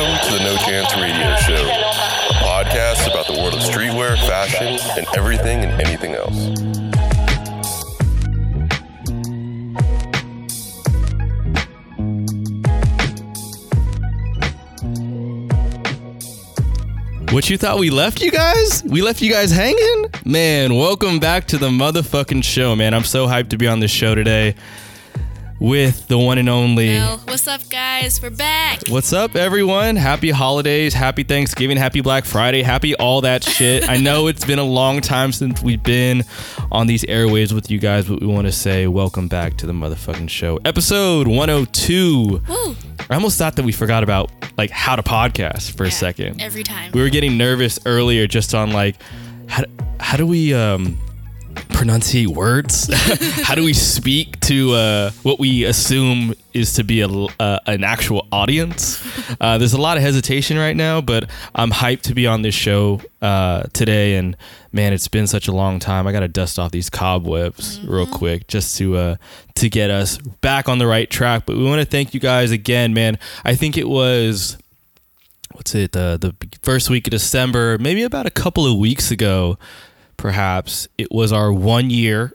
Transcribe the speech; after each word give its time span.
Welcome 0.00 0.32
to 0.32 0.38
the 0.38 0.44
No 0.44 0.56
Chance 0.56 0.96
Radio 0.96 1.36
Show, 1.36 1.68
a 1.68 2.32
podcast 2.42 3.06
about 3.06 3.26
the 3.26 3.34
world 3.34 3.52
of 3.52 3.60
streetwear, 3.60 4.16
fashion, 4.26 4.78
and 4.96 5.06
everything 5.14 5.62
and 5.62 5.78
anything 5.78 6.14
else. 6.14 6.48
What 17.30 17.50
you 17.50 17.58
thought 17.58 17.78
we 17.78 17.90
left 17.90 18.22
you 18.22 18.30
guys? 18.30 18.82
We 18.82 19.02
left 19.02 19.20
you 19.20 19.30
guys 19.30 19.50
hanging? 19.50 20.06
Man, 20.24 20.76
welcome 20.76 21.18
back 21.18 21.46
to 21.48 21.58
the 21.58 21.68
motherfucking 21.68 22.42
show, 22.42 22.74
man. 22.74 22.94
I'm 22.94 23.04
so 23.04 23.26
hyped 23.26 23.50
to 23.50 23.58
be 23.58 23.68
on 23.68 23.80
this 23.80 23.90
show 23.90 24.14
today 24.14 24.54
with 25.60 26.08
the 26.08 26.18
one 26.18 26.38
and 26.38 26.48
only. 26.48 26.98
What's 26.98 27.46
up, 27.46 27.68
guys? 27.68 28.20
We're 28.20 28.30
back. 28.30 28.80
What's 28.88 29.12
up, 29.12 29.36
everyone? 29.36 29.94
Happy 29.94 30.30
holidays, 30.30 30.94
happy 30.94 31.22
Thanksgiving, 31.22 31.76
happy 31.76 32.00
Black 32.00 32.24
Friday, 32.24 32.62
happy 32.62 32.94
all 32.94 33.20
that 33.20 33.44
shit. 33.44 33.88
I 33.88 33.98
know 33.98 34.26
it's 34.26 34.44
been 34.44 34.58
a 34.58 34.64
long 34.64 35.02
time 35.02 35.32
since 35.32 35.62
we've 35.62 35.82
been 35.82 36.24
on 36.72 36.86
these 36.86 37.04
airwaves 37.04 37.52
with 37.52 37.70
you 37.70 37.78
guys, 37.78 38.08
but 38.08 38.20
we 38.20 38.26
want 38.26 38.46
to 38.46 38.52
say 38.52 38.86
welcome 38.86 39.28
back 39.28 39.58
to 39.58 39.66
the 39.66 39.74
motherfucking 39.74 40.30
show. 40.30 40.58
Episode 40.64 41.28
102. 41.28 42.42
Woo. 42.48 42.76
I 43.10 43.14
almost 43.14 43.36
thought 43.36 43.56
that 43.56 43.64
we 43.64 43.72
forgot 43.72 44.02
about 44.02 44.30
like 44.56 44.70
how 44.70 44.96
to 44.96 45.02
podcast 45.02 45.76
for 45.76 45.84
a 45.84 45.90
second. 45.90 46.40
Every 46.40 46.62
time. 46.62 46.92
we 46.92 47.02
were 47.02 47.10
getting 47.10 47.36
nervous 47.36 47.78
earlier 47.84 48.26
just 48.26 48.54
on 48.54 48.70
like 48.72 48.96
how, 49.46 49.64
how 49.98 50.16
do 50.16 50.26
we 50.26 50.54
um 50.54 50.98
pronunciate 51.54 52.28
words? 52.28 52.90
How 53.42 53.54
do 53.54 53.64
we 53.64 53.72
speak 53.72 54.38
to 54.40 54.72
uh 54.72 55.10
what 55.22 55.38
we 55.38 55.64
assume 55.64 56.34
is 56.52 56.74
to 56.74 56.84
be 56.84 57.00
a 57.00 57.08
uh, 57.08 57.58
an 57.66 57.84
actual 57.84 58.26
audience? 58.30 59.00
Uh 59.40 59.58
there's 59.58 59.72
a 59.72 59.80
lot 59.80 59.96
of 59.96 60.02
hesitation 60.02 60.58
right 60.58 60.76
now 60.76 61.00
but 61.00 61.30
i'm 61.54 61.70
hyped 61.70 62.02
to 62.02 62.14
be 62.14 62.26
on 62.26 62.42
this 62.42 62.54
show 62.54 63.00
uh 63.22 63.62
today. 63.72 64.16
And 64.16 64.36
man 64.72 64.92
it's 64.92 65.08
been 65.08 65.26
such 65.26 65.48
a 65.48 65.52
long 65.52 65.78
time. 65.78 66.06
I 66.06 66.12
gotta 66.12 66.28
dust 66.28 66.58
off 66.58 66.70
these 66.70 66.90
cobwebs 66.90 67.80
real 67.84 68.06
quick 68.06 68.46
just 68.46 68.76
to 68.78 68.96
uh 68.96 69.16
to 69.54 69.68
get 69.68 69.90
us 69.90 70.18
back 70.18 70.68
on 70.68 70.78
the 70.78 70.86
right 70.86 71.08
track. 71.08 71.44
But 71.46 71.56
we 71.56 71.64
want 71.64 71.80
to 71.80 71.86
thank 71.86 72.14
you 72.14 72.20
guys 72.20 72.50
again 72.50 72.92
man. 72.92 73.18
I 73.44 73.54
think 73.54 73.78
it 73.78 73.88
was 73.88 74.58
what's 75.52 75.74
it 75.74 75.96
uh, 75.96 76.16
the 76.16 76.34
first 76.62 76.88
week 76.88 77.06
of 77.06 77.10
december 77.10 77.76
maybe 77.78 78.02
about 78.02 78.24
a 78.24 78.30
couple 78.30 78.66
of 78.66 78.78
weeks 78.78 79.10
ago 79.10 79.58
perhaps 80.20 80.86
it 80.98 81.10
was 81.10 81.32
our 81.32 81.50
one 81.50 81.88
year 81.88 82.34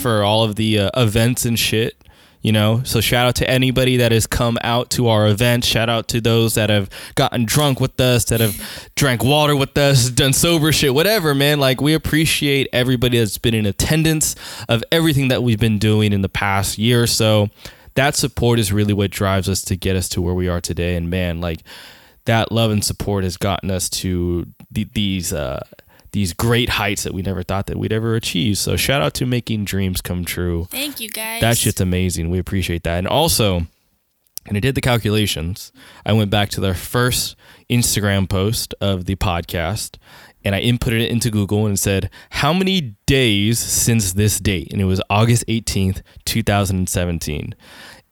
for 0.00 0.22
all 0.22 0.44
of 0.44 0.54
the 0.54 0.78
uh, 0.78 0.90
events 0.94 1.44
and 1.44 1.58
shit 1.58 1.96
you 2.42 2.52
know? 2.52 2.82
So 2.84 3.00
shout 3.00 3.26
out 3.26 3.36
to 3.36 3.48
anybody 3.48 3.96
that 3.96 4.12
has 4.12 4.26
come 4.26 4.58
out 4.60 4.90
to 4.90 5.08
our 5.08 5.26
events. 5.26 5.66
Shout 5.66 5.88
out 5.88 6.08
to 6.08 6.20
those 6.20 6.56
that 6.56 6.68
have 6.68 6.90
gotten 7.14 7.46
drunk 7.46 7.80
with 7.80 7.98
us 7.98 8.26
that 8.26 8.40
have 8.40 8.90
drank 8.96 9.24
water 9.24 9.56
with 9.56 9.76
us 9.78 10.10
done 10.10 10.34
sober 10.34 10.70
shit 10.70 10.92
whatever 10.92 11.34
man. 11.34 11.58
Like 11.58 11.80
we 11.80 11.94
appreciate 11.94 12.68
everybody 12.70 13.18
that's 13.18 13.38
been 13.38 13.54
in 13.54 13.64
attendance 13.64 14.36
of 14.68 14.84
everything 14.92 15.28
that 15.28 15.42
we've 15.42 15.58
been 15.58 15.78
doing 15.78 16.12
in 16.12 16.20
the 16.20 16.28
past 16.28 16.76
year 16.76 17.02
or 17.02 17.06
so. 17.06 17.48
That 17.94 18.14
support 18.14 18.58
is 18.58 18.74
really 18.74 18.92
what 18.92 19.10
drives 19.10 19.48
us 19.48 19.62
to 19.62 19.74
get 19.74 19.96
us 19.96 20.10
to 20.10 20.20
where 20.20 20.34
we 20.34 20.46
are 20.46 20.60
today. 20.60 20.96
And 20.96 21.08
man 21.08 21.40
like 21.40 21.60
that 22.26 22.52
love 22.52 22.70
and 22.70 22.84
support 22.84 23.24
has 23.24 23.38
gotten 23.38 23.70
us 23.70 23.88
to 23.88 24.46
the, 24.70 24.84
these 24.92 25.32
uh, 25.32 25.62
these 26.14 26.32
great 26.32 26.68
heights 26.70 27.02
that 27.02 27.12
we 27.12 27.22
never 27.22 27.42
thought 27.42 27.66
that 27.66 27.76
we'd 27.76 27.92
ever 27.92 28.14
achieve. 28.14 28.56
So 28.56 28.76
shout 28.76 29.02
out 29.02 29.14
to 29.14 29.26
making 29.26 29.64
dreams 29.64 30.00
come 30.00 30.24
true. 30.24 30.68
Thank 30.70 31.00
you, 31.00 31.10
guys. 31.10 31.40
That 31.40 31.58
shit's 31.58 31.80
amazing. 31.80 32.30
We 32.30 32.38
appreciate 32.38 32.84
that. 32.84 32.98
And 32.98 33.08
also, 33.08 33.66
and 34.46 34.56
I 34.56 34.60
did 34.60 34.76
the 34.76 34.80
calculations. 34.80 35.72
I 36.06 36.12
went 36.12 36.30
back 36.30 36.50
to 36.50 36.60
their 36.60 36.74
first 36.74 37.34
Instagram 37.68 38.28
post 38.28 38.74
of 38.80 39.06
the 39.06 39.16
podcast 39.16 39.96
and 40.44 40.54
I 40.54 40.62
inputted 40.62 41.00
it 41.00 41.10
into 41.10 41.30
Google 41.32 41.66
and 41.66 41.78
said, 41.78 42.10
How 42.30 42.52
many 42.52 42.94
days 43.06 43.58
since 43.58 44.12
this 44.12 44.38
date? 44.38 44.72
And 44.72 44.80
it 44.80 44.84
was 44.84 45.02
August 45.10 45.44
18th, 45.48 46.02
2017. 46.26 47.56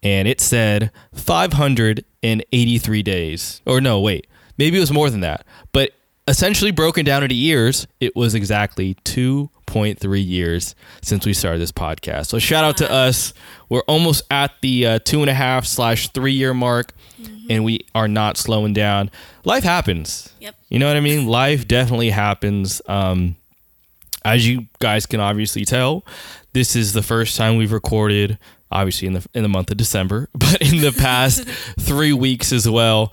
And 0.02 0.26
it 0.26 0.40
said 0.40 0.90
583 1.14 3.02
days. 3.02 3.62
Or 3.64 3.80
no, 3.80 4.00
wait, 4.00 4.26
maybe 4.58 4.78
it 4.78 4.80
was 4.80 4.90
more 4.90 5.08
than 5.08 5.20
that. 5.20 5.46
But 5.70 5.92
essentially 6.28 6.70
broken 6.70 7.04
down 7.04 7.22
into 7.22 7.34
years, 7.34 7.86
it 8.00 8.14
was 8.14 8.34
exactly 8.34 8.94
2.3 9.04 10.26
years 10.26 10.74
since 11.02 11.26
we 11.26 11.32
started 11.32 11.60
this 11.60 11.72
podcast. 11.72 12.26
So 12.26 12.38
shout 12.38 12.64
out 12.64 12.76
to 12.78 12.90
us. 12.90 13.34
We're 13.68 13.80
almost 13.82 14.22
at 14.30 14.52
the 14.60 14.86
uh, 14.86 14.98
two 15.00 15.20
and 15.20 15.30
a 15.30 15.34
half 15.34 15.66
slash 15.66 16.08
three 16.10 16.32
year 16.32 16.54
mark, 16.54 16.92
and 17.48 17.64
we 17.64 17.86
are 17.94 18.08
not 18.08 18.36
slowing 18.36 18.72
down. 18.72 19.10
Life 19.44 19.64
happens. 19.64 20.32
Yep. 20.40 20.54
You 20.68 20.78
know 20.78 20.86
what 20.86 20.96
I 20.96 21.00
mean? 21.00 21.26
Life 21.26 21.66
definitely 21.66 22.10
happens. 22.10 22.80
Um, 22.86 23.36
as 24.24 24.46
you 24.46 24.66
guys 24.78 25.06
can 25.06 25.20
obviously 25.20 25.64
tell, 25.64 26.04
this 26.52 26.76
is 26.76 26.92
the 26.92 27.02
first 27.02 27.36
time 27.36 27.56
we've 27.56 27.72
recorded, 27.72 28.38
obviously 28.70 29.08
in 29.08 29.14
the 29.14 29.26
in 29.34 29.42
the 29.42 29.48
month 29.48 29.70
of 29.70 29.76
December, 29.76 30.28
but 30.34 30.60
in 30.60 30.80
the 30.80 30.92
past 30.92 31.44
three 31.80 32.12
weeks 32.12 32.52
as 32.52 32.68
well. 32.68 33.12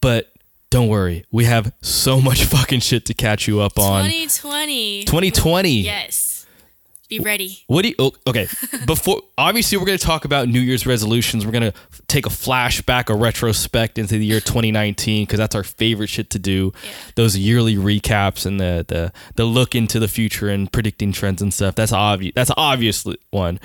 But 0.00 0.33
don't 0.70 0.88
worry, 0.88 1.24
we 1.30 1.44
have 1.44 1.72
so 1.82 2.20
much 2.20 2.44
fucking 2.54 2.80
shit 2.80 3.04
to 3.06 3.14
catch 3.14 3.46
you 3.46 3.60
up 3.60 3.78
on. 3.78 4.04
2020. 4.04 5.04
2020. 5.04 5.70
Yes. 5.80 6.34
Be 7.08 7.18
ready. 7.20 7.62
What 7.66 7.82
do 7.82 7.92
you? 7.96 8.12
Okay, 8.26 8.48
before 8.86 9.20
obviously 9.36 9.76
we're 9.76 9.84
going 9.84 9.98
to 9.98 10.04
talk 10.04 10.24
about 10.24 10.48
New 10.48 10.60
Year's 10.60 10.86
resolutions. 10.86 11.44
We're 11.44 11.52
going 11.52 11.70
to 11.70 11.74
take 12.08 12.24
a 12.24 12.30
flashback, 12.30 13.10
a 13.10 13.14
retrospect 13.14 13.98
into 13.98 14.16
the 14.16 14.24
year 14.24 14.40
2019 14.40 15.26
because 15.26 15.38
that's 15.38 15.54
our 15.54 15.62
favorite 15.62 16.08
shit 16.08 16.30
to 16.30 16.38
do. 16.38 16.72
Yeah. 16.82 16.90
Those 17.14 17.36
yearly 17.36 17.76
recaps 17.76 18.46
and 18.46 18.58
the 18.58 18.86
the 18.88 19.12
the 19.34 19.44
look 19.44 19.74
into 19.74 20.00
the 20.00 20.08
future 20.08 20.48
and 20.48 20.72
predicting 20.72 21.12
trends 21.12 21.42
and 21.42 21.52
stuff. 21.52 21.74
That's 21.74 21.92
obvious. 21.92 22.32
That's 22.34 22.50
an 22.50 22.56
obvious 22.56 23.06
one. 23.30 23.60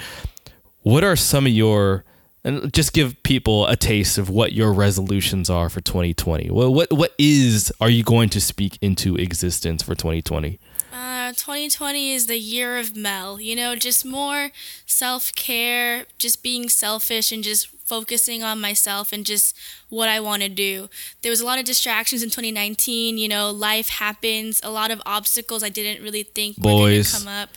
What 0.81 1.05
are 1.05 1.16
some 1.16 1.45
of 1.45 1.53
your 1.53 2.03
and 2.44 2.73
just 2.73 2.94
give 2.94 3.22
people 3.23 3.67
a 3.67 3.75
taste 3.75 4.17
of 4.17 4.29
what 4.29 4.53
your 4.53 4.73
resolutions 4.73 5.50
are 5.50 5.69
for 5.69 5.81
2020. 5.81 6.50
What 6.50 6.72
what 6.72 6.94
what 6.94 7.13
is 7.17 7.72
are 7.81 7.89
you 7.89 8.03
going 8.03 8.29
to 8.29 8.41
speak 8.41 8.77
into 8.81 9.16
existence 9.16 9.83
for 9.83 9.95
2020? 9.95 10.59
Uh, 10.91 11.29
2020 11.33 12.13
is 12.13 12.28
the 12.28 12.38
year 12.39 12.78
of 12.78 12.95
Mel. 12.95 13.39
You 13.39 13.55
know, 13.55 13.75
just 13.75 14.05
more 14.05 14.49
self 14.85 15.33
care, 15.35 16.05
just 16.17 16.41
being 16.41 16.69
selfish 16.69 17.31
and 17.31 17.44
just 17.44 17.67
focusing 17.67 18.44
on 18.44 18.61
myself 18.61 19.11
and 19.11 19.25
just 19.25 19.55
what 19.89 20.07
I 20.07 20.19
want 20.19 20.44
to 20.44 20.49
do. 20.49 20.89
There 21.22 21.29
was 21.31 21.41
a 21.41 21.45
lot 21.45 21.59
of 21.59 21.66
distractions 21.66 22.22
in 22.23 22.29
2019. 22.29 23.17
You 23.17 23.28
know, 23.28 23.51
life 23.51 23.89
happens, 23.89 24.61
a 24.63 24.69
lot 24.69 24.91
of 24.91 25.01
obstacles 25.05 25.63
I 25.63 25.69
didn't 25.69 26.03
really 26.03 26.23
think 26.23 26.57
were 26.57 26.63
going 26.63 26.78
Boys. 26.78 27.11
to 27.11 27.17
come 27.17 27.28
up. 27.28 27.49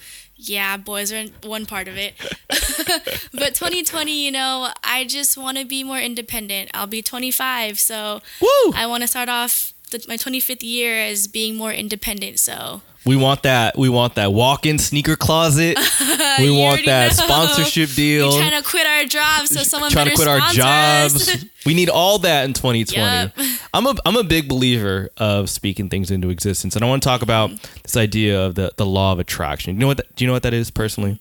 Yeah, 0.44 0.76
boys 0.76 1.12
are 1.12 1.24
one 1.44 1.66
part 1.66 1.86
of 1.86 1.96
it. 1.96 2.14
but 3.32 3.54
2020, 3.54 4.24
you 4.24 4.30
know, 4.30 4.70
I 4.82 5.04
just 5.04 5.36
want 5.36 5.58
to 5.58 5.64
be 5.64 5.84
more 5.84 5.98
independent. 5.98 6.70
I'll 6.74 6.88
be 6.88 7.00
25, 7.02 7.78
so 7.78 8.20
Woo! 8.40 8.72
I 8.74 8.86
want 8.86 9.02
to 9.02 9.06
start 9.06 9.28
off 9.28 9.72
the, 9.90 10.04
my 10.08 10.16
25th 10.16 10.62
year 10.62 10.98
as 10.98 11.28
being 11.28 11.54
more 11.56 11.72
independent. 11.72 12.40
So 12.40 12.82
We 13.04 13.16
want 13.16 13.42
that. 13.42 13.76
We 13.76 13.88
want 13.88 14.14
that 14.14 14.32
walk-in 14.32 14.78
sneaker 14.78 15.16
closet. 15.16 15.76
we 16.38 16.50
want 16.50 16.84
that 16.86 17.16
know. 17.18 17.24
sponsorship 17.24 17.90
deal. 17.90 18.30
We're 18.30 18.38
trying 18.38 18.62
to 18.62 18.68
quit 18.68 18.86
our 18.86 19.04
jobs 19.04 19.50
so 19.50 19.62
someone 19.62 19.90
can 19.90 20.06
sponsor 20.06 20.22
us. 20.22 20.24
Trying 20.24 20.40
to 20.40 20.54
quit 20.54 20.62
our 20.62 21.08
jobs. 21.08 21.44
we 21.66 21.74
need 21.74 21.88
all 21.88 22.18
that 22.18 22.44
in 22.44 22.52
2020. 22.52 23.00
Yep. 23.02 23.34
I'm 23.74 23.86
a 23.86 23.94
I'm 24.06 24.16
a 24.16 24.24
big 24.24 24.48
believer 24.48 25.10
of 25.16 25.50
speaking 25.50 25.88
things 25.88 26.10
into 26.10 26.30
existence, 26.30 26.76
and 26.76 26.84
I 26.84 26.88
want 26.88 27.02
to 27.02 27.08
talk 27.08 27.22
about 27.22 27.50
mm-hmm. 27.50 27.78
this 27.82 27.96
idea 27.96 28.40
of 28.44 28.54
the 28.54 28.72
the 28.76 28.86
law 28.86 29.12
of 29.12 29.18
attraction. 29.18 29.74
You 29.74 29.80
know 29.80 29.88
what? 29.88 29.96
That, 29.96 30.14
do 30.14 30.24
you 30.24 30.26
know 30.26 30.34
what 30.34 30.44
that 30.44 30.54
is 30.54 30.70
personally? 30.70 31.18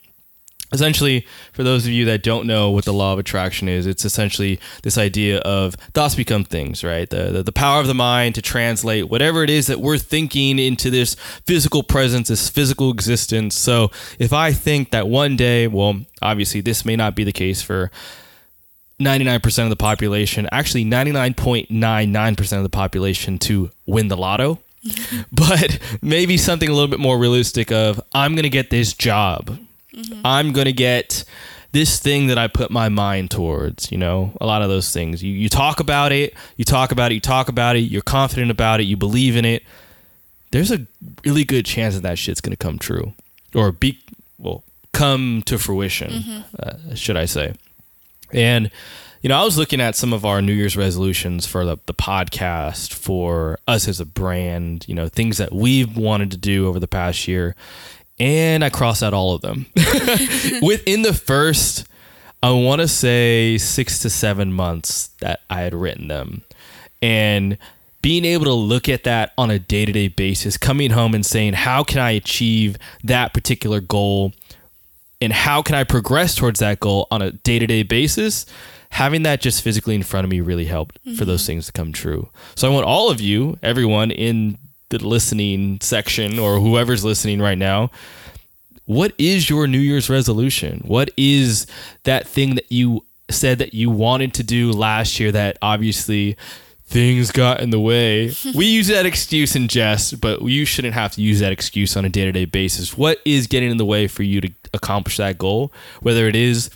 Essentially, 0.73 1.25
for 1.51 1.63
those 1.63 1.85
of 1.85 1.91
you 1.91 2.05
that 2.05 2.23
don't 2.23 2.47
know 2.47 2.71
what 2.71 2.85
the 2.85 2.93
law 2.93 3.11
of 3.11 3.19
attraction 3.19 3.67
is, 3.67 3.85
it's 3.85 4.05
essentially 4.05 4.59
this 4.83 4.97
idea 4.97 5.39
of 5.39 5.75
thoughts 5.93 6.15
become 6.15 6.45
things, 6.45 6.83
right? 6.83 7.09
The, 7.09 7.25
the 7.25 7.43
the 7.43 7.51
power 7.51 7.81
of 7.81 7.87
the 7.87 7.93
mind 7.93 8.35
to 8.35 8.41
translate 8.41 9.09
whatever 9.09 9.43
it 9.43 9.49
is 9.49 9.67
that 9.67 9.81
we're 9.81 9.97
thinking 9.97 10.59
into 10.59 10.89
this 10.89 11.15
physical 11.45 11.83
presence, 11.83 12.29
this 12.29 12.49
physical 12.49 12.89
existence. 12.91 13.55
So, 13.55 13.91
if 14.17 14.31
I 14.31 14.53
think 14.53 14.91
that 14.91 15.07
one 15.07 15.35
day, 15.35 15.67
well, 15.67 16.01
obviously 16.21 16.61
this 16.61 16.85
may 16.85 16.95
not 16.95 17.15
be 17.15 17.23
the 17.23 17.33
case 17.33 17.61
for 17.61 17.91
99% 19.01 19.63
of 19.63 19.69
the 19.69 19.75
population, 19.75 20.47
actually 20.51 20.85
99.99% 20.85 22.57
of 22.57 22.63
the 22.63 22.69
population 22.69 23.39
to 23.39 23.71
win 23.85 24.07
the 24.07 24.17
lotto. 24.17 24.59
but 25.31 25.79
maybe 26.01 26.37
something 26.37 26.67
a 26.67 26.73
little 26.73 26.87
bit 26.87 26.99
more 26.99 27.17
realistic 27.17 27.71
of 27.71 28.01
I'm 28.13 28.33
going 28.33 28.43
to 28.43 28.49
get 28.49 28.69
this 28.69 28.93
job. 28.93 29.59
I'm 30.23 30.51
going 30.53 30.65
to 30.65 30.73
get 30.73 31.23
this 31.71 31.99
thing 31.99 32.27
that 32.27 32.37
I 32.37 32.47
put 32.47 32.69
my 32.71 32.89
mind 32.89 33.31
towards, 33.31 33.91
you 33.91 33.97
know, 33.97 34.33
a 34.41 34.45
lot 34.45 34.61
of 34.61 34.69
those 34.69 34.91
things. 34.91 35.23
You 35.23 35.33
you 35.33 35.49
talk 35.49 35.79
about 35.79 36.11
it, 36.11 36.33
you 36.57 36.65
talk 36.65 36.91
about 36.91 37.11
it, 37.11 37.15
you 37.15 37.21
talk 37.21 37.49
about 37.49 37.75
it, 37.75 37.79
you're 37.79 38.01
confident 38.01 38.51
about 38.51 38.79
it, 38.79 38.83
you 38.83 38.97
believe 38.97 39.35
in 39.35 39.45
it. 39.45 39.63
There's 40.51 40.71
a 40.71 40.85
really 41.25 41.45
good 41.45 41.65
chance 41.65 41.95
that 41.95 42.03
that 42.03 42.17
shit's 42.17 42.41
going 42.41 42.51
to 42.51 42.57
come 42.57 42.77
true 42.77 43.13
or 43.55 43.71
be 43.71 43.99
well, 44.37 44.63
come 44.91 45.43
to 45.45 45.57
fruition, 45.57 46.43
uh, 46.59 46.95
should 46.95 47.15
I 47.15 47.25
say. 47.25 47.53
And 48.33 48.69
you 49.21 49.29
know, 49.29 49.39
I 49.39 49.43
was 49.43 49.57
looking 49.57 49.79
at 49.79 49.95
some 49.95 50.13
of 50.13 50.25
our 50.25 50.41
New 50.41 50.51
Year's 50.53 50.75
resolutions 50.75 51.45
for 51.45 51.63
the, 51.63 51.77
the 51.85 51.93
podcast, 51.93 52.91
for 52.91 53.59
us 53.67 53.87
as 53.87 53.99
a 53.99 54.05
brand, 54.05 54.85
you 54.87 54.95
know, 54.95 55.07
things 55.07 55.37
that 55.37 55.53
we've 55.53 55.95
wanted 55.95 56.31
to 56.31 56.37
do 56.37 56.67
over 56.67 56.79
the 56.79 56.87
past 56.87 57.27
year. 57.27 57.55
And 58.21 58.63
I 58.63 58.69
crossed 58.69 59.01
out 59.01 59.15
all 59.15 59.33
of 59.33 59.41
them. 59.41 59.65
Within 60.61 61.01
the 61.01 61.11
first, 61.11 61.87
I 62.43 62.51
want 62.51 62.79
to 62.81 62.87
say 62.87 63.57
six 63.57 63.97
to 64.03 64.11
seven 64.11 64.53
months 64.53 65.07
that 65.21 65.39
I 65.49 65.61
had 65.61 65.73
written 65.73 66.07
them. 66.07 66.43
And 67.01 67.57
being 68.03 68.23
able 68.23 68.45
to 68.45 68.53
look 68.53 68.87
at 68.87 69.05
that 69.05 69.33
on 69.39 69.49
a 69.49 69.57
day 69.57 69.85
to 69.85 69.91
day 69.91 70.07
basis, 70.07 70.55
coming 70.55 70.91
home 70.91 71.15
and 71.15 71.25
saying, 71.25 71.53
how 71.53 71.83
can 71.83 71.97
I 71.97 72.11
achieve 72.11 72.77
that 73.03 73.33
particular 73.33 73.79
goal? 73.81 74.33
And 75.19 75.33
how 75.33 75.63
can 75.63 75.73
I 75.73 75.83
progress 75.83 76.35
towards 76.35 76.59
that 76.59 76.79
goal 76.79 77.07
on 77.09 77.23
a 77.23 77.31
day 77.31 77.57
to 77.57 77.65
day 77.65 77.81
basis? 77.81 78.45
having 78.91 79.23
that 79.23 79.39
just 79.39 79.61
physically 79.61 79.95
in 79.95 80.03
front 80.03 80.25
of 80.25 80.29
me 80.29 80.41
really 80.41 80.65
helped 80.65 81.01
mm-hmm. 81.05 81.15
for 81.15 81.23
those 81.23 81.45
things 81.45 81.65
to 81.65 81.71
come 81.71 81.93
true. 81.93 82.27
So 82.55 82.69
I 82.69 82.73
want 82.73 82.85
all 82.85 83.09
of 83.09 83.21
you, 83.21 83.57
everyone 83.63 84.11
in 84.11 84.57
the 84.91 85.05
listening 85.05 85.79
section 85.81 86.37
or 86.37 86.59
whoever's 86.59 87.03
listening 87.03 87.41
right 87.41 87.57
now, 87.57 87.89
what 88.85 89.13
is 89.17 89.49
your 89.49 89.67
New 89.67 89.79
Year's 89.79 90.09
resolution? 90.09 90.81
What 90.85 91.11
is 91.17 91.65
that 92.03 92.27
thing 92.27 92.55
that 92.55 92.71
you 92.71 93.05
said 93.29 93.57
that 93.59 93.73
you 93.73 93.89
wanted 93.89 94.33
to 94.35 94.43
do 94.43 94.71
last 94.71 95.19
year 95.19 95.31
that 95.31 95.57
obviously 95.61 96.35
things 96.85 97.31
got 97.31 97.61
in 97.61 97.69
the 97.69 97.79
way? 97.79 98.33
we 98.55 98.65
use 98.65 98.87
that 98.87 99.05
excuse 99.05 99.55
in 99.55 99.67
jest, 99.67 100.19
but 100.19 100.41
you 100.41 100.65
shouldn't 100.65 100.93
have 100.93 101.13
to 101.13 101.21
use 101.21 101.39
that 101.39 101.51
excuse 101.51 101.95
on 101.95 102.05
a 102.05 102.09
day 102.09 102.25
to 102.25 102.31
day 102.31 102.45
basis. 102.45 102.97
What 102.97 103.19
is 103.25 103.47
getting 103.47 103.71
in 103.71 103.77
the 103.77 103.85
way 103.85 104.07
for 104.07 104.23
you 104.23 104.41
to 104.41 104.51
accomplish 104.73 105.17
that 105.17 105.37
goal? 105.37 105.71
Whether 106.01 106.27
it 106.27 106.35
is 106.35 106.69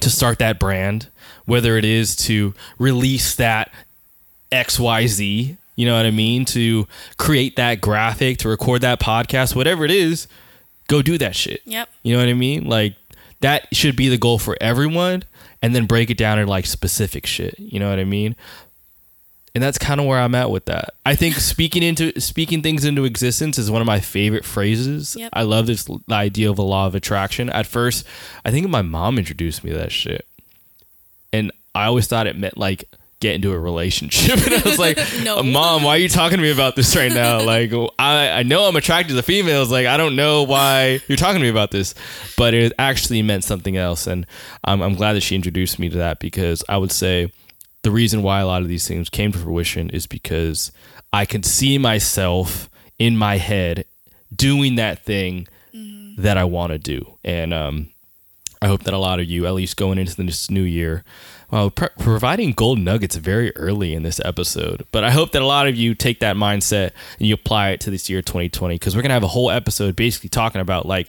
to 0.00 0.10
start 0.10 0.38
that 0.38 0.58
brand, 0.58 1.08
whether 1.44 1.76
it 1.76 1.84
is 1.84 2.16
to 2.16 2.54
release 2.78 3.34
that 3.36 3.70
XYZ, 4.52 5.56
you 5.76 5.86
know 5.86 5.96
what 5.96 6.06
I 6.06 6.10
mean, 6.10 6.44
to 6.46 6.86
create 7.16 7.56
that 7.56 7.80
graphic, 7.80 8.38
to 8.38 8.48
record 8.48 8.80
that 8.82 9.00
podcast, 9.00 9.54
whatever 9.54 9.84
it 9.84 9.90
is, 9.90 10.26
go 10.88 11.02
do 11.02 11.16
that 11.18 11.36
shit. 11.36 11.60
Yep. 11.64 11.88
You 12.02 12.14
know 12.14 12.20
what 12.20 12.28
I 12.28 12.34
mean? 12.34 12.64
Like 12.64 12.96
that 13.40 13.68
should 13.74 13.96
be 13.96 14.08
the 14.08 14.18
goal 14.18 14.38
for 14.38 14.56
everyone 14.60 15.22
and 15.62 15.74
then 15.74 15.86
break 15.86 16.10
it 16.10 16.18
down 16.18 16.38
into 16.38 16.50
like 16.50 16.66
specific 16.66 17.26
shit. 17.26 17.58
You 17.58 17.78
know 17.78 17.90
what 17.90 17.98
I 17.98 18.04
mean? 18.04 18.36
and 19.56 19.62
that's 19.62 19.78
kind 19.78 19.98
of 19.98 20.06
where 20.06 20.20
I'm 20.20 20.34
at 20.34 20.50
with 20.50 20.66
that. 20.66 20.90
I 21.06 21.14
think 21.14 21.34
speaking 21.36 21.82
into 21.82 22.20
speaking 22.20 22.60
things 22.60 22.84
into 22.84 23.06
existence 23.06 23.56
is 23.56 23.70
one 23.70 23.80
of 23.80 23.86
my 23.86 24.00
favorite 24.00 24.44
phrases. 24.44 25.16
Yep. 25.18 25.30
I 25.32 25.44
love 25.44 25.66
this 25.66 25.88
idea 26.10 26.50
of 26.50 26.58
a 26.58 26.62
law 26.62 26.86
of 26.86 26.94
attraction. 26.94 27.48
At 27.48 27.66
first, 27.66 28.04
I 28.44 28.50
think 28.50 28.68
my 28.68 28.82
mom 28.82 29.16
introduced 29.16 29.64
me 29.64 29.70
to 29.70 29.78
that 29.78 29.92
shit, 29.92 30.26
and 31.32 31.50
I 31.74 31.86
always 31.86 32.06
thought 32.06 32.26
it 32.26 32.36
meant 32.36 32.58
like 32.58 32.84
get 33.20 33.34
into 33.34 33.52
a 33.52 33.58
relationship. 33.58 34.38
and 34.46 34.54
I 34.54 34.68
was 34.68 34.78
like, 34.78 34.98
no. 35.22 35.42
Mom, 35.42 35.82
why 35.82 35.96
are 35.96 35.98
you 35.98 36.08
talking 36.08 36.38
to 36.38 36.42
me 36.42 36.50
about 36.50 36.76
this 36.76 36.94
right 36.96 37.12
now? 37.12 37.36
Like, 37.46 37.72
I, 37.98 38.30
I 38.30 38.42
know 38.42 38.64
I'm 38.64 38.74
attracted 38.74 39.14
to 39.14 39.22
females. 39.22 39.70
Like, 39.70 39.86
I 39.86 39.96
don't 39.96 40.16
know 40.16 40.42
why 40.42 41.00
you're 41.06 41.16
talking 41.16 41.38
to 41.38 41.42
me 41.42 41.48
about 41.48 41.70
this. 41.70 41.94
But 42.36 42.54
it 42.54 42.72
actually 42.78 43.22
meant 43.22 43.44
something 43.44 43.76
else. 43.76 44.06
And 44.06 44.26
I'm, 44.64 44.82
I'm 44.82 44.94
glad 44.94 45.12
that 45.12 45.20
she 45.20 45.36
introduced 45.36 45.78
me 45.78 45.88
to 45.90 45.98
that 45.98 46.18
because 46.18 46.64
I 46.68 46.76
would 46.76 46.90
say 46.90 47.32
the 47.82 47.92
reason 47.92 48.22
why 48.22 48.40
a 48.40 48.46
lot 48.46 48.62
of 48.62 48.68
these 48.68 48.88
things 48.88 49.08
came 49.08 49.30
to 49.30 49.38
fruition 49.38 49.90
is 49.90 50.08
because 50.08 50.72
I 51.12 51.24
could 51.24 51.44
see 51.44 51.78
myself 51.78 52.68
in 52.98 53.16
my 53.16 53.38
head 53.38 53.84
doing 54.34 54.74
that 54.74 55.04
thing 55.04 55.46
mm-hmm. 55.72 56.20
that 56.20 56.36
I 56.36 56.44
want 56.44 56.72
to 56.72 56.78
do. 56.78 57.16
And 57.22 57.54
um, 57.54 57.90
I 58.60 58.66
hope 58.66 58.82
that 58.84 58.94
a 58.94 58.98
lot 58.98 59.20
of 59.20 59.26
you, 59.26 59.46
at 59.46 59.54
least 59.54 59.76
going 59.76 59.98
into 59.98 60.16
this 60.16 60.50
new 60.50 60.62
year, 60.62 61.04
well, 61.50 61.70
pr- 61.70 61.86
providing 61.98 62.52
gold 62.52 62.78
nuggets 62.78 63.16
very 63.16 63.54
early 63.56 63.94
in 63.94 64.02
this 64.02 64.20
episode. 64.24 64.86
But 64.92 65.04
I 65.04 65.10
hope 65.10 65.32
that 65.32 65.42
a 65.42 65.46
lot 65.46 65.66
of 65.66 65.76
you 65.76 65.94
take 65.94 66.20
that 66.20 66.36
mindset 66.36 66.90
and 67.18 67.28
you 67.28 67.34
apply 67.34 67.70
it 67.70 67.80
to 67.80 67.90
this 67.90 68.10
year 68.10 68.22
2020 68.22 68.74
because 68.74 68.96
we're 68.96 69.02
going 69.02 69.10
to 69.10 69.14
have 69.14 69.22
a 69.22 69.28
whole 69.28 69.50
episode 69.50 69.96
basically 69.96 70.28
talking 70.28 70.60
about 70.60 70.86
like 70.86 71.08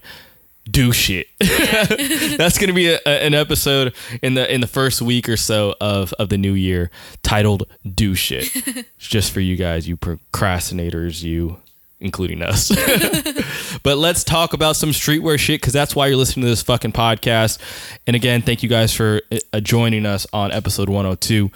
do 0.69 0.91
shit. 0.91 1.27
That's 1.39 2.57
going 2.57 2.67
to 2.67 2.73
be 2.73 2.87
a, 2.87 2.99
a, 3.05 3.25
an 3.25 3.33
episode 3.33 3.95
in 4.21 4.33
the 4.33 4.53
in 4.53 4.61
the 4.61 4.67
first 4.67 5.01
week 5.01 5.29
or 5.29 5.37
so 5.37 5.75
of 5.79 6.13
of 6.13 6.29
the 6.29 6.37
new 6.37 6.53
year 6.53 6.91
titled 7.23 7.63
"Do 7.85 8.15
Shit." 8.15 8.49
just 8.97 9.31
for 9.31 9.39
you 9.39 9.55
guys, 9.55 9.87
you 9.87 9.97
procrastinators, 9.97 11.23
you 11.23 11.61
including 11.99 12.41
us. 12.41 12.69
but 13.83 13.97
let's 13.97 14.23
talk 14.23 14.53
about 14.53 14.75
some 14.75 14.89
streetwear 14.89 15.39
shit 15.39 15.61
because 15.61 15.73
that's 15.73 15.95
why 15.95 16.07
you're 16.07 16.17
listening 16.17 16.43
to 16.43 16.49
this 16.49 16.61
fucking 16.61 16.91
podcast. 16.91 17.59
And 18.05 18.15
again, 18.15 18.41
thank 18.41 18.63
you 18.63 18.69
guys 18.69 18.93
for 18.93 19.21
uh, 19.53 19.59
joining 19.59 20.05
us 20.05 20.27
on 20.31 20.51
episode 20.51 20.89
102. 20.89 21.51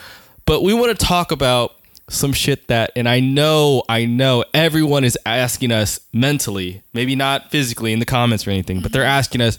But 0.46 0.64
we 0.64 0.74
want 0.74 0.98
to 0.98 1.06
talk 1.06 1.32
about 1.32 1.76
some 2.10 2.34
shit 2.34 2.68
that, 2.68 2.92
and 2.96 3.08
I 3.08 3.20
know, 3.20 3.84
I 3.88 4.06
know 4.06 4.44
everyone 4.54 5.04
is 5.04 5.18
asking 5.26 5.72
us 5.72 6.00
mentally, 6.12 6.84
maybe 6.94 7.16
not 7.16 7.52
physically 7.52 7.94
in 7.94 8.00
the 8.00 8.06
comments 8.06 8.48
or 8.48 8.52
anything, 8.52 8.82
but 8.82 8.92
they're 8.92 9.04
asking 9.04 9.42
us, 9.42 9.58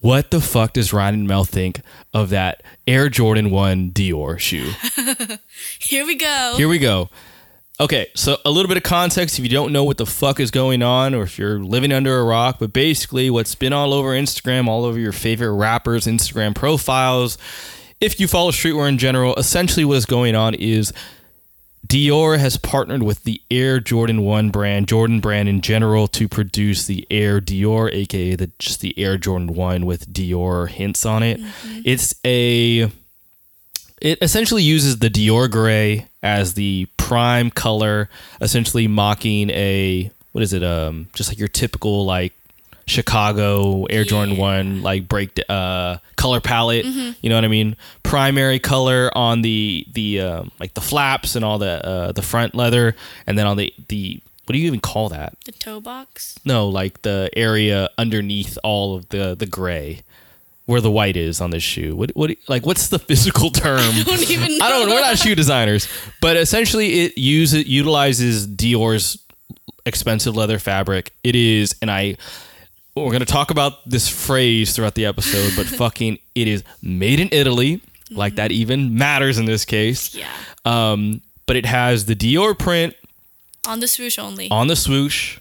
what 0.00 0.30
the 0.30 0.40
fuck 0.40 0.74
does 0.74 0.92
Ryan 0.92 1.14
and 1.14 1.28
Mel 1.28 1.44
think 1.44 1.80
of 2.12 2.28
that 2.30 2.62
Air 2.86 3.08
Jordan 3.08 3.50
1 3.50 3.92
Dior 3.92 4.38
shoe? 4.38 4.72
Here 5.78 6.04
we 6.04 6.16
go. 6.16 6.54
Here 6.56 6.68
we 6.68 6.78
go. 6.78 7.08
Okay, 7.78 8.10
so 8.14 8.38
a 8.46 8.50
little 8.50 8.68
bit 8.68 8.78
of 8.78 8.82
context 8.84 9.38
if 9.38 9.44
you 9.44 9.50
don't 9.50 9.70
know 9.70 9.84
what 9.84 9.98
the 9.98 10.06
fuck 10.06 10.40
is 10.40 10.50
going 10.50 10.82
on 10.82 11.14
or 11.14 11.22
if 11.24 11.38
you're 11.38 11.58
living 11.58 11.92
under 11.92 12.18
a 12.18 12.24
rock, 12.24 12.56
but 12.58 12.72
basically 12.72 13.28
what's 13.28 13.54
been 13.54 13.74
all 13.74 13.92
over 13.92 14.10
Instagram, 14.10 14.66
all 14.66 14.86
over 14.86 14.98
your 14.98 15.12
favorite 15.12 15.52
rappers' 15.52 16.06
Instagram 16.06 16.54
profiles, 16.54 17.36
if 18.00 18.18
you 18.18 18.28
follow 18.28 18.50
streetwear 18.50 18.88
in 18.88 18.96
general, 18.96 19.34
essentially 19.36 19.84
what 19.84 19.98
is 19.98 20.06
going 20.06 20.34
on 20.34 20.54
is 20.54 20.90
Dior 21.86 22.38
has 22.38 22.56
partnered 22.56 23.02
with 23.02 23.24
the 23.24 23.40
Air 23.50 23.78
Jordan 23.78 24.22
1 24.22 24.50
brand, 24.50 24.88
Jordan 24.88 25.20
brand 25.20 25.48
in 25.48 25.60
general, 25.60 26.08
to 26.08 26.28
produce 26.28 26.86
the 26.86 27.06
Air 27.10 27.40
Dior, 27.40 27.92
aka 27.92 28.34
the 28.34 28.50
just 28.58 28.80
the 28.80 28.98
Air 28.98 29.18
Jordan 29.18 29.54
1 29.54 29.86
with 29.86 30.12
Dior 30.12 30.68
hints 30.68 31.06
on 31.06 31.22
it. 31.22 31.38
Mm-hmm. 31.38 31.80
It's 31.84 32.14
a 32.24 32.90
it 34.00 34.18
essentially 34.20 34.62
uses 34.62 34.98
the 34.98 35.08
Dior 35.08 35.50
gray 35.50 36.06
as 36.22 36.54
the 36.54 36.86
prime 36.96 37.50
color, 37.50 38.08
essentially 38.40 38.88
mocking 38.88 39.50
a 39.50 40.10
what 40.32 40.42
is 40.42 40.52
it? 40.52 40.62
Um, 40.62 41.08
just 41.14 41.30
like 41.30 41.38
your 41.38 41.48
typical 41.48 42.04
like 42.04 42.34
Chicago 42.86 43.84
Air 43.86 44.02
yeah. 44.02 44.08
Jordan 44.08 44.36
One 44.36 44.82
like 44.82 45.08
break 45.08 45.40
uh, 45.48 45.96
color 46.16 46.40
palette. 46.40 46.84
Mm-hmm. 46.84 47.12
You 47.20 47.30
know 47.30 47.36
what 47.36 47.44
I 47.44 47.48
mean? 47.48 47.76
Primary 48.02 48.58
color 48.58 49.10
on 49.16 49.42
the 49.42 49.86
the 49.92 50.20
um, 50.20 50.52
like 50.60 50.74
the 50.74 50.80
flaps 50.80 51.36
and 51.36 51.44
all 51.44 51.58
the 51.58 51.84
uh, 51.84 52.12
the 52.12 52.22
front 52.22 52.54
leather, 52.54 52.94
and 53.26 53.38
then 53.38 53.46
on 53.46 53.56
the 53.56 53.72
the 53.88 54.20
what 54.44 54.52
do 54.52 54.58
you 54.58 54.66
even 54.68 54.80
call 54.80 55.08
that? 55.08 55.36
The 55.44 55.52
toe 55.52 55.80
box. 55.80 56.38
No, 56.44 56.68
like 56.68 57.02
the 57.02 57.30
area 57.34 57.88
underneath 57.98 58.58
all 58.62 58.94
of 58.94 59.08
the 59.08 59.34
the 59.34 59.46
gray. 59.46 60.02
Where 60.66 60.80
the 60.80 60.90
white 60.90 61.16
is 61.16 61.40
on 61.40 61.50
this 61.50 61.62
shoe? 61.62 61.94
What 61.94 62.10
what 62.16 62.30
like 62.48 62.66
what's 62.66 62.88
the 62.88 62.98
physical 62.98 63.50
term? 63.64 63.78
I 63.80 64.02
don't 64.04 64.30
even. 64.30 64.58
Know. 64.58 64.64
I 64.64 64.70
don't. 64.70 64.88
We're 64.88 65.00
not 65.00 65.18
shoe 65.18 65.34
designers, 65.34 65.88
but 66.20 66.36
essentially 66.36 67.04
it 67.04 67.16
uses 67.16 67.66
utilizes 67.66 68.46
Dior's 68.46 69.18
expensive 69.84 70.34
leather 70.34 70.58
fabric. 70.58 71.12
It 71.22 71.36
is, 71.36 71.76
and 71.80 71.90
I 71.90 72.16
we're 72.96 73.10
going 73.10 73.20
to 73.20 73.26
talk 73.26 73.50
about 73.50 73.88
this 73.88 74.08
phrase 74.08 74.74
throughout 74.74 74.94
the 74.94 75.06
episode, 75.06 75.52
but 75.54 75.66
fucking 75.78 76.18
it 76.34 76.48
is 76.48 76.64
made 76.82 77.20
in 77.20 77.28
Italy. 77.30 77.76
Mm-hmm. 77.76 78.16
Like 78.16 78.36
that 78.36 78.52
even 78.52 78.96
matters 78.96 79.38
in 79.38 79.44
this 79.44 79.64
case. 79.64 80.14
Yeah. 80.14 80.28
Um, 80.64 81.20
but 81.46 81.56
it 81.56 81.66
has 81.66 82.06
the 82.06 82.16
Dior 82.16 82.58
print 82.58 82.94
on 83.66 83.80
the 83.80 83.88
swoosh 83.88 84.18
only. 84.18 84.50
On 84.50 84.66
the 84.66 84.76
swoosh. 84.76 85.38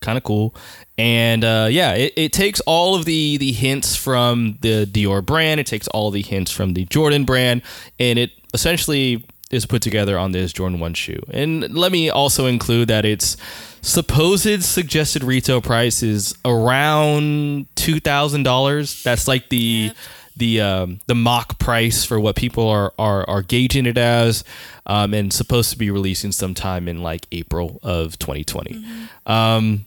Kind 0.00 0.16
of 0.16 0.24
cool. 0.24 0.54
And 0.96 1.44
uh, 1.44 1.68
yeah, 1.70 1.94
it, 1.94 2.12
it 2.16 2.32
takes 2.32 2.60
all 2.60 2.94
of 2.94 3.04
the 3.04 3.36
the 3.36 3.52
hints 3.52 3.96
from 3.96 4.58
the 4.60 4.86
Dior 4.86 5.24
brand. 5.24 5.60
It 5.60 5.66
takes 5.66 5.88
all 5.88 6.10
the 6.10 6.22
hints 6.22 6.50
from 6.50 6.74
the 6.74 6.84
Jordan 6.86 7.24
brand, 7.24 7.62
and 7.98 8.18
it 8.18 8.30
essentially 8.54 9.24
is 9.50 9.64
put 9.64 9.82
together 9.82 10.18
on 10.18 10.32
this 10.32 10.52
Jordan 10.52 10.78
1 10.78 10.94
shoe. 10.94 11.22
And 11.30 11.72
let 11.74 11.90
me 11.90 12.10
also 12.10 12.46
include 12.46 12.88
that 12.88 13.04
it's 13.04 13.36
supposed 13.80 14.62
suggested 14.62 15.24
retail 15.24 15.62
price 15.62 16.02
is 16.02 16.34
around 16.44 17.66
$2,000. 17.76 19.02
That's 19.02 19.26
like 19.26 19.48
the 19.48 19.56
yep. 19.56 19.96
the 20.36 20.60
um, 20.60 21.00
the 21.06 21.14
mock 21.14 21.58
price 21.58 22.04
for 22.04 22.20
what 22.20 22.36
people 22.36 22.68
are 22.68 22.92
are, 22.98 23.28
are 23.28 23.42
gauging 23.42 23.86
it 23.86 23.96
as 23.96 24.44
um, 24.86 25.14
and 25.14 25.32
supposed 25.32 25.70
to 25.70 25.78
be 25.78 25.90
releasing 25.90 26.32
sometime 26.32 26.86
in 26.88 27.02
like 27.02 27.26
April 27.32 27.80
of 27.82 28.18
2020. 28.18 28.74
Mm-hmm. 28.74 29.32
Um, 29.32 29.84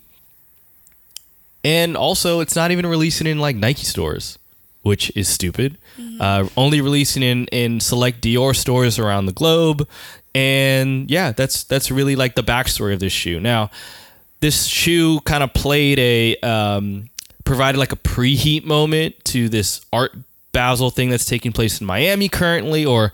and 1.64 1.96
also 1.96 2.40
it's 2.40 2.56
not 2.56 2.72
even 2.72 2.86
releasing 2.86 3.28
in 3.28 3.40
like 3.40 3.56
Nike 3.56 3.84
stores 3.84 4.38
which 4.84 5.12
is 5.16 5.28
stupid. 5.28 5.78
Mm-hmm. 6.00 6.22
Uh, 6.22 6.48
only 6.58 6.82
releasing 6.82 7.24
in 7.24 7.46
in 7.48 7.80
select 7.80 8.22
Dior 8.22 8.56
stores 8.56 9.00
around 9.00 9.26
the 9.26 9.34
globe, 9.34 9.88
and 10.34 11.10
yeah, 11.10 11.32
that's 11.32 11.64
that's 11.64 11.92
really 11.92 12.16
like 12.16 12.36
the 12.36 12.44
backstory 12.44 12.94
of 12.94 13.00
this 13.00 13.14
shoe. 13.14 13.40
Now, 13.40 13.70
this 14.40 14.66
shoe 14.66 15.20
kind 15.22 15.44
of 15.44 15.54
played 15.54 16.00
a 16.00 16.36
um, 16.38 17.10
provided 17.44 17.78
like 17.78 17.92
a 17.92 17.98
preheat 17.98 18.66
moment 18.66 19.16
to 19.26 19.50
this 19.50 19.86
art 19.92 20.14
Basel 20.52 20.90
thing 20.90 21.10
that's 21.10 21.26
taking 21.26 21.52
place 21.52 21.80
in 21.80 21.88
Miami 21.88 22.28
currently, 22.28 22.86
or 22.86 23.14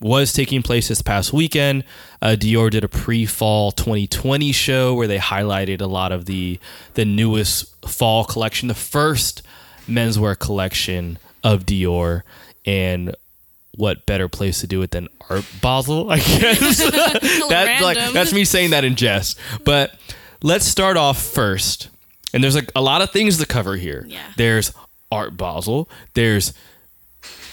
was 0.00 0.32
taking 0.32 0.62
place 0.62 0.88
this 0.88 1.02
past 1.02 1.32
weekend. 1.32 1.84
Uh, 2.20 2.36
Dior 2.38 2.70
did 2.70 2.84
a 2.84 2.88
pre-fall 2.88 3.72
2020 3.72 4.52
show 4.52 4.94
where 4.94 5.06
they 5.06 5.18
highlighted 5.18 5.80
a 5.80 5.86
lot 5.86 6.12
of 6.12 6.26
the 6.26 6.58
the 6.94 7.04
newest 7.04 7.74
fall 7.86 8.24
collection, 8.24 8.68
the 8.68 8.74
first 8.74 9.42
menswear 9.88 10.38
collection 10.38 11.18
of 11.44 11.64
Dior, 11.64 12.22
and 12.64 13.14
what 13.76 14.04
better 14.06 14.28
place 14.28 14.60
to 14.60 14.66
do 14.66 14.82
it 14.82 14.90
than 14.90 15.08
Art 15.30 15.44
Basel? 15.60 16.10
I 16.10 16.16
guess 16.18 16.90
that's 17.48 17.82
like 17.82 18.12
that's 18.12 18.32
me 18.32 18.44
saying 18.44 18.70
that 18.70 18.84
in 18.84 18.96
jest. 18.96 19.38
But 19.64 19.94
let's 20.42 20.64
start 20.66 20.96
off 20.96 21.20
first, 21.20 21.88
and 22.32 22.42
there's 22.42 22.54
like 22.54 22.70
a 22.76 22.82
lot 22.82 23.02
of 23.02 23.10
things 23.10 23.38
to 23.38 23.46
cover 23.46 23.76
here. 23.76 24.04
Yeah. 24.08 24.20
There's 24.36 24.72
Art 25.10 25.36
Basel. 25.36 25.88
There's 26.14 26.52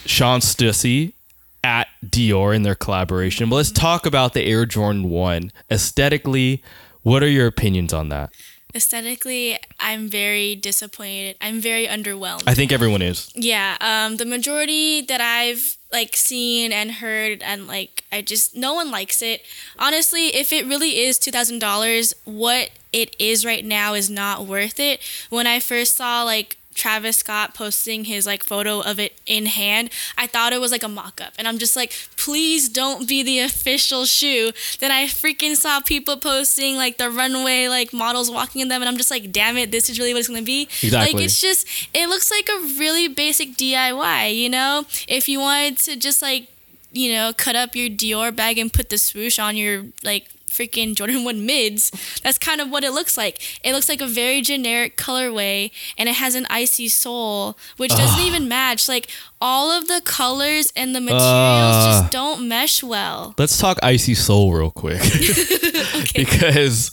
Shawn 0.05 0.39
Stussy 0.39 1.13
at 1.63 1.87
Dior 2.05 2.55
in 2.55 2.63
their 2.63 2.75
collaboration. 2.75 3.49
But 3.49 3.57
let's 3.57 3.71
talk 3.71 4.05
about 4.05 4.33
the 4.33 4.43
Air 4.43 4.65
Jordan 4.65 5.09
1. 5.09 5.51
Aesthetically, 5.69 6.63
what 7.01 7.23
are 7.23 7.29
your 7.29 7.47
opinions 7.47 7.93
on 7.93 8.09
that? 8.09 8.31
Aesthetically, 8.75 9.57
I'm 9.79 10.07
very 10.07 10.55
disappointed. 10.55 11.37
I'm 11.41 11.59
very 11.59 11.87
underwhelmed. 11.87 12.43
I 12.45 12.53
think 12.53 12.71
everyone 12.71 13.01
is. 13.01 13.31
Yeah, 13.33 13.77
um, 13.81 14.17
the 14.17 14.25
majority 14.25 15.01
that 15.01 15.19
I've 15.19 15.75
like 15.91 16.15
seen 16.15 16.71
and 16.71 16.91
heard 16.91 17.41
and 17.41 17.65
like 17.65 18.03
I 18.11 18.21
just 18.21 18.55
no 18.55 18.75
one 18.75 18.91
likes 18.91 19.23
it. 19.23 19.41
Honestly, 19.79 20.27
if 20.35 20.53
it 20.53 20.67
really 20.67 20.99
is 20.99 21.17
two 21.17 21.31
thousand 21.31 21.57
dollars, 21.57 22.13
what 22.25 22.69
it 22.93 23.15
is 23.17 23.43
right 23.43 23.65
now 23.65 23.95
is 23.95 24.07
not 24.07 24.45
worth 24.45 24.79
it. 24.79 24.99
When 25.31 25.47
I 25.47 25.59
first 25.59 25.97
saw 25.97 26.21
like 26.21 26.58
Travis 26.79 27.17
Scott 27.17 27.53
posting 27.53 28.05
his 28.05 28.25
like 28.25 28.43
photo 28.43 28.79
of 28.79 28.99
it 28.99 29.19
in 29.25 29.47
hand, 29.47 29.89
I 30.17 30.27
thought 30.27 30.53
it 30.53 30.61
was 30.61 30.71
like 30.71 30.81
a 30.83 30.87
mock 30.87 31.19
up. 31.19 31.33
And 31.37 31.47
I'm 31.47 31.57
just 31.57 31.75
like, 31.75 31.91
please 32.15 32.69
don't 32.69 33.07
be 33.07 33.21
the 33.21 33.39
official 33.39 34.05
shoe. 34.05 34.51
Then 34.79 34.89
I 34.89 35.05
freaking 35.05 35.55
saw 35.55 35.81
people 35.81 36.15
posting 36.15 36.77
like 36.77 36.97
the 36.97 37.11
runway 37.11 37.67
like 37.67 37.91
models 37.91 38.31
walking 38.31 38.61
in 38.61 38.69
them 38.69 38.81
and 38.81 38.87
I'm 38.87 38.97
just 38.97 39.11
like, 39.11 39.31
damn 39.31 39.57
it, 39.57 39.71
this 39.71 39.89
is 39.89 39.99
really 39.99 40.13
what 40.13 40.19
it's 40.19 40.29
gonna 40.29 40.41
be. 40.41 40.63
Exactly. 40.81 41.13
Like 41.13 41.23
it's 41.23 41.41
just 41.41 41.67
it 41.93 42.07
looks 42.07 42.31
like 42.31 42.47
a 42.47 42.59
really 42.79 43.09
basic 43.09 43.57
DIY, 43.57 44.35
you 44.35 44.49
know? 44.49 44.85
If 45.07 45.27
you 45.27 45.39
wanted 45.39 45.77
to 45.79 45.97
just 45.97 46.21
like, 46.21 46.47
you 46.93 47.11
know, 47.11 47.33
cut 47.35 47.57
up 47.57 47.75
your 47.75 47.89
Dior 47.89 48.33
bag 48.33 48.57
and 48.57 48.71
put 48.71 48.89
the 48.89 48.97
swoosh 48.97 49.37
on 49.37 49.57
your 49.57 49.83
like 50.01 50.29
freaking 50.59 50.95
Jordan 50.95 51.23
1 51.23 51.45
mids, 51.45 51.91
that's 52.21 52.37
kind 52.37 52.59
of 52.59 52.69
what 52.69 52.83
it 52.83 52.91
looks 52.91 53.17
like. 53.17 53.39
It 53.63 53.73
looks 53.73 53.87
like 53.87 54.01
a 54.01 54.07
very 54.07 54.41
generic 54.41 54.97
colorway 54.97 55.71
and 55.97 56.09
it 56.09 56.15
has 56.15 56.35
an 56.35 56.45
icy 56.49 56.89
sole, 56.89 57.57
which 57.77 57.91
doesn't 57.91 58.25
even 58.25 58.47
match. 58.47 58.89
Like 58.89 59.07
all 59.41 59.71
of 59.71 59.87
the 59.87 60.01
colors 60.03 60.71
and 60.75 60.95
the 60.95 61.01
materials 61.01 61.23
Ugh. 61.23 62.01
just 62.01 62.11
don't 62.11 62.47
mesh 62.47 62.83
well. 62.83 63.33
Let's 63.37 63.57
talk 63.57 63.77
Icy 63.81 64.15
Sole 64.15 64.51
real 64.53 64.71
quick. 64.71 65.01
because, 66.15 66.91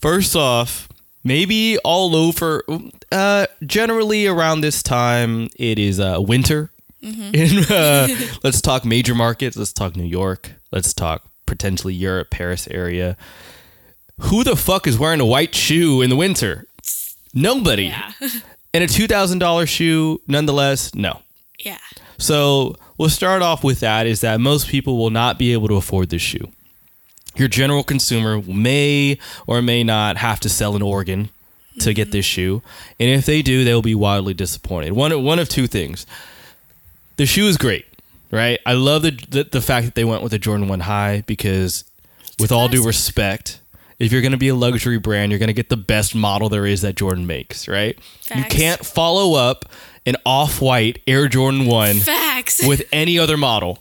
first 0.00 0.34
off, 0.34 0.88
maybe 1.22 1.78
all 1.78 2.16
over, 2.16 2.64
uh, 3.10 3.46
generally 3.64 4.26
around 4.26 4.60
this 4.60 4.82
time, 4.82 5.48
it 5.56 5.78
is 5.78 6.00
uh, 6.00 6.16
winter. 6.18 6.70
In, 7.02 7.64
uh, 7.64 8.08
let's 8.44 8.60
talk 8.60 8.84
major 8.84 9.14
markets. 9.14 9.56
Let's 9.56 9.72
talk 9.72 9.96
New 9.96 10.04
York. 10.04 10.52
Let's 10.70 10.94
talk 10.94 11.31
potentially 11.52 11.92
Europe, 11.92 12.30
Paris 12.30 12.66
area. 12.70 13.16
Who 14.20 14.42
the 14.42 14.56
fuck 14.56 14.86
is 14.86 14.98
wearing 14.98 15.20
a 15.20 15.26
white 15.26 15.54
shoe 15.54 16.00
in 16.00 16.08
the 16.08 16.16
winter? 16.16 16.66
Nobody. 17.34 17.86
Yeah. 17.86 18.12
And 18.74 18.82
a 18.82 18.86
$2,000 18.86 19.68
shoe, 19.68 20.22
nonetheless, 20.26 20.94
no. 20.94 21.20
yeah. 21.62 21.76
So 22.16 22.74
we'll 22.96 23.10
start 23.10 23.42
off 23.42 23.62
with 23.62 23.80
that 23.80 24.06
is 24.06 24.22
that 24.22 24.40
most 24.40 24.66
people 24.66 24.96
will 24.96 25.10
not 25.10 25.38
be 25.38 25.52
able 25.52 25.68
to 25.68 25.74
afford 25.74 26.08
this 26.08 26.22
shoe. 26.22 26.50
Your 27.36 27.48
general 27.48 27.84
consumer 27.84 28.40
may 28.40 29.18
or 29.46 29.60
may 29.60 29.84
not 29.84 30.16
have 30.16 30.40
to 30.40 30.48
sell 30.48 30.74
an 30.74 30.80
organ 30.80 31.28
to 31.80 31.92
get 31.92 32.04
mm-hmm. 32.04 32.12
this 32.12 32.24
shoe. 32.24 32.62
And 32.98 33.10
if 33.10 33.26
they 33.26 33.42
do, 33.42 33.62
they 33.62 33.74
will 33.74 33.82
be 33.82 33.94
wildly 33.94 34.32
disappointed. 34.32 34.92
One, 34.92 35.22
one 35.22 35.38
of 35.38 35.50
two 35.50 35.66
things. 35.66 36.06
The 37.18 37.26
shoe 37.26 37.48
is 37.48 37.58
great, 37.58 37.84
right? 38.32 38.58
I 38.66 38.72
love 38.72 39.02
the, 39.02 39.10
the, 39.28 39.44
the 39.44 39.60
fact 39.60 39.84
that 39.86 39.94
they 39.94 40.04
went 40.04 40.22
with 40.22 40.32
a 40.32 40.38
Jordan 40.38 40.66
1 40.68 40.80
high 40.80 41.22
because, 41.26 41.84
with 42.40 42.50
all 42.50 42.66
due 42.68 42.84
respect, 42.84 43.60
if 43.98 44.10
you're 44.10 44.22
going 44.22 44.32
to 44.32 44.38
be 44.38 44.48
a 44.48 44.54
luxury 44.54 44.98
brand, 44.98 45.30
you're 45.30 45.38
going 45.38 45.46
to 45.48 45.52
get 45.52 45.68
the 45.68 45.76
best 45.76 46.14
model 46.14 46.48
there 46.48 46.66
is 46.66 46.80
that 46.80 46.96
Jordan 46.96 47.26
makes, 47.26 47.68
right? 47.68 47.96
You 48.34 48.42
can't 48.44 48.84
follow 48.84 49.34
up 49.34 49.66
an 50.06 50.16
off 50.26 50.60
white 50.60 51.00
Air 51.06 51.28
Jordan 51.28 51.66
1 51.66 52.00
Facts. 52.00 52.66
with 52.66 52.82
any 52.90 53.18
other 53.18 53.36
model 53.36 53.78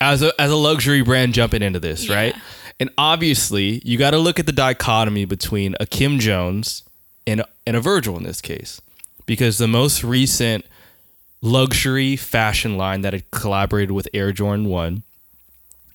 as 0.00 0.20
a 0.22 0.32
as 0.40 0.50
a 0.50 0.56
luxury 0.56 1.02
brand 1.02 1.32
jumping 1.34 1.62
into 1.62 1.78
this, 1.78 2.08
Yeah. 2.08 2.16
right? 2.16 2.34
And 2.80 2.90
obviously, 2.98 3.80
you 3.84 3.96
got 3.96 4.10
to 4.10 4.18
look 4.18 4.40
at 4.40 4.46
the 4.46 4.52
dichotomy 4.52 5.24
between 5.24 5.76
a 5.78 5.86
Kim 5.86 6.18
Jones 6.18 6.82
and 7.28 7.42
a, 7.42 7.48
and 7.64 7.76
a 7.76 7.80
Virgil 7.80 8.16
in 8.16 8.24
this 8.24 8.40
case, 8.40 8.80
because 9.26 9.58
the 9.58 9.68
most 9.68 10.02
recent 10.02 10.64
luxury 11.42 12.16
fashion 12.16 12.78
line 12.78 13.02
that 13.02 13.12
had 13.12 13.30
collaborated 13.30 13.90
with 13.90 14.08
Air 14.14 14.32
Jordan 14.32 14.66
One, 14.68 15.02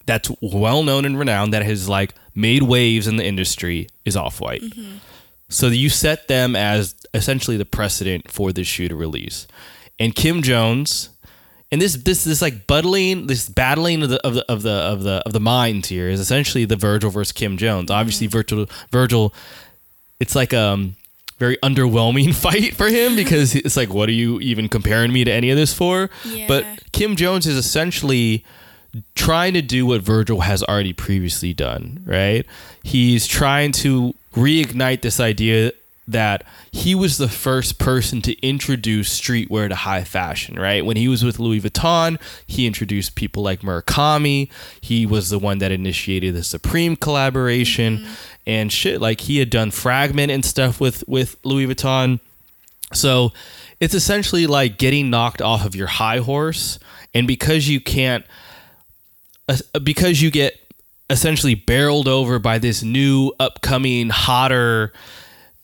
that's 0.06 0.30
well 0.42 0.84
known 0.84 1.06
and 1.06 1.18
renowned, 1.18 1.54
that 1.54 1.64
has 1.64 1.90
like 1.90 2.14
made 2.36 2.64
waves 2.64 3.08
in 3.08 3.16
the 3.16 3.26
industry, 3.26 3.88
is 4.06 4.16
Off 4.16 4.40
White. 4.40 4.64
So 5.50 5.68
you 5.68 5.90
set 5.90 6.28
them 6.28 6.56
as 6.56 6.96
essentially 7.14 7.58
the 7.58 7.66
precedent 7.66 8.30
for 8.30 8.52
this 8.52 8.68
shoe 8.68 8.90
to 8.90 8.96
release. 8.96 9.48
And 10.00 10.14
Kim 10.14 10.44
Jones, 10.44 11.10
and 11.72 11.82
this 11.82 11.96
this 11.96 12.24
this 12.24 12.42
like 12.42 12.68
buttling, 12.68 13.28
this 13.28 13.50
battling 13.50 14.04
of 14.04 14.10
the 14.10 14.26
of 14.28 14.36
the 14.36 14.46
of 14.52 14.62
the 14.62 14.72
of 14.72 15.04
the 15.04 15.24
of 15.26 15.34
the 15.34 15.40
minds 15.40 15.88
here 15.88 16.10
is 16.10 16.20
essentially 16.20 16.66
the 16.66 16.76
Virgil 16.76 17.10
versus 17.10 17.32
Kim 17.32 17.58
Jones. 17.58 17.90
Obviously, 17.90 18.28
Virgil 18.28 18.68
Virgil, 18.92 19.34
it's 20.20 20.36
like 20.36 20.54
um 20.54 20.96
very 21.38 21.58
underwhelming 21.58 22.34
fight 22.44 22.76
for 22.76 22.88
him 22.88 23.16
because 23.16 23.56
it's 23.56 23.78
like, 23.78 23.90
what 23.94 24.10
are 24.10 24.14
you 24.14 24.40
even 24.40 24.68
comparing 24.70 25.12
me 25.14 25.24
to 25.24 25.32
any 25.32 25.50
of 25.50 25.58
this 25.58 25.74
for? 25.74 26.10
But 26.48 26.66
Kim 26.92 27.16
Jones 27.16 27.46
is 27.48 27.58
essentially 27.58 28.44
trying 29.16 29.54
to 29.54 29.62
do 29.62 29.86
what 29.86 30.02
Virgil 30.02 30.42
has 30.42 30.64
already 30.64 30.94
previously 30.94 31.54
done, 31.54 32.02
right? 32.06 32.46
He's 32.84 33.28
trying 33.28 33.72
to 33.74 34.16
reignite 34.34 35.02
this 35.02 35.20
idea 35.20 35.72
that 36.08 36.44
he 36.72 36.96
was 36.96 37.18
the 37.18 37.28
first 37.28 37.80
person 37.80 38.22
to 38.22 38.40
introduce 38.42 39.20
streetwear 39.20 39.68
to 39.68 39.76
high 39.76 40.04
fashion, 40.04 40.58
right? 40.58 40.86
When 40.86 40.96
he 40.96 41.08
was 41.08 41.24
with 41.24 41.40
Louis 41.40 41.62
Vuitton, 41.62 42.20
he 42.46 42.66
introduced 42.66 43.16
people 43.16 43.44
like 43.44 43.62
Murakami. 43.62 44.50
He 44.80 45.06
was 45.06 45.30
the 45.30 45.40
one 45.40 45.58
that 45.58 45.72
initiated 45.72 46.34
the 46.34 46.44
Supreme 46.44 46.96
collaboration 46.96 48.08
and 48.46 48.72
shit. 48.72 49.02
Like 49.02 49.22
he 49.22 49.40
had 49.40 49.50
done 49.50 49.72
Fragment 49.72 50.32
and 50.32 50.46
stuff 50.46 50.80
with 50.80 51.04
with 51.08 51.36
Louis 51.44 51.68
Vuitton. 51.68 52.20
So 52.94 53.34
it's 53.82 53.94
essentially 53.94 54.48
like 54.48 54.78
getting 54.78 55.10
knocked 55.10 55.42
off 55.42 55.66
of 55.66 55.76
your 55.76 55.88
high 55.88 56.20
horse, 56.20 56.80
and 57.14 57.28
because 57.28 57.68
you 57.68 57.82
can't, 57.82 58.26
uh, 59.50 59.58
because 59.84 60.22
you 60.22 60.32
get 60.32 60.58
essentially 61.10 61.56
barreled 61.56 62.08
over 62.08 62.40
by 62.40 62.60
this 62.60 62.84
new 62.84 63.32
upcoming 63.40 64.10
hotter 64.10 64.94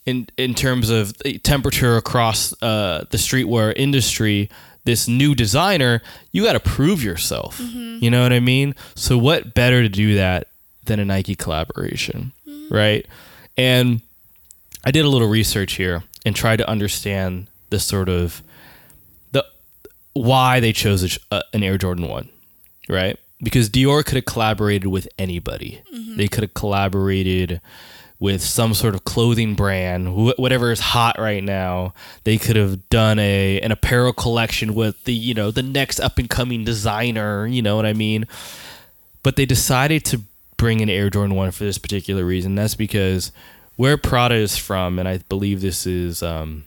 in 0.05 0.27
in 0.37 0.53
terms 0.53 0.89
of 0.89 1.17
the 1.19 1.37
temperature 1.39 1.97
across 1.97 2.53
uh, 2.61 3.05
the 3.09 3.17
streetwear 3.17 3.73
industry 3.75 4.49
this 4.85 5.07
new 5.07 5.33
designer 5.33 6.01
you 6.31 6.43
got 6.43 6.53
to 6.53 6.59
prove 6.59 7.03
yourself. 7.03 7.59
You 7.59 8.09
know 8.11 8.21
what 8.23 8.33
i 8.33 8.39
mean? 8.39 8.75
So 8.95 9.17
what 9.17 9.53
better 9.53 9.81
to 9.81 9.89
do 9.89 10.15
that 10.15 10.47
than 10.85 10.99
a 10.99 11.05
nike 11.05 11.35
collaboration 11.35 12.33
right? 12.69 13.05
And 13.57 14.01
i 14.85 14.91
did 14.91 15.05
a 15.05 15.09
little 15.09 15.29
research 15.29 15.73
here 15.73 16.03
and 16.25 16.35
tried 16.35 16.57
to 16.57 16.69
understand 16.69 17.47
the 17.69 17.79
sort 17.79 18.09
of 18.09 18.41
the 19.31 19.45
why 20.13 20.59
they 20.59 20.73
chose 20.73 21.17
a, 21.31 21.35
uh, 21.35 21.41
an 21.53 21.63
air 21.63 21.77
jordan 21.77 22.07
1 22.07 22.29
right? 22.89 23.17
Because 23.41 23.69
Dior 23.69 24.05
could 24.05 24.15
have 24.15 24.25
collaborated 24.25 24.87
with 24.87 25.07
anybody. 25.17 25.81
They 26.17 26.27
could 26.27 26.43
have 26.43 26.53
collaborated 26.53 27.59
with 28.23 28.41
some 28.41 28.73
sort 28.73 28.95
of 28.95 29.03
clothing 29.03 29.53
brand, 29.53 30.07
wh- 30.07 30.39
whatever 30.39 30.71
is 30.71 30.79
hot 30.79 31.19
right 31.19 31.43
now. 31.43 31.93
They 32.23 32.37
could 32.37 32.55
have 32.55 32.87
done 32.87 33.19
a 33.19 33.59
an 33.59 33.73
apparel 33.73 34.13
collection 34.13 34.73
with 34.73 35.03
the 35.03 35.13
you 35.13 35.33
know 35.33 35.51
the 35.51 35.61
next 35.61 35.99
up 35.99 36.17
and 36.17 36.29
coming 36.29 36.63
designer. 36.63 37.45
You 37.45 37.61
know 37.61 37.75
what 37.75 37.85
I 37.85 37.91
mean? 37.91 38.25
But 39.23 39.35
they 39.35 39.45
decided 39.45 40.05
to 40.05 40.21
bring 40.55 40.79
in 40.79 40.89
Air 40.89 41.09
Jordan 41.09 41.35
One 41.35 41.51
for 41.51 41.65
this 41.65 41.77
particular 41.77 42.23
reason. 42.23 42.55
That's 42.55 42.75
because 42.75 43.33
where 43.75 43.97
Prada 43.97 44.35
is 44.35 44.55
from, 44.55 44.99
and 44.99 45.07
I 45.07 45.17
believe 45.17 45.59
this 45.59 45.85
is 45.85 46.23
um, 46.23 46.63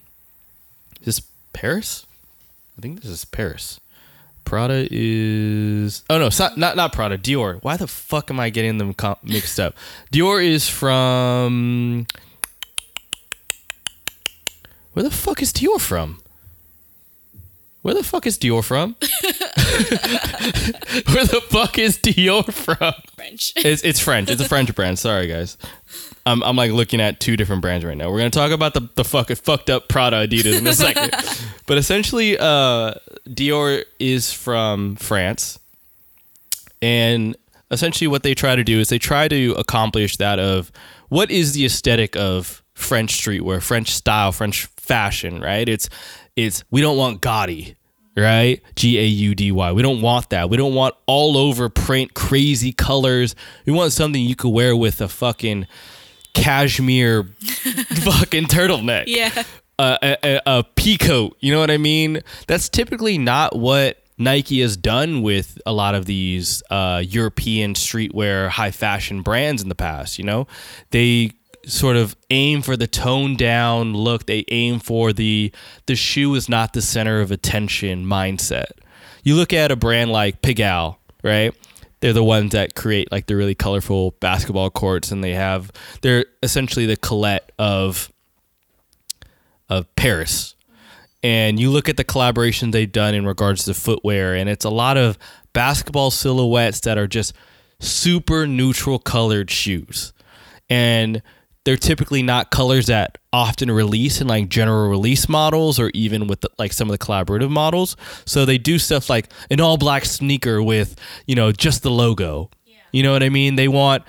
is 1.00 1.06
this 1.06 1.20
Paris. 1.54 2.04
I 2.76 2.82
think 2.82 3.00
this 3.00 3.10
is 3.10 3.24
Paris. 3.24 3.80
Prada 4.46 4.88
is 4.90 6.02
oh 6.08 6.18
no, 6.18 6.30
not 6.56 6.76
not 6.76 6.92
Prada. 6.92 7.18
Dior. 7.18 7.62
Why 7.62 7.76
the 7.76 7.86
fuck 7.86 8.30
am 8.30 8.40
I 8.40 8.48
getting 8.48 8.78
them 8.78 8.94
mixed 9.22 9.60
up? 9.60 9.74
Dior 10.12 10.42
is 10.42 10.68
from 10.68 12.06
where 14.94 15.02
the 15.02 15.10
fuck 15.10 15.42
is 15.42 15.52
Dior 15.52 15.80
from? 15.80 16.22
Where 17.82 17.94
the 17.94 18.02
fuck 18.02 18.26
is 18.26 18.38
Dior 18.38 18.64
from? 18.64 18.96
Where 21.12 21.24
the 21.24 21.42
fuck 21.48 21.78
is 21.78 21.98
Dior 21.98 22.50
from? 22.52 22.94
French. 23.14 23.52
It's, 23.56 23.84
it's 23.84 24.00
French. 24.00 24.30
It's 24.30 24.40
a 24.40 24.48
French 24.48 24.74
brand. 24.74 24.98
Sorry, 24.98 25.26
guys. 25.26 25.58
I'm, 26.24 26.42
I'm 26.42 26.56
like 26.56 26.72
looking 26.72 27.00
at 27.00 27.20
two 27.20 27.36
different 27.36 27.62
brands 27.62 27.84
right 27.84 27.96
now. 27.96 28.10
We're 28.10 28.18
gonna 28.18 28.30
talk 28.30 28.52
about 28.52 28.74
the 28.74 28.88
the 28.94 29.04
fucking 29.04 29.36
fucked 29.36 29.70
up 29.70 29.88
Prada 29.88 30.26
Adidas 30.26 30.58
in 30.58 30.66
a 30.66 30.72
second. 30.72 31.12
but 31.66 31.78
essentially, 31.78 32.38
uh, 32.38 32.94
Dior 33.28 33.84
is 33.98 34.32
from 34.32 34.96
France, 34.96 35.58
and 36.80 37.36
essentially 37.70 38.08
what 38.08 38.22
they 38.22 38.34
try 38.34 38.54
to 38.56 38.64
do 38.64 38.78
is 38.78 38.88
they 38.88 38.98
try 38.98 39.28
to 39.28 39.52
accomplish 39.58 40.16
that 40.18 40.38
of 40.38 40.70
what 41.08 41.30
is 41.30 41.52
the 41.52 41.64
aesthetic 41.64 42.16
of 42.16 42.62
French 42.74 43.12
streetwear, 43.20 43.62
French 43.62 43.90
style, 43.90 44.32
French 44.32 44.66
fashion, 44.66 45.40
right? 45.40 45.68
It's 45.68 45.88
it's 46.36 46.62
we 46.70 46.80
don't 46.80 46.96
want 46.96 47.20
gaudy, 47.20 47.74
right? 48.16 48.60
G 48.76 48.98
A 48.98 49.04
U 49.04 49.34
D 49.34 49.50
Y. 49.50 49.72
We 49.72 49.82
don't 49.82 50.02
want 50.02 50.30
that. 50.30 50.50
We 50.50 50.56
don't 50.56 50.74
want 50.74 50.94
all 51.06 51.36
over 51.36 51.68
print, 51.68 52.14
crazy 52.14 52.72
colors. 52.72 53.34
We 53.64 53.72
want 53.72 53.92
something 53.92 54.22
you 54.22 54.36
could 54.36 54.50
wear 54.50 54.76
with 54.76 55.00
a 55.00 55.08
fucking 55.08 55.66
cashmere 56.34 57.24
fucking 57.40 58.44
turtleneck. 58.44 59.04
yeah. 59.06 59.42
A, 59.78 60.16
a, 60.24 60.40
a 60.46 60.64
peacoat. 60.64 61.32
You 61.40 61.52
know 61.52 61.60
what 61.60 61.70
I 61.70 61.76
mean? 61.76 62.22
That's 62.46 62.68
typically 62.68 63.18
not 63.18 63.56
what 63.56 64.02
Nike 64.18 64.62
has 64.62 64.76
done 64.76 65.22
with 65.22 65.58
a 65.66 65.72
lot 65.72 65.94
of 65.94 66.06
these 66.06 66.62
uh, 66.70 67.02
European 67.06 67.74
streetwear, 67.74 68.48
high 68.48 68.70
fashion 68.70 69.22
brands 69.22 69.62
in 69.62 69.68
the 69.68 69.74
past. 69.74 70.18
You 70.18 70.24
know, 70.24 70.46
they 70.90 71.32
sort 71.66 71.96
of 71.96 72.16
aim 72.30 72.62
for 72.62 72.76
the 72.76 72.86
toned 72.86 73.38
down 73.38 73.92
look. 73.92 74.26
They 74.26 74.44
aim 74.48 74.78
for 74.78 75.12
the 75.12 75.52
the 75.86 75.96
shoe 75.96 76.34
is 76.34 76.48
not 76.48 76.72
the 76.72 76.82
center 76.82 77.20
of 77.20 77.30
attention 77.30 78.06
mindset. 78.06 78.70
You 79.22 79.34
look 79.34 79.52
at 79.52 79.70
a 79.70 79.76
brand 79.76 80.12
like 80.12 80.40
Pigalle, 80.40 80.96
right? 81.22 81.52
They're 82.00 82.12
the 82.12 82.24
ones 82.24 82.52
that 82.52 82.74
create 82.74 83.10
like 83.10 83.26
the 83.26 83.36
really 83.36 83.54
colorful 83.54 84.12
basketball 84.20 84.70
courts, 84.70 85.10
and 85.10 85.22
they 85.22 85.34
have 85.34 85.70
they're 86.00 86.26
essentially 86.42 86.86
the 86.86 86.96
Colette 86.96 87.52
of 87.58 88.10
of 89.68 89.94
Paris. 89.96 90.54
And 91.22 91.58
you 91.58 91.70
look 91.70 91.88
at 91.88 91.96
the 91.96 92.04
collaborations 92.04 92.72
they've 92.72 92.90
done 92.90 93.14
in 93.14 93.26
regards 93.26 93.64
to 93.64 93.74
footwear, 93.74 94.34
and 94.34 94.48
it's 94.48 94.64
a 94.64 94.70
lot 94.70 94.96
of 94.96 95.18
basketball 95.52 96.10
silhouettes 96.10 96.80
that 96.80 96.98
are 96.98 97.06
just 97.08 97.32
super 97.80 98.46
neutral 98.46 98.98
colored 98.98 99.50
shoes. 99.50 100.12
And 100.68 101.22
they're 101.64 101.76
typically 101.76 102.22
not 102.22 102.52
colors 102.52 102.86
that 102.86 103.18
often 103.32 103.70
release 103.72 104.20
in 104.20 104.28
like 104.28 104.48
general 104.48 104.88
release 104.88 105.28
models 105.28 105.80
or 105.80 105.90
even 105.94 106.28
with 106.28 106.42
the, 106.42 106.50
like 106.58 106.72
some 106.72 106.88
of 106.88 106.96
the 106.96 107.04
collaborative 107.04 107.50
models. 107.50 107.96
So 108.24 108.44
they 108.44 108.56
do 108.56 108.78
stuff 108.78 109.10
like 109.10 109.32
an 109.50 109.60
all 109.60 109.76
black 109.76 110.04
sneaker 110.04 110.62
with, 110.62 110.94
you 111.26 111.34
know, 111.34 111.50
just 111.50 111.82
the 111.82 111.90
logo. 111.90 112.50
You 112.92 113.02
know 113.02 113.12
what 113.12 113.24
I 113.24 113.30
mean? 113.30 113.56
They 113.56 113.66
want 113.66 114.04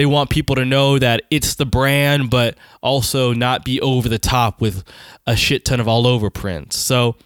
they 0.00 0.06
want 0.06 0.30
people 0.30 0.56
to 0.56 0.64
know 0.64 0.98
that 0.98 1.20
it's 1.30 1.56
the 1.56 1.66
brand 1.66 2.30
but 2.30 2.56
also 2.80 3.34
not 3.34 3.66
be 3.66 3.78
over 3.82 4.08
the 4.08 4.18
top 4.18 4.58
with 4.58 4.82
a 5.26 5.36
shit 5.36 5.62
ton 5.66 5.78
of 5.78 5.86
all 5.86 6.06
over 6.06 6.30
prints. 6.30 6.78
So 6.78 7.16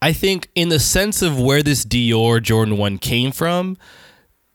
I 0.00 0.14
think 0.14 0.48
in 0.54 0.70
the 0.70 0.80
sense 0.80 1.20
of 1.20 1.38
where 1.38 1.62
this 1.62 1.84
Dior 1.84 2.42
Jordan 2.42 2.78
1 2.78 2.96
came 2.96 3.30
from, 3.30 3.76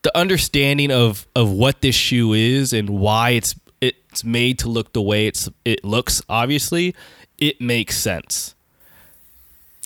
the 0.01 0.17
understanding 0.17 0.91
of 0.91 1.27
of 1.35 1.51
what 1.51 1.81
this 1.81 1.93
shoe 1.93 2.33
is 2.33 2.73
and 2.73 2.89
why 2.89 3.29
it's 3.31 3.53
it's 3.81 4.23
made 4.23 4.57
to 4.57 4.67
look 4.67 4.91
the 4.93 5.01
way 5.03 5.27
it's 5.27 5.47
it 5.63 5.85
looks 5.85 6.23
obviously 6.27 6.95
it 7.37 7.61
makes 7.61 7.97
sense 7.99 8.55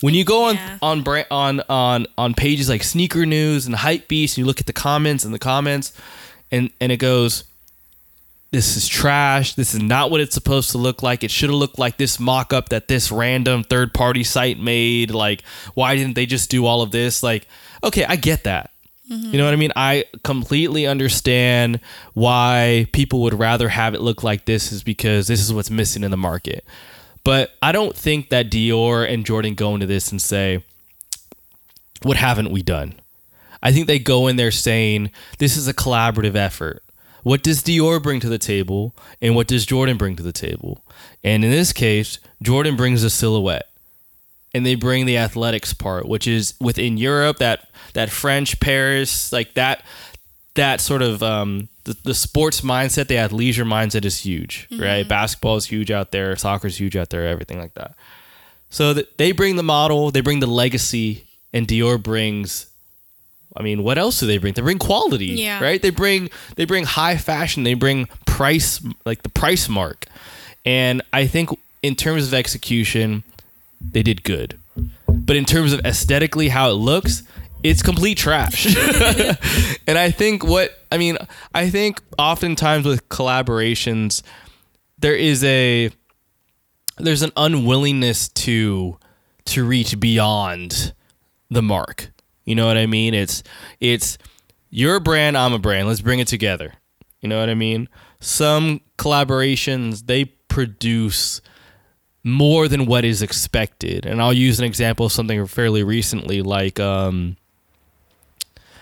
when 0.00 0.14
you 0.14 0.24
go 0.24 0.44
on 0.44 0.54
Yeah. 0.54 0.78
on 0.80 1.04
on 1.30 1.60
on 1.68 2.06
on 2.16 2.32
pages 2.32 2.70
like 2.70 2.82
sneaker 2.82 3.26
news 3.26 3.66
and 3.66 3.74
Hypebeast 3.76 4.30
and 4.30 4.38
you 4.38 4.46
look 4.46 4.58
at 4.60 4.64
the 4.66 4.72
comments 4.72 5.22
and 5.22 5.34
the 5.34 5.38
comments 5.38 5.92
and 6.50 6.70
and 6.80 6.92
it 6.92 6.98
goes 6.98 7.44
this 8.52 8.76
is 8.76 8.86
trash 8.86 9.54
this 9.54 9.74
is 9.74 9.82
not 9.82 10.10
what 10.10 10.20
it's 10.20 10.34
supposed 10.34 10.70
to 10.70 10.78
look 10.78 11.02
like 11.02 11.24
it 11.24 11.30
should 11.30 11.50
have 11.50 11.58
looked 11.58 11.78
like 11.78 11.96
this 11.96 12.20
mock-up 12.20 12.68
that 12.68 12.88
this 12.88 13.10
random 13.10 13.62
third 13.64 13.92
party 13.92 14.24
site 14.24 14.58
made 14.58 15.10
like 15.10 15.42
why 15.74 15.96
didn't 15.96 16.14
they 16.14 16.26
just 16.26 16.50
do 16.50 16.64
all 16.64 16.82
of 16.82 16.90
this 16.90 17.22
like 17.22 17.46
okay 17.82 18.04
i 18.04 18.16
get 18.16 18.44
that 18.44 18.70
mm-hmm. 19.10 19.32
you 19.32 19.38
know 19.38 19.44
what 19.44 19.52
I 19.52 19.56
mean? 19.56 19.72
I 19.76 20.04
completely 20.22 20.86
understand 20.86 21.80
why 22.14 22.88
people 22.92 23.22
would 23.22 23.34
rather 23.34 23.68
have 23.68 23.94
it 23.94 24.00
look 24.00 24.22
like 24.22 24.44
this 24.44 24.72
is 24.72 24.82
because 24.82 25.26
this 25.26 25.40
is 25.40 25.52
what's 25.52 25.70
missing 25.70 26.04
in 26.04 26.10
the 26.10 26.16
market. 26.16 26.64
But 27.24 27.54
I 27.60 27.72
don't 27.72 27.96
think 27.96 28.28
that 28.28 28.50
Dior 28.50 29.08
and 29.08 29.26
Jordan 29.26 29.54
go 29.54 29.74
into 29.74 29.86
this 29.86 30.12
and 30.12 30.22
say, 30.22 30.62
What 32.02 32.16
haven't 32.16 32.50
we 32.50 32.62
done? 32.62 33.00
I 33.62 33.72
think 33.72 33.86
they 33.86 33.98
go 33.98 34.26
in 34.26 34.36
there 34.36 34.50
saying, 34.50 35.10
This 35.38 35.56
is 35.56 35.68
a 35.68 35.74
collaborative 35.74 36.36
effort. 36.36 36.82
What 37.22 37.42
does 37.42 37.62
Dior 37.62 38.00
bring 38.00 38.20
to 38.20 38.28
the 38.28 38.38
table 38.38 38.94
and 39.20 39.34
what 39.34 39.48
does 39.48 39.66
Jordan 39.66 39.96
bring 39.96 40.14
to 40.16 40.22
the 40.22 40.32
table? 40.32 40.84
And 41.24 41.44
in 41.44 41.50
this 41.50 41.72
case, 41.72 42.20
Jordan 42.40 42.76
brings 42.76 43.02
a 43.02 43.10
silhouette 43.10 43.68
and 44.54 44.64
they 44.64 44.76
bring 44.76 45.06
the 45.06 45.18
athletics 45.18 45.74
part, 45.74 46.06
which 46.08 46.26
is 46.28 46.54
within 46.60 46.96
Europe, 46.96 47.38
that 47.38 47.68
that 47.94 48.10
French 48.10 48.60
Paris, 48.60 49.32
like 49.32 49.54
that 49.54 49.84
that 50.54 50.80
sort 50.80 51.02
of 51.02 51.22
um, 51.22 51.68
the, 51.84 51.96
the 52.04 52.14
sports 52.14 52.60
mindset, 52.62 53.08
the 53.08 53.16
athleisure 53.16 53.66
mindset 53.66 54.04
is 54.04 54.20
huge, 54.20 54.68
right? 54.78 55.06
Basketball 55.08 55.56
is 55.56 55.66
huge 55.66 55.90
out 55.90 56.12
there, 56.12 56.34
soccer 56.36 56.68
is 56.68 56.78
huge 56.80 56.96
out 56.96 57.10
there, 57.10 57.26
everything 57.26 57.58
like 57.58 57.74
that. 57.74 57.94
So 58.70 58.94
th- 58.94 59.08
they 59.16 59.32
bring 59.32 59.56
the 59.56 59.62
model, 59.62 60.10
they 60.10 60.20
bring 60.20 60.40
the 60.40 60.46
legacy, 60.46 61.24
and 61.52 61.66
Dior 61.66 62.02
brings. 62.02 62.66
I 63.56 63.62
mean, 63.62 63.82
what 63.82 63.98
else 63.98 64.20
do 64.20 64.26
they 64.26 64.38
bring? 64.38 64.54
They 64.54 64.62
bring 64.62 64.78
quality, 64.78 65.26
Yeah. 65.26 65.60
right? 65.62 65.80
They 65.80 65.90
bring 65.90 66.30
they 66.56 66.64
bring 66.64 66.84
high 66.84 67.16
fashion. 67.16 67.62
They 67.64 67.74
bring 67.74 68.06
price, 68.26 68.80
like 69.04 69.22
the 69.22 69.28
price 69.30 69.68
mark, 69.68 70.06
and 70.64 71.02
I 71.12 71.26
think 71.26 71.50
in 71.82 71.94
terms 71.94 72.26
of 72.26 72.34
execution, 72.34 73.22
they 73.80 74.02
did 74.02 74.22
good. 74.24 74.58
But 75.08 75.36
in 75.36 75.44
terms 75.44 75.72
of 75.72 75.80
aesthetically 75.84 76.48
how 76.48 76.68
it 76.70 76.74
looks, 76.74 77.22
it's 77.62 77.82
complete 77.82 78.18
trash. 78.18 78.66
and 79.86 79.98
I 79.98 80.10
think 80.10 80.44
what 80.44 80.70
I 80.92 80.98
mean, 80.98 81.16
I 81.54 81.70
think 81.70 82.00
oftentimes 82.18 82.84
with 82.86 83.08
collaborations, 83.08 84.22
there 84.98 85.14
is 85.16 85.42
a 85.44 85.90
there's 86.98 87.22
an 87.22 87.32
unwillingness 87.36 88.28
to 88.28 88.98
to 89.46 89.64
reach 89.64 89.98
beyond 90.00 90.92
the 91.50 91.62
mark. 91.62 92.08
You 92.46 92.54
know 92.54 92.66
what 92.66 92.78
I 92.78 92.86
mean? 92.86 93.12
It's 93.12 93.42
it's 93.80 94.16
your 94.70 94.98
brand, 95.00 95.36
I'm 95.36 95.52
a 95.52 95.58
brand. 95.58 95.88
Let's 95.88 96.00
bring 96.00 96.20
it 96.20 96.28
together. 96.28 96.72
You 97.20 97.28
know 97.28 97.38
what 97.38 97.50
I 97.50 97.54
mean? 97.54 97.88
Some 98.20 98.80
collaborations 98.96 100.06
they 100.06 100.26
produce 100.48 101.42
more 102.26 102.66
than 102.66 102.86
what 102.86 103.04
is 103.04 103.22
expected. 103.22 104.04
And 104.06 104.20
I'll 104.20 104.32
use 104.32 104.58
an 104.58 104.64
example 104.64 105.06
of 105.06 105.12
something 105.12 105.46
fairly 105.46 105.84
recently, 105.84 106.42
like 106.42 106.80
um, 106.80 107.36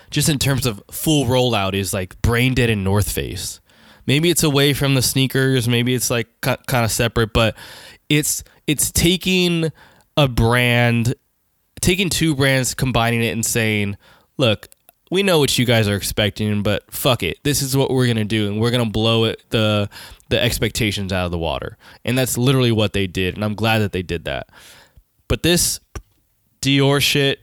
just 0.09 0.29
in 0.29 0.39
terms 0.39 0.65
of 0.65 0.81
full 0.89 1.25
rollout, 1.25 1.73
is 1.73 1.93
like 1.93 2.19
Brain 2.21 2.53
Dead 2.53 2.69
and 2.69 2.83
North 2.83 3.11
Face. 3.11 3.59
Maybe 4.07 4.29
it's 4.29 4.43
away 4.43 4.73
from 4.73 4.95
the 4.95 5.01
sneakers, 5.01 5.67
maybe 5.67 5.93
it's 5.93 6.09
like 6.09 6.27
kind 6.41 6.85
of 6.85 6.91
separate, 6.91 7.33
but 7.33 7.55
it's 8.09 8.43
it's 8.67 8.91
taking 8.91 9.71
a 10.17 10.27
brand, 10.27 11.15
taking 11.85 12.09
two 12.09 12.35
brands, 12.35 12.73
combining 12.73 13.23
it, 13.23 13.31
and 13.31 13.45
saying, 13.45 13.95
"Look, 14.37 14.69
we 15.11 15.21
know 15.21 15.37
what 15.37 15.55
you 15.57 15.65
guys 15.65 15.87
are 15.87 15.95
expecting, 15.95 16.63
but 16.63 16.83
fuck 16.91 17.21
it. 17.21 17.37
This 17.43 17.61
is 17.61 17.77
what 17.77 17.91
we're 17.91 18.07
gonna 18.07 18.25
do, 18.25 18.47
and 18.47 18.59
we're 18.59 18.71
gonna 18.71 18.89
blow 18.89 19.25
it 19.25 19.43
the 19.51 19.87
the 20.29 20.41
expectations 20.41 21.13
out 21.13 21.25
of 21.25 21.31
the 21.31 21.37
water." 21.37 21.77
And 22.03 22.17
that's 22.17 22.37
literally 22.37 22.71
what 22.71 22.93
they 22.93 23.05
did, 23.05 23.35
and 23.35 23.45
I'm 23.45 23.53
glad 23.53 23.79
that 23.79 23.91
they 23.91 24.01
did 24.01 24.25
that. 24.25 24.49
But 25.27 25.43
this 25.43 25.79
Dior 26.61 26.99
shit, 26.99 27.39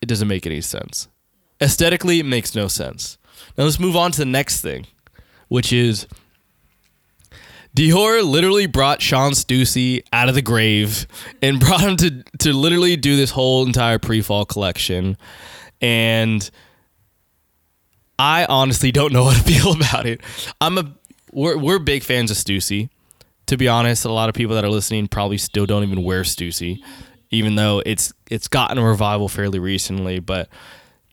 it 0.00 0.06
doesn't 0.06 0.28
make 0.28 0.46
any 0.46 0.60
sense. 0.60 1.08
Aesthetically, 1.60 2.20
it 2.20 2.26
makes 2.26 2.54
no 2.54 2.68
sense. 2.68 3.18
Now 3.58 3.64
let's 3.64 3.80
move 3.80 3.96
on 3.96 4.12
to 4.12 4.18
the 4.18 4.24
next 4.24 4.60
thing, 4.60 4.86
which 5.48 5.72
is 5.72 6.06
Dior 7.76 8.22
literally 8.22 8.66
brought 8.66 9.02
Shawn 9.02 9.32
Stussy 9.32 10.04
out 10.12 10.28
of 10.28 10.34
the 10.34 10.42
grave 10.42 11.06
and 11.42 11.58
brought 11.60 11.80
him 11.80 11.96
to 11.96 12.22
to 12.38 12.52
literally 12.52 12.96
do 12.96 13.16
this 13.16 13.30
whole 13.30 13.66
entire 13.66 13.98
pre-fall 13.98 14.44
collection. 14.44 15.16
And 15.80 16.48
I 18.18 18.46
honestly 18.46 18.92
don't 18.92 19.12
know 19.12 19.24
how 19.28 19.36
to 19.36 19.42
feel 19.42 19.72
about 19.72 20.06
it. 20.06 20.20
I'm 20.60 20.78
a 20.78 20.94
we're 21.32 21.58
we're 21.58 21.78
big 21.78 22.02
fans 22.02 22.30
of 22.30 22.36
Stussy. 22.36 22.90
To 23.46 23.58
be 23.58 23.68
honest, 23.68 24.06
a 24.06 24.12
lot 24.12 24.30
of 24.30 24.34
people 24.34 24.54
that 24.54 24.64
are 24.64 24.70
listening 24.70 25.06
probably 25.06 25.36
still 25.36 25.66
don't 25.66 25.82
even 25.82 26.02
wear 26.02 26.22
Stussy, 26.22 26.80
even 27.30 27.56
though 27.56 27.82
it's 27.84 28.12
it's 28.30 28.48
gotten 28.48 28.78
a 28.78 28.84
revival 28.84 29.28
fairly 29.28 29.58
recently. 29.58 30.20
But 30.20 30.48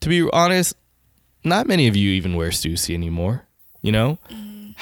to 0.02 0.10
be 0.10 0.30
honest, 0.32 0.76
not 1.44 1.68
many 1.68 1.88
of 1.88 1.96
you 1.96 2.12
even 2.12 2.36
wear 2.36 2.50
Stussy 2.50 2.94
anymore. 2.94 3.46
You 3.82 3.92
know, 3.92 4.20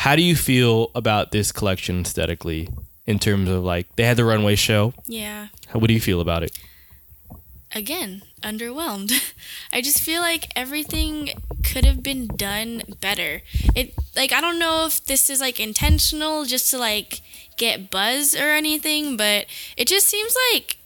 how 0.04 0.16
do 0.16 0.22
you 0.22 0.36
feel 0.36 0.92
about 0.96 1.32
this 1.32 1.52
collection 1.52 2.02
aesthetically? 2.02 2.70
In 3.06 3.18
terms 3.18 3.50
of 3.50 3.64
like 3.64 3.88
they 3.96 4.04
had 4.04 4.18
the 4.18 4.24
runway 4.26 4.56
show, 4.56 4.94
Yeah. 5.08 5.48
what 5.74 5.88
do 5.88 5.94
you 5.94 6.02
feel 6.02 6.22
about 6.22 6.44
it? 6.44 6.52
again, 7.72 8.24
underwhelmed. 8.44 9.12
I 9.74 9.82
just 9.82 10.02
feel 10.02 10.22
like 10.22 10.52
everything 10.56 11.30
could 11.64 11.86
have 11.86 12.02
been 12.02 12.28
done 12.28 12.82
better. 13.00 13.42
It 13.76 13.94
like 14.16 14.32
I 14.32 14.42
don't 14.42 14.60
know 14.60 14.86
if 14.88 15.04
this 15.06 15.30
is 15.30 15.40
like 15.42 15.60
intentional 15.60 16.46
just 16.46 16.70
to 16.72 16.78
like 16.78 17.22
get 17.58 17.92
buzz 17.92 18.36
or 18.36 18.50
anything, 18.54 19.18
but 19.18 19.46
it 19.78 19.88
just 19.88 20.08
seems 20.08 20.36
like 20.52 20.78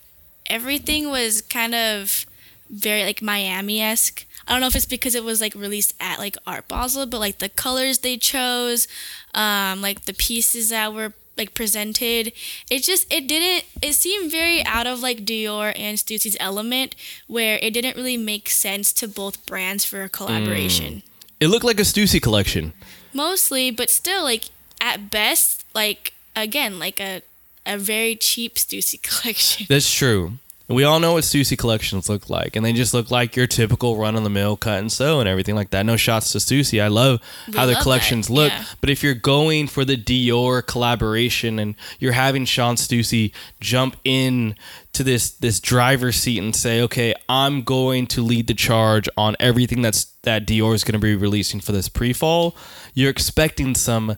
everything 0.47 1.09
was 1.09 1.41
kind 1.41 1.73
of 1.75 2.25
very 2.69 3.03
like 3.03 3.21
Miami 3.21 3.81
esque. 3.81 4.25
I 4.47 4.51
don't 4.53 4.61
know 4.61 4.67
if 4.67 4.75
it's 4.75 4.85
because 4.85 5.15
it 5.15 5.23
was 5.23 5.39
like 5.41 5.55
released 5.55 5.93
at 5.99 6.19
like 6.19 6.35
Art 6.45 6.67
Basel, 6.67 7.05
but 7.05 7.19
like 7.19 7.39
the 7.39 7.49
colors 7.49 7.99
they 7.99 8.17
chose, 8.17 8.87
um, 9.33 9.81
like 9.81 10.05
the 10.05 10.13
pieces 10.13 10.69
that 10.69 10.93
were 10.93 11.13
like 11.35 11.55
presented 11.55 12.31
it 12.69 12.83
just 12.83 13.11
it 13.11 13.27
didn't 13.27 13.65
it 13.81 13.93
seemed 13.93 14.29
very 14.31 14.63
out 14.67 14.85
of 14.85 15.01
like 15.01 15.25
dior 15.25 15.73
and 15.75 15.97
stussy's 15.97 16.37
element 16.39 16.93
where 17.25 17.57
it 17.59 17.73
didn't 17.73 17.95
really 17.97 18.17
make 18.17 18.47
sense 18.51 18.93
to 18.93 19.07
both 19.07 19.43
brands 19.47 19.83
for 19.83 20.03
a 20.03 20.09
collaboration 20.09 21.01
It 21.39 21.47
looked 21.47 21.65
like 21.65 21.79
a 21.79 21.83
Stussy 21.83 22.21
collection. 22.21 22.73
mostly 23.15 23.71
but 23.71 23.89
still 23.89 24.21
like 24.23 24.45
at 24.79 25.09
best 25.09 25.65
like 25.73 26.13
again 26.35 26.77
like 26.77 26.99
a 26.99 27.23
a 27.65 27.79
very 27.79 28.15
cheap 28.15 28.57
stussy 28.57 29.01
collection 29.09 29.65
That's 29.67 29.91
true. 29.91 30.33
We 30.69 30.85
all 30.85 30.99
know 31.01 31.13
what 31.13 31.25
Stussy 31.25 31.57
collections 31.57 32.07
look 32.07 32.29
like, 32.29 32.55
and 32.55 32.65
they 32.65 32.71
just 32.71 32.93
look 32.93 33.11
like 33.11 33.35
your 33.35 33.47
typical 33.47 33.97
run 33.97 34.15
of 34.15 34.23
the 34.23 34.29
mill 34.29 34.55
cut 34.55 34.79
and 34.79 34.89
sew 34.89 35.19
and 35.19 35.27
everything 35.27 35.55
like 35.55 35.71
that. 35.71 35.85
No 35.85 35.97
shots 35.97 36.31
to 36.31 36.37
Stussy. 36.37 36.81
I 36.81 36.87
love 36.87 37.19
We 37.47 37.53
how 37.57 37.65
their 37.65 37.73
love 37.75 37.79
that, 37.79 37.83
collections 37.83 38.29
look. 38.29 38.51
yeah. 38.51 38.63
But 38.79 38.89
if 38.89 39.03
you're 39.03 39.13
going 39.13 39.67
for 39.67 39.83
the 39.83 39.97
Dior 39.97 40.65
collaboration 40.65 41.59
and 41.59 41.75
you're 41.99 42.13
having 42.13 42.45
Shawn 42.45 42.75
Stussy 42.77 43.33
jump 43.59 43.97
in 44.05 44.55
to 44.93 45.03
this 45.03 45.31
this 45.31 45.59
driver's 45.59 46.15
seat 46.15 46.39
and 46.39 46.55
say, 46.55 46.81
"Okay, 46.83 47.13
I'm 47.27 47.63
going 47.63 48.07
to 48.07 48.21
lead 48.23 48.47
the 48.47 48.53
charge 48.53 49.09
on 49.17 49.35
everything 49.41 49.81
that's 49.81 50.05
that 50.23 50.47
Dior 50.47 50.73
is 50.73 50.85
going 50.85 50.93
to 50.93 50.99
be 50.99 51.15
releasing 51.15 51.59
for 51.59 51.73
this 51.73 51.89
pre-fall," 51.89 52.55
you're 52.93 53.09
expecting 53.09 53.75
some 53.75 54.17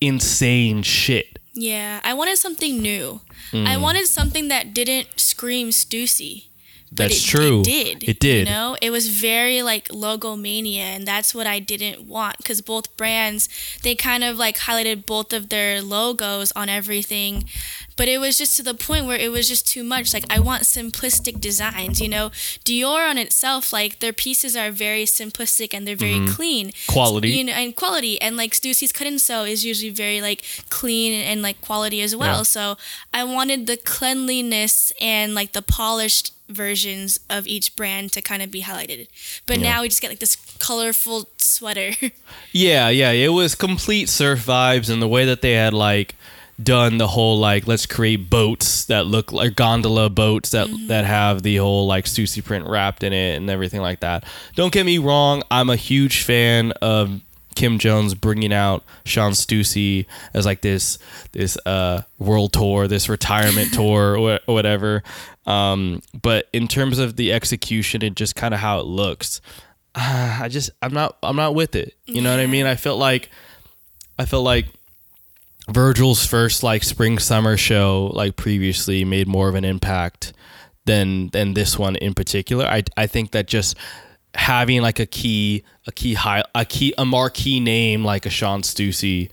insane 0.00 0.82
shit. 0.82 1.31
Yeah 1.54 2.00
i 2.04 2.14
wanted 2.14 2.36
something 2.36 2.80
new 2.80 3.20
Hmm. 3.50 3.66
i 3.66 3.76
wanted 3.76 4.06
something 4.06 4.48
that 4.48 4.72
didn't 4.72 5.08
scream 5.16 5.68
stussy 5.70 6.44
That's 6.94 7.24
it, 7.24 7.26
true. 7.26 7.60
It 7.60 7.64
did. 7.64 8.08
It 8.08 8.20
did. 8.20 8.48
You 8.48 8.52
know, 8.54 8.76
it 8.82 8.90
was 8.90 9.08
very 9.08 9.62
like 9.62 9.92
logo 9.92 10.36
mania, 10.36 10.82
and 10.82 11.06
that's 11.06 11.34
what 11.34 11.46
I 11.46 11.58
didn't 11.58 12.06
want 12.06 12.36
because 12.36 12.60
both 12.60 12.94
brands 12.98 13.48
they 13.82 13.94
kind 13.94 14.22
of 14.22 14.36
like 14.36 14.58
highlighted 14.58 15.06
both 15.06 15.32
of 15.32 15.48
their 15.48 15.80
logos 15.80 16.52
on 16.52 16.68
everything, 16.68 17.44
but 17.96 18.08
it 18.08 18.18
was 18.18 18.36
just 18.36 18.56
to 18.56 18.62
the 18.62 18.74
point 18.74 19.06
where 19.06 19.18
it 19.18 19.32
was 19.32 19.48
just 19.48 19.66
too 19.66 19.82
much. 19.82 20.12
Like 20.12 20.24
I 20.28 20.38
want 20.38 20.64
simplistic 20.64 21.40
designs. 21.40 21.98
You 22.00 22.10
know, 22.10 22.28
Dior 22.64 23.08
on 23.08 23.16
itself, 23.16 23.72
like 23.72 24.00
their 24.00 24.12
pieces 24.12 24.54
are 24.54 24.70
very 24.70 25.04
simplistic 25.04 25.72
and 25.72 25.86
they're 25.86 25.96
very 25.96 26.26
clean. 26.26 26.68
Mm-hmm. 26.68 26.92
Quality. 26.92 27.30
You 27.30 27.44
know, 27.44 27.52
and 27.52 27.74
quality, 27.74 28.20
and 28.20 28.36
like 28.36 28.52
Stussy's 28.52 28.92
cut 28.92 29.06
and 29.06 29.20
sew 29.20 29.44
is 29.44 29.64
usually 29.64 29.90
very 29.90 30.20
like 30.20 30.44
clean 30.68 31.14
and, 31.14 31.42
like 31.42 31.60
quality 31.60 32.02
as 32.02 32.14
well. 32.14 32.38
Yeah. 32.38 32.42
So 32.42 32.76
I 33.14 33.24
wanted 33.24 33.66
the 33.66 33.76
cleanliness 33.76 34.92
and 35.00 35.34
like 35.34 35.52
the 35.52 35.62
polished 35.62 36.32
versions 36.52 37.18
of 37.28 37.46
each 37.46 37.74
brand 37.76 38.12
to 38.12 38.22
kind 38.22 38.42
of 38.42 38.50
be 38.50 38.62
highlighted. 38.62 39.08
But 39.46 39.58
Yeah. 39.58 39.70
now 39.70 39.82
we 39.82 39.88
just 39.88 40.00
get 40.00 40.10
like 40.10 40.18
this 40.20 40.36
colorful 40.58 41.28
sweater. 41.38 41.92
Yeah, 42.54 42.90
yeah, 42.90 43.12
it 43.12 43.28
was 43.28 43.54
complete 43.54 44.08
surf 44.10 44.44
vibes 44.44 44.90
and 44.90 45.00
the 45.00 45.08
way 45.08 45.24
that 45.24 45.40
they 45.40 45.52
had 45.52 45.72
like 45.72 46.14
done 46.62 46.98
the 46.98 47.08
whole 47.08 47.38
like 47.38 47.66
let's 47.66 47.86
create 47.86 48.28
boats 48.28 48.84
that 48.84 49.06
look 49.06 49.32
like 49.32 49.56
gondola 49.56 50.10
boats 50.10 50.50
that 50.50 50.66
mm-hmm. 50.68 50.86
that 50.88 51.04
have 51.06 51.42
the 51.42 51.56
whole 51.56 51.86
like 51.86 52.04
Stussy 52.04 52.44
print 52.44 52.66
wrapped 52.66 53.02
in 53.02 53.12
it 53.12 53.36
and 53.36 53.48
everything 53.48 53.80
like 53.80 54.00
that. 54.00 54.24
Don't 54.54 54.72
get 54.72 54.84
me 54.84 54.98
wrong, 54.98 55.42
I'm 55.50 55.70
a 55.70 55.76
huge 55.76 56.22
fan 56.22 56.72
of 56.82 57.20
Kim 57.54 57.78
Jones 57.78 58.14
bringing 58.14 58.52
out 58.52 58.84
Shawn 59.04 59.32
Stussy 59.32 60.06
as 60.34 60.46
like 60.46 60.62
this 60.62 60.98
this 61.32 61.56
uh 61.66 62.02
world 62.18 62.52
tour, 62.52 62.88
this 62.88 63.08
retirement 63.08 63.72
tour 63.74 64.16
or 64.16 64.40
whatever. 64.46 65.02
Um, 65.46 66.02
but 66.20 66.48
in 66.52 66.68
terms 66.68 66.98
of 66.98 67.16
the 67.16 67.32
execution 67.32 68.02
and 68.02 68.16
just 68.16 68.36
kind 68.36 68.54
of 68.54 68.60
how 68.60 68.80
it 68.80 68.86
looks, 68.86 69.40
I 69.94 70.48
just 70.50 70.70
I'm 70.80 70.92
not 70.92 71.16
I'm 71.22 71.36
not 71.36 71.54
with 71.54 71.74
it. 71.74 71.94
You 72.06 72.22
know 72.22 72.30
what 72.30 72.40
I 72.40 72.46
mean? 72.46 72.66
I 72.66 72.76
felt 72.76 72.98
like 72.98 73.30
I 74.18 74.24
felt 74.24 74.44
like 74.44 74.66
Virgil's 75.70 76.26
first 76.26 76.62
like 76.62 76.82
spring 76.82 77.18
summer 77.18 77.56
show 77.56 78.10
like 78.14 78.36
previously 78.36 79.04
made 79.04 79.28
more 79.28 79.48
of 79.48 79.54
an 79.54 79.64
impact 79.64 80.32
than 80.84 81.28
than 81.28 81.54
this 81.54 81.78
one 81.78 81.96
in 81.96 82.14
particular. 82.14 82.66
I 82.66 82.82
I 82.96 83.06
think 83.06 83.30
that 83.32 83.46
just 83.46 83.76
having 84.34 84.82
like 84.82 84.98
a 84.98 85.06
key 85.06 85.62
a 85.86 85.92
key 85.92 86.14
high 86.14 86.42
a 86.54 86.64
key 86.64 86.94
a 86.96 87.04
marquee 87.04 87.60
name 87.60 88.04
like 88.04 88.26
a 88.26 88.30
Shawn 88.30 88.62
Stussy 88.62 89.30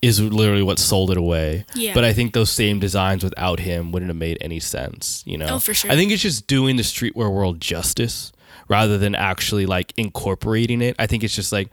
is 0.00 0.20
literally 0.20 0.62
what 0.62 0.80
sold 0.80 1.12
it 1.12 1.16
away. 1.16 1.64
Yeah. 1.74 1.94
But 1.94 2.04
I 2.04 2.12
think 2.12 2.32
those 2.34 2.50
same 2.50 2.80
designs 2.80 3.22
without 3.22 3.60
him 3.60 3.92
wouldn't 3.92 4.10
have 4.10 4.16
made 4.16 4.36
any 4.40 4.58
sense, 4.58 5.22
you 5.24 5.38
know. 5.38 5.46
Oh, 5.48 5.58
for 5.60 5.72
sure. 5.72 5.92
I 5.92 5.94
think 5.94 6.10
it's 6.10 6.22
just 6.22 6.48
doing 6.48 6.74
the 6.76 6.82
streetwear 6.82 7.32
world 7.32 7.60
justice 7.60 8.32
rather 8.68 8.98
than 8.98 9.14
actually 9.14 9.64
like 9.64 9.92
incorporating 9.96 10.82
it. 10.82 10.96
I 10.98 11.06
think 11.06 11.22
it's 11.22 11.34
just 11.36 11.52
like 11.52 11.68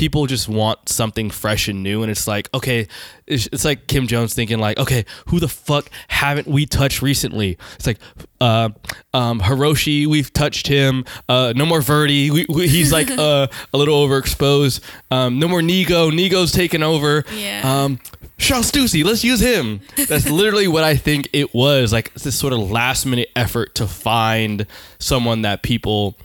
people 0.00 0.24
just 0.24 0.48
want 0.48 0.88
something 0.88 1.28
fresh 1.28 1.68
and 1.68 1.82
new 1.82 2.00
and 2.02 2.10
it's 2.10 2.26
like 2.26 2.48
okay 2.54 2.88
it's, 3.26 3.46
it's 3.52 3.66
like 3.66 3.86
kim 3.86 4.06
jones 4.06 4.32
thinking 4.32 4.58
like 4.58 4.78
okay 4.78 5.04
who 5.26 5.38
the 5.38 5.46
fuck 5.46 5.90
haven't 6.08 6.46
we 6.46 6.64
touched 6.64 7.02
recently 7.02 7.58
it's 7.74 7.86
like 7.86 7.98
uh 8.40 8.70
um 9.12 9.38
hiroshi 9.40 10.06
we've 10.06 10.32
touched 10.32 10.66
him 10.66 11.04
uh 11.28 11.52
no 11.54 11.66
more 11.66 11.80
Verdy 11.80 12.30
we, 12.30 12.46
we, 12.48 12.66
he's 12.66 12.90
like 12.90 13.10
uh 13.18 13.46
a 13.74 13.76
little 13.76 14.08
overexposed 14.08 14.80
um 15.10 15.38
no 15.38 15.46
more 15.46 15.60
nigo 15.60 16.10
nigo's 16.10 16.50
taken 16.50 16.82
over 16.82 17.22
Yeah. 17.36 17.60
um 17.84 17.98
Shawn 18.38 18.62
Stussy, 18.62 19.04
let's 19.04 19.22
use 19.22 19.40
him. 19.40 19.80
That's 20.08 20.26
literally 20.40 20.66
what 20.66 20.82
I 20.82 20.96
think 20.96 21.28
it 21.34 21.52
was. 21.54 21.92
Like 21.92 22.14
this 22.14 22.34
sort 22.38 22.54
of 22.54 22.70
last 22.70 23.04
minute 23.04 23.28
effort 23.36 23.74
to 23.74 23.86
find 23.86 24.66
someone 24.98 25.42
that 25.42 25.62
people 25.62 26.16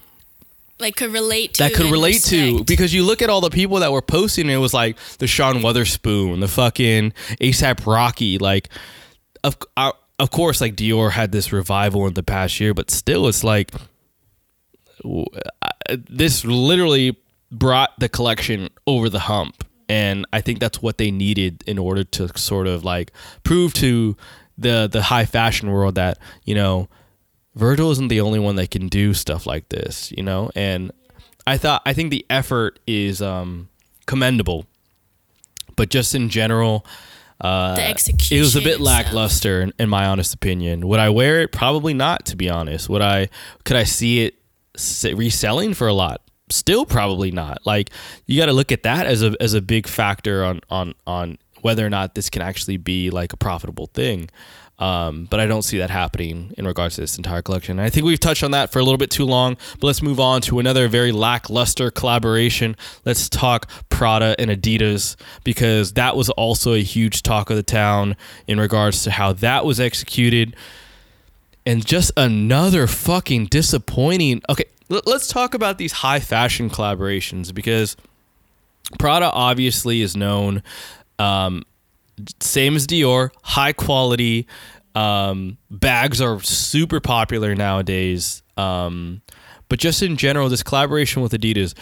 like 0.80 0.96
could 0.96 1.12
relate 1.12 1.56
to. 1.56 1.64
that 1.64 1.74
could 1.74 1.92
relate 1.92 2.22
to 2.24 2.64
because 2.64 2.94
you 2.94 3.04
look 3.04 3.22
at 3.22 3.30
all 3.30 3.42
the 3.42 3.50
people 3.50 3.80
that 3.80 3.92
were 3.92 4.02
posting 4.02 4.50
it 4.50 4.58
was 4.58 4.74
like 4.74 4.98
the 5.20 5.28
Sean 5.28 5.62
Wotherspoon, 5.62 6.40
the 6.40 6.48
fucking 6.48 7.14
ASAP 7.40 7.86
Rocky, 7.86 8.38
like 8.38 8.70
of 9.44 9.58
uh, 9.78 9.92
of 10.20 10.32
course 10.32 10.62
like 10.62 10.76
Dior 10.76 11.12
had 11.12 11.32
this 11.32 11.52
revival 11.54 12.08
in 12.08 12.14
the 12.14 12.24
past 12.24 12.60
year, 12.60 12.74
but 12.74 12.92
still 12.92 13.28
it's 13.28 13.44
like 13.44 13.72
uh, 15.04 15.70
this 16.10 16.44
literally 16.44 17.18
brought 17.52 17.92
the 18.00 18.10
collection 18.10 18.70
over 18.88 19.08
the 19.10 19.20
hump 19.20 19.64
and 19.88 20.26
I 20.34 20.42
think 20.42 20.60
that's 20.60 20.82
what 20.82 20.98
they 20.98 21.12
needed 21.12 21.64
in 21.68 21.78
order 21.78 22.04
to 22.04 22.38
sort 22.38 22.68
of 22.68 22.84
like 22.84 23.12
prove 23.44 23.74
to 23.76 24.18
the 24.58 24.90
the 24.92 25.04
high 25.04 25.26
fashion 25.26 25.70
world 25.72 25.96
that, 25.96 26.18
you 26.44 26.56
know, 26.56 26.88
Virgil 27.56 27.92
isn't 27.92 28.10
the 28.10 28.22
only 28.22 28.40
one 28.40 28.56
that 28.58 28.70
can 28.72 28.88
do 28.90 29.14
stuff 29.14 29.46
like 29.48 29.70
this, 29.70 30.12
you 30.16 30.24
know? 30.24 30.52
And 30.56 30.92
I 31.48 31.58
thought 31.58 31.82
I 31.86 31.94
think 31.94 32.12
the 32.12 32.26
effort 32.30 32.80
is 32.86 33.22
um 33.22 33.70
commendable. 34.06 34.66
But 35.76 35.90
just 35.90 36.16
in 36.16 36.30
general, 36.30 36.86
uh 37.42 37.76
The 37.76 37.84
execution 37.84 38.38
it 38.38 38.42
was 38.42 38.56
a 38.56 38.62
bit 38.62 38.80
lackluster 38.80 39.62
in, 39.62 39.74
in 39.80 39.90
my 39.90 40.06
honest 40.06 40.34
opinion. 40.34 40.88
Would 40.88 41.00
I 41.00 41.10
wear 41.10 41.42
it? 41.42 41.52
Probably 41.52 41.94
not 41.94 42.26
to 42.28 42.36
be 42.36 42.50
honest. 42.50 42.90
Would 42.90 43.02
I 43.02 43.30
could 43.64 43.78
I 43.78 43.84
see 43.84 44.26
it 44.26 44.36
reselling 45.04 45.74
for 45.74 45.88
a 45.88 45.94
lot? 45.94 46.22
Still 46.50 46.86
probably 46.86 47.32
not. 47.32 47.66
Like 47.66 47.90
you 48.26 48.40
got 48.40 48.48
to 48.48 48.54
look 48.54 48.72
at 48.72 48.84
that 48.84 49.06
as 49.08 49.24
a 49.24 49.36
as 49.40 49.54
a 49.54 49.62
big 49.62 49.88
factor 49.88 50.44
on 50.44 50.62
on 50.70 50.94
on 51.08 51.38
whether 51.62 51.86
or 51.86 51.90
not 51.90 52.14
this 52.16 52.30
can 52.30 52.42
actually 52.44 52.78
be 52.78 53.10
like 53.10 53.34
a 53.34 53.38
profitable 53.38 53.88
thing. 53.88 54.30
Um, 54.78 55.26
but 55.30 55.40
I 55.40 55.46
don't 55.46 55.62
see 55.62 55.78
that 55.78 55.90
happening 55.90 56.54
in 56.58 56.68
regards 56.68 56.96
to 56.96 57.02
this 57.02 57.18
entire 57.18 57.42
collection. 57.42 57.80
I 57.80 57.90
think 57.90 58.06
we've 58.06 58.20
touched 58.20 58.44
on 58.44 58.52
that 58.52 58.74
for 58.74 58.80
a 58.80 58.84
little 58.84 58.98
bit 58.98 59.10
too 59.10 59.24
long. 59.24 59.56
But 59.80 59.88
let's 59.88 60.02
move 60.02 60.20
on 60.20 60.42
to 60.42 60.60
another 60.60 60.90
very 60.90 61.14
lackluster 61.14 61.90
collaboration. 61.92 62.76
Let's 63.06 63.30
talk 63.30 63.70
Prada 63.90 64.36
and 64.38 64.52
Adidas 64.52 65.16
because 65.46 65.94
that 65.94 66.18
was 66.18 66.30
also 66.32 66.74
a 66.74 66.84
huge 66.84 67.24
talk 67.24 67.50
of 67.50 67.56
the 67.56 67.64
town 67.64 68.18
in 68.48 68.60
regards 68.60 69.04
to 69.04 69.12
how 69.12 69.32
that 69.34 69.64
was 69.64 69.80
executed 69.80 70.56
and 71.66 71.86
just 71.86 72.12
another 72.18 72.86
fucking 72.86 73.46
disappointing. 73.48 74.42
Okay, 74.50 74.66
let's 74.90 75.28
talk 75.28 75.54
about 75.54 75.78
these 75.78 75.94
high 75.94 76.20
fashion 76.20 76.70
collaborations 76.70 77.54
because 77.54 77.96
Prada 79.00 79.32
obviously 79.32 80.02
is 80.02 80.16
known, 80.16 80.62
um, 81.18 81.64
same 82.40 82.76
as 82.76 82.88
Dior, 82.88 83.32
high 83.44 83.74
quality. 83.74 84.48
Um, 84.94 85.58
bags 85.70 86.22
are 86.22 86.40
super 86.42 87.00
popular 87.00 87.56
nowadays. 87.56 88.44
Um, 88.58 89.22
but 89.68 89.80
just 89.80 90.02
in 90.02 90.18
general, 90.18 90.48
this 90.50 90.64
collaboration 90.64 91.22
with 91.22 91.34
Adidas, 91.34 91.74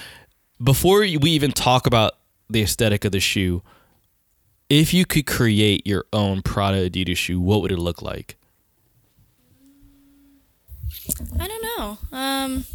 before 0.64 1.00
we 1.00 1.32
even 1.32 1.52
talk 1.52 1.86
about 1.86 2.14
the 2.50 2.62
aesthetic 2.62 3.06
of 3.06 3.12
the 3.12 3.20
shoe, 3.20 3.62
if 4.70 4.94
you 4.94 5.06
could 5.06 5.28
create 5.28 5.86
your 5.86 6.06
own 6.14 6.42
Prada 6.42 6.90
Adidas 6.90 7.18
shoe, 7.18 7.40
what 7.40 7.62
would 7.62 7.72
it 7.72 7.80
look 7.80 8.02
like? 8.02 8.38
I 11.40 11.48
don't 11.48 11.64
know. 11.78 11.98
Um, 12.12 12.66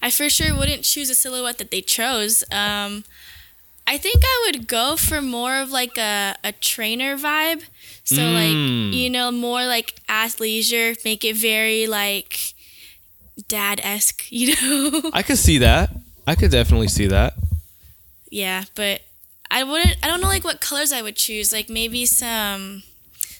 I 0.00 0.10
for 0.10 0.28
sure 0.28 0.56
wouldn't 0.56 0.84
choose 0.84 1.10
a 1.10 1.14
silhouette 1.14 1.58
that 1.58 1.70
they 1.70 1.80
chose. 1.80 2.44
Um, 2.50 3.04
I 3.86 3.98
think 3.98 4.22
I 4.24 4.42
would 4.46 4.66
go 4.66 4.96
for 4.96 5.20
more 5.20 5.56
of 5.60 5.70
like 5.70 5.98
a, 5.98 6.36
a 6.42 6.52
trainer 6.52 7.16
vibe. 7.18 7.64
So 8.04 8.16
Mm. 8.16 8.34
like 8.90 8.94
you 8.94 9.08
know 9.10 9.30
more 9.30 9.64
like 9.64 9.94
athleisure, 10.08 10.96
make 11.04 11.24
it 11.24 11.36
very 11.36 11.86
like 11.86 12.54
dad 13.48 13.80
esque. 13.82 14.24
You 14.30 14.54
know. 14.56 15.10
I 15.12 15.22
could 15.22 15.38
see 15.38 15.58
that. 15.58 15.90
I 16.26 16.34
could 16.34 16.50
definitely 16.50 16.88
see 16.88 17.06
that. 17.08 17.34
yeah, 18.30 18.64
but 18.74 19.02
I 19.50 19.62
wouldn't. 19.64 19.96
I 20.02 20.08
don't 20.08 20.20
know 20.20 20.28
like 20.28 20.44
what 20.44 20.60
colors 20.60 20.92
I 20.92 21.02
would 21.02 21.16
choose. 21.16 21.52
Like 21.52 21.68
maybe 21.68 22.06
some 22.06 22.82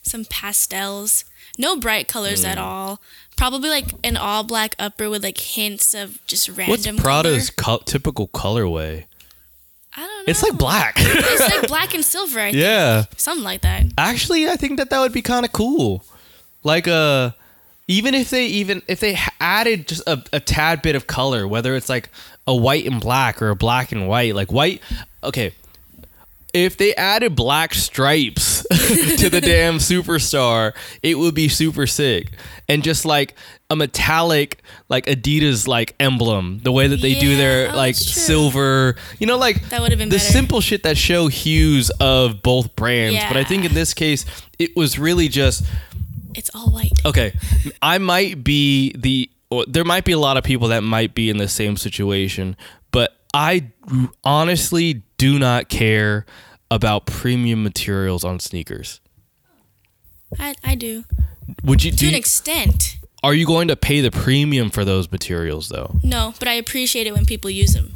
some 0.02 0.24
pastels. 0.26 1.24
No 1.56 1.76
bright 1.76 2.08
colors 2.08 2.44
Mm. 2.44 2.48
at 2.48 2.58
all. 2.58 3.00
Probably 3.36 3.68
like 3.70 3.86
an 4.04 4.16
all 4.16 4.42
black 4.44 4.74
upper 4.78 5.08
with 5.08 5.22
like 5.24 5.38
hints 5.38 5.94
of 5.94 6.24
just 6.26 6.48
random. 6.48 6.96
What's. 6.96 7.02
Prada's 7.02 7.50
color. 7.50 7.78
co- 7.78 7.84
typical 7.84 8.28
colorway? 8.28 9.04
I 9.96 10.00
don't 10.00 10.08
know. 10.26 10.30
It's 10.30 10.42
like 10.42 10.56
black. 10.58 10.94
it's 10.98 11.54
like 11.54 11.68
black 11.68 11.94
and 11.94 12.04
silver. 12.04 12.40
I 12.40 12.50
think. 12.50 12.62
yeah. 12.62 13.04
Something 13.16 13.44
like 13.44 13.62
that. 13.62 13.86
Actually, 13.96 14.48
I 14.48 14.56
think 14.56 14.78
that 14.78 14.90
that 14.90 15.00
would 15.00 15.12
be 15.12 15.22
kind 15.22 15.44
of 15.44 15.52
cool. 15.52 16.04
Like 16.62 16.88
uh 16.88 17.30
even 17.86 18.14
if 18.14 18.30
they 18.30 18.46
even 18.46 18.82
if 18.88 19.00
they 19.00 19.18
added 19.40 19.88
just 19.88 20.02
a, 20.06 20.22
a 20.32 20.40
tad 20.40 20.82
bit 20.82 20.96
of 20.96 21.06
color, 21.06 21.46
whether 21.46 21.76
it's 21.76 21.88
like 21.88 22.08
a 22.46 22.54
white 22.54 22.86
and 22.86 23.00
black 23.00 23.42
or 23.42 23.50
a 23.50 23.56
black 23.56 23.92
and 23.92 24.08
white, 24.08 24.34
like 24.34 24.50
white. 24.50 24.80
Okay, 25.22 25.52
if 26.52 26.76
they 26.76 26.94
added 26.94 27.34
black 27.36 27.74
stripes 27.74 28.53
to 29.18 29.30
the 29.30 29.40
damn 29.40 29.78
superstar, 29.78 30.74
it 31.02 31.18
would 31.18 31.34
be 31.34 31.48
super 31.48 31.86
sick. 31.86 32.32
And 32.68 32.82
just 32.82 33.04
like 33.04 33.34
a 33.70 33.76
metallic 33.76 34.62
like 34.88 35.06
Adidas 35.06 35.66
like 35.66 35.94
emblem, 35.98 36.60
the 36.62 36.72
way 36.72 36.86
that 36.86 37.00
they 37.00 37.14
do 37.14 37.36
their 37.36 37.70
oh, 37.72 37.76
like 37.76 37.94
silver, 37.94 38.96
you 39.18 39.26
know, 39.26 39.36
like 39.36 39.68
That 39.70 39.80
would've 39.80 39.98
been 39.98 40.08
the 40.08 40.16
better. 40.16 40.32
simple 40.32 40.60
shit 40.60 40.82
that 40.84 40.96
show 40.96 41.28
hues 41.28 41.90
of 42.00 42.42
both 42.42 42.74
brands. 42.76 43.22
But 43.28 43.36
I 43.36 43.44
think 43.44 43.64
in 43.64 43.74
this 43.74 43.94
case, 43.94 44.24
it 44.58 44.76
was 44.76 44.98
really 44.98 45.28
just 45.28 45.64
It's 46.34 46.50
all 46.54 46.70
white. 46.70 46.92
okay. 47.04 47.32
I 47.82 47.98
might 47.98 48.44
be 48.44 48.92
the. 48.96 49.30
Or 49.50 49.64
there 49.66 49.84
might 49.84 50.04
be 50.04 50.12
a 50.12 50.18
lot 50.18 50.36
of 50.36 50.42
people 50.42 50.68
that 50.68 50.80
might 50.82 51.14
be 51.14 51.28
in 51.30 51.36
the 51.36 51.46
same 51.48 51.76
situation, 51.76 52.56
but 52.90 53.14
I 53.34 53.70
honestly 54.24 55.02
do 55.18 55.38
not 55.38 55.68
care 55.68 56.26
about 56.70 57.06
premium 57.06 57.62
materials 57.62 58.24
on 58.24 58.40
sneakers. 58.40 59.00
I, 60.38 60.54
I 60.64 60.74
do 60.74 61.04
Would 61.62 61.84
you 61.84 61.90
to 61.92 61.96
do? 61.96 62.06
an 62.06 62.12
you- 62.12 62.18
extent. 62.18 62.96
are 63.22 63.34
you 63.34 63.46
going 63.46 63.68
to 63.68 63.76
pay 63.76 64.00
the 64.00 64.10
premium 64.10 64.70
for 64.70 64.84
those 64.84 65.10
materials 65.10 65.68
though? 65.68 65.96
No, 66.02 66.34
but 66.38 66.48
I 66.48 66.54
appreciate 66.54 67.06
it 67.06 67.12
when 67.14 67.24
people 67.26 67.50
use 67.50 67.72
them. 67.74 67.94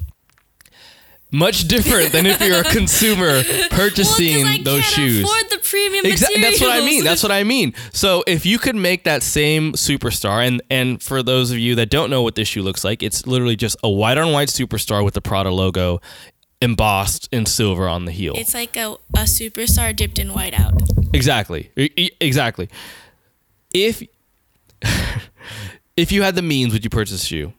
Much 1.31 1.69
different 1.69 2.11
than 2.13 2.25
if 2.25 2.41
you're 2.41 2.61
a 2.61 2.65
consumer 2.73 3.43
purchasing 3.71 4.45
well, 4.45 4.59
those 4.63 4.83
can't 4.83 4.95
shoes. 4.95 5.25
afford 5.25 5.51
the 5.51 5.59
premium 5.59 6.07
Exactly. 6.07 6.41
That's 6.41 6.59
what 6.63 6.71
I 6.71 6.81
mean. 6.81 7.05
That's 7.05 7.23
what 7.23 7.33
I 7.33 7.45
mean. 7.45 7.75
So 7.93 8.25
if 8.27 8.47
you 8.47 8.59
could 8.59 8.77
make 8.77 9.05
that 9.05 9.23
same 9.23 9.73
superstar, 9.75 10.47
and 10.47 10.63
and 10.71 11.03
for 11.03 11.23
those 11.23 11.51
of 11.51 11.59
you 11.59 11.75
that 11.75 11.91
don't 11.91 12.09
know 12.09 12.23
what 12.23 12.35
this 12.35 12.49
shoe 12.49 12.63
looks 12.63 12.83
like, 12.83 13.03
it's 13.03 13.27
literally 13.27 13.57
just 13.57 13.77
a 13.83 13.91
white 13.91 14.17
on 14.17 14.33
white 14.33 14.49
superstar 14.49 15.05
with 15.05 15.13
the 15.13 15.21
Prada 15.21 15.51
logo 15.51 16.01
embossed 16.61 17.29
in 17.33 17.47
silver 17.47 17.89
on 17.89 18.05
the 18.05 18.13
heel. 18.13 18.35
It's 18.37 18.55
like 18.55 18.77
a, 18.77 18.97
a 19.15 19.25
superstar 19.25 19.95
dipped 19.95 20.19
in 20.19 20.33
white 20.33 20.59
out. 20.59 20.75
exactly. 21.13 21.71
Exactly. 22.21 22.69
If 23.73 24.03
if 25.97 26.13
you 26.13 26.23
had 26.23 26.35
the 26.35 26.43
means, 26.43 26.73
would 26.73 26.85
you 26.85 26.91
purchase 26.91 27.23
a 27.23 27.27
shoe? 27.27 27.53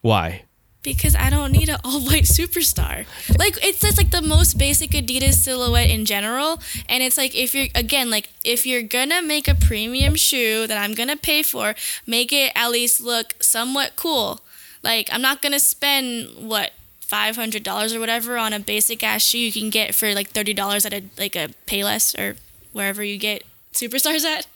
Why? 0.00 0.44
Because 0.82 1.14
I 1.16 1.28
don't 1.28 1.52
need 1.52 1.68
an 1.68 1.78
all 1.84 2.00
white 2.00 2.22
superstar. 2.38 3.06
Like 3.38 3.58
it's 3.62 3.80
just 3.80 3.98
like 3.98 4.10
the 4.10 4.22
most 4.22 4.58
basic 4.58 4.90
Adidas 4.92 5.34
silhouette 5.34 5.90
in 5.90 6.04
general. 6.04 6.60
And 6.88 7.02
it's 7.02 7.16
like 7.18 7.34
if 7.34 7.54
you're 7.54 7.66
again 7.74 8.10
like 8.10 8.30
if 8.44 8.66
you're 8.66 8.82
gonna 8.82 9.20
make 9.22 9.48
a 9.48 9.54
premium 9.54 10.14
shoe 10.14 10.66
that 10.66 10.78
I'm 10.78 10.94
gonna 10.94 11.16
pay 11.16 11.42
for, 11.42 11.74
make 12.06 12.32
it 12.32 12.52
at 12.54 12.70
least 12.70 13.00
look 13.00 13.34
somewhat 13.42 13.96
cool. 13.96 14.40
Like 14.82 15.08
I'm 15.12 15.22
not 15.22 15.42
gonna 15.42 15.60
spend 15.60 16.48
what 16.48 16.70
five 17.08 17.36
hundred 17.36 17.62
dollars 17.62 17.94
or 17.94 18.00
whatever 18.00 18.36
on 18.36 18.52
a 18.52 18.60
basic 18.60 19.02
ass 19.02 19.22
shoe 19.22 19.38
you 19.38 19.52
can 19.52 19.70
get 19.70 19.94
for 19.94 20.14
like 20.14 20.28
thirty 20.30 20.54
dollars 20.54 20.84
at 20.86 20.92
a 20.92 21.02
like 21.18 21.34
a 21.34 21.48
Payless 21.66 22.16
or 22.18 22.36
wherever 22.72 23.02
you 23.02 23.18
get 23.18 23.42
superstars 23.72 24.24
at. 24.24 24.46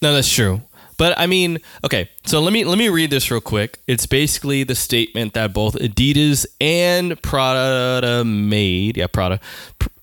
No, 0.00 0.14
that's 0.14 0.32
true. 0.32 0.62
But 0.98 1.18
I 1.18 1.26
mean, 1.26 1.58
okay. 1.84 2.08
So 2.24 2.40
let 2.40 2.52
me 2.52 2.64
let 2.64 2.78
me 2.78 2.88
read 2.88 3.10
this 3.10 3.30
real 3.30 3.40
quick. 3.40 3.78
It's 3.86 4.06
basically 4.06 4.62
the 4.64 4.74
statement 4.74 5.34
that 5.34 5.52
both 5.52 5.74
Adidas 5.74 6.46
and 6.60 7.20
Prada 7.22 8.24
made. 8.24 8.96
Yeah, 8.96 9.06
Prada, 9.08 9.40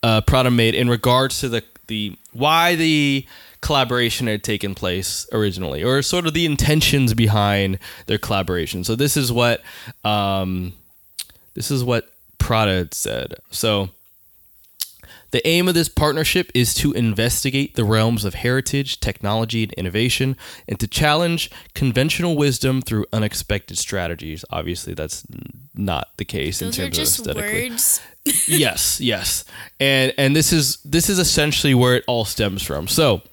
uh, 0.04 0.22
Prada 0.22 0.52
made 0.52 0.76
in 0.76 0.90
regards 0.90 1.40
to 1.40 1.50
the 1.50 1.64
the 1.88 2.16
why 2.32 2.76
the 2.76 3.26
collaboration 3.62 4.28
had 4.28 4.44
taken 4.44 4.76
place 4.76 5.26
originally, 5.32 5.84
or 5.84 6.02
sort 6.02 6.28
of 6.28 6.34
the 6.34 6.46
intentions 6.46 7.14
behind 7.14 7.80
their 8.06 8.18
collaboration. 8.18 8.84
So 8.84 8.96
this 8.96 9.18
is 9.18 9.32
what 9.32 9.62
um, 10.04 10.74
this 11.54 11.72
is 11.72 11.84
what 11.84 12.10
Prada 12.38 12.88
said. 12.92 13.36
So. 13.52 13.90
The 15.32 15.46
aim 15.48 15.68
of 15.68 15.74
this 15.74 15.90
partnership 15.90 16.52
is 16.54 16.76
to 16.76 16.92
investigate 16.92 17.74
the 17.74 17.84
realms 17.84 18.24
of 18.24 18.36
heritage, 18.36 19.00
technology, 19.00 19.64
and 19.64 19.74
innovation, 19.74 20.38
and 20.68 20.80
to 20.80 20.88
challenge 20.88 21.50
conventional 21.74 22.38
wisdom 22.38 22.84
through 22.84 23.08
unexpected 23.12 23.80
strategies. 23.80 24.46
Obviously, 24.52 24.94
that's 24.94 25.26
not 25.74 26.10
the 26.18 26.24
case 26.26 26.60
Those 26.60 26.78
in 26.78 26.84
are 26.84 26.86
terms 26.86 26.98
just 26.98 27.20
of 27.20 27.30
aesthetically. 27.30 27.70
words. 27.72 28.02
yes, 28.48 29.02
yes, 29.02 29.44
and 29.80 30.14
and 30.20 30.36
this 30.36 30.54
is 30.54 30.78
this 30.86 31.10
is 31.10 31.18
essentially 31.18 31.74
where 31.74 31.96
it 31.96 32.04
all 32.08 32.26
stems 32.26 32.62
from. 32.62 32.88
So, 32.88 33.24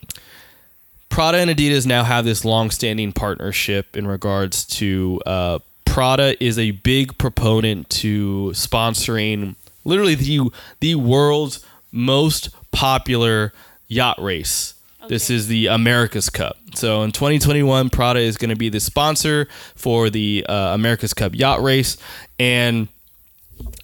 Prada 1.11 1.37
and 1.37 1.51
Adidas 1.51 1.87
now 1.87 2.03
have 2.03 2.25
this 2.25 2.47
long-standing 2.47 3.13
partnership 3.13 3.95
in 3.95 4.07
regards 4.07 4.65
to 4.79 5.21
uh, 5.27 5.59
Prada 5.91 6.43
is 6.43 6.57
a 6.57 6.71
big 6.71 7.19
proponent 7.19 7.91
to 7.91 8.53
sponsoring 8.55 9.57
literally 9.85 10.15
the 10.15 10.51
the 10.79 10.95
world's 10.95 11.67
most 11.91 12.51
popular 12.71 13.53
yacht 13.89 14.21
race. 14.23 14.75
This 15.09 15.31
is 15.31 15.49
the 15.49 15.67
America's 15.67 16.31
Cup. 16.31 16.57
So 16.75 17.03
in 17.03 17.11
2021, 17.11 17.91
Prada 17.91 18.21
is 18.21 18.37
going 18.37 18.51
to 18.51 18.57
be 18.57 18.69
the 18.69 18.79
sponsor 18.79 19.49
for 19.75 20.11
the 20.11 20.47
uh, 20.49 20.75
America's 20.75 21.13
Cup 21.13 21.35
yacht 21.35 21.61
race, 21.61 21.97
and 22.39 22.87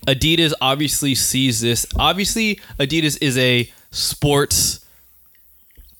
Adidas 0.06 0.52
obviously 0.60 1.16
sees 1.16 1.60
this. 1.60 1.86
Obviously, 1.98 2.60
Adidas 2.78 3.18
is 3.20 3.36
a 3.36 3.68
sports 3.90 4.86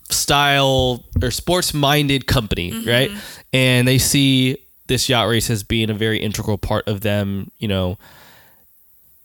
style 0.09 1.05
or 1.21 1.33
sports 1.33 1.75
minded 1.75 2.29
company, 2.29 2.85
right? 2.87 3.11
And 3.53 3.89
they 3.89 3.99
see 3.99 4.59
this 4.87 5.09
yacht 5.09 5.29
race 5.29 5.51
as 5.51 5.63
being 5.63 5.91
a 5.91 5.95
very 5.95 6.19
integral 6.19 6.59
part 6.59 6.87
of 6.89 7.01
them, 7.01 7.51
you 7.59 7.69
know, 7.69 7.99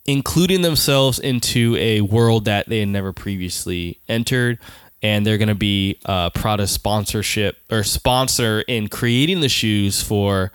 including 0.05 0.61
themselves 0.61 1.19
into 1.19 1.75
a 1.77 2.01
world 2.01 2.45
that 2.45 2.67
they 2.67 2.79
had 2.79 2.87
never 2.89 3.13
previously 3.13 3.99
entered. 4.07 4.59
And 5.03 5.25
they're 5.25 5.39
going 5.39 5.47
to 5.49 5.55
be 5.55 5.97
uh, 6.05 6.29
Prada 6.29 6.67
sponsorship 6.67 7.57
or 7.71 7.83
sponsor 7.83 8.61
in 8.67 8.87
creating 8.87 9.41
the 9.41 9.49
shoes 9.49 10.01
for 10.03 10.51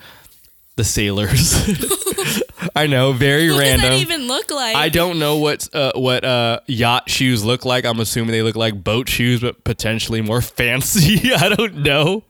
the 0.77 0.85
sailors. 0.85 1.53
I 2.77 2.87
know, 2.87 3.13
very 3.13 3.51
What 3.51 3.59
random. 3.61 3.95
even 3.95 4.29
look 4.29 4.51
like? 4.51 4.77
I 4.77 4.89
don't 4.89 5.19
know 5.19 5.39
what 5.39 5.69
uh, 5.75 5.93
what 5.97 6.25
uh, 6.25 6.61
yacht 6.67 7.11
shoes 7.11 7.45
look 7.45 7.65
like. 7.65 7.85
I'm 7.85 7.99
assuming 7.99 8.31
they 8.33 8.43
look 8.43 8.55
like 8.57 8.85
boat 8.85 9.09
shoes, 9.09 9.41
but 9.41 9.65
potentially 9.65 10.21
more 10.21 10.41
fancy. 10.43 11.33
I 11.35 11.49
don't 11.49 11.79
know. 11.79 12.23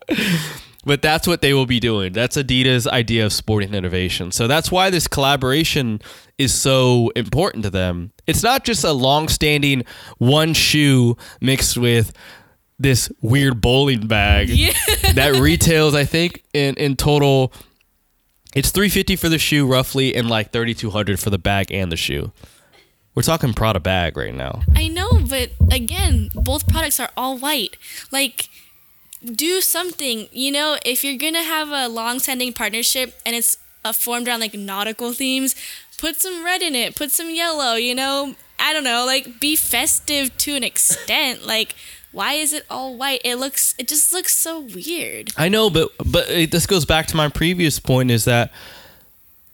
But 0.87 1.03
that's 1.03 1.27
what 1.27 1.41
they 1.43 1.53
will 1.53 1.67
be 1.67 1.81
doing. 1.81 2.13
That's 2.13 2.37
Adidas' 2.37 2.87
idea 2.87 3.27
of 3.27 3.33
sporting 3.33 3.75
innovation. 3.75 4.31
So 4.31 4.47
that's 4.47 4.71
why 4.71 4.89
this 4.89 5.09
collaboration 5.09 6.01
is 6.39 6.55
so 6.55 7.11
important 7.17 7.65
to 7.65 7.71
them. 7.71 8.13
It's 8.29 8.45
not 8.45 8.65
just 8.65 8.85
a 8.85 8.93
long-standing 8.93 9.85
one 10.19 10.55
shoe 10.55 11.17
mixed 11.41 11.77
with 11.77 12.13
this 12.79 13.11
weird 13.21 13.61
bowling 13.61 14.07
bag 14.07 14.49
Yeah. 14.49 14.73
that 15.15 15.35
retails, 15.41 15.95
I 15.95 16.05
think, 16.05 16.45
in 16.55 16.75
in 16.77 16.95
total 16.97 17.53
it's 18.55 18.71
350 18.71 19.17
for 19.17 19.29
the 19.29 19.39
shoe 19.39 19.67
roughly 19.67 20.15
and 20.15 20.31
like 20.31 20.51
3200 20.53 21.19
for 21.21 21.29
the 21.31 21.39
bag 21.39 21.71
and 21.73 21.91
the 21.93 21.97
shoe. 21.97 22.33
We're 23.15 23.23
talking 23.23 23.55
Prada 23.55 23.81
bag 23.81 24.17
right 24.17 24.35
now. 24.35 24.63
I 24.75 24.89
know, 24.89 25.11
but 25.29 25.51
again, 25.71 26.31
both 26.35 26.67
products 26.69 27.01
are 27.01 27.11
all 27.17 27.37
white. 27.39 27.77
Like, 28.13 28.49
do 29.25 29.61
something. 29.61 30.29
You 30.33 30.53
know, 30.53 30.79
if 30.85 31.05
you're 31.05 31.17
gonna 31.19 31.43
have 31.43 31.71
a 31.71 31.89
long-standing 31.89 32.53
partnership 32.53 33.15
and 33.25 33.35
it's 33.35 33.57
uh, 33.85 33.93
formed 33.93 34.29
around 34.29 34.41
like 34.41 34.55
nautical 34.55 35.13
themes, 35.13 35.55
put 35.99 36.17
some 36.17 36.45
red 36.45 36.63
in 36.63 36.75
it. 36.75 36.97
Put 36.97 37.11
some 37.11 37.31
yellow. 37.31 37.75
You 37.75 37.95
know, 37.95 38.35
I 38.59 38.73
don't 38.73 38.85
know. 38.85 39.05
Like, 39.07 39.41
be 39.41 39.57
festive 39.57 40.37
to 40.39 40.55
an 40.55 40.65
extent. 40.65 41.47
Like, 41.47 41.75
why 42.13 42.33
is 42.35 42.53
it 42.53 42.65
all 42.71 42.97
white? 42.97 43.21
It 43.25 43.37
looks 43.37 43.75
it 43.79 43.89
just 43.89 44.13
looks 44.13 44.35
so 44.35 44.61
weird. 44.61 45.31
I 45.37 45.49
know, 45.49 45.69
but 45.71 45.91
but 46.05 46.29
it, 46.31 46.51
this 46.51 46.67
goes 46.67 46.85
back 46.85 47.07
to 47.09 47.17
my 47.17 47.29
previous 47.29 47.79
point: 47.79 48.11
is 48.11 48.25
that 48.25 48.53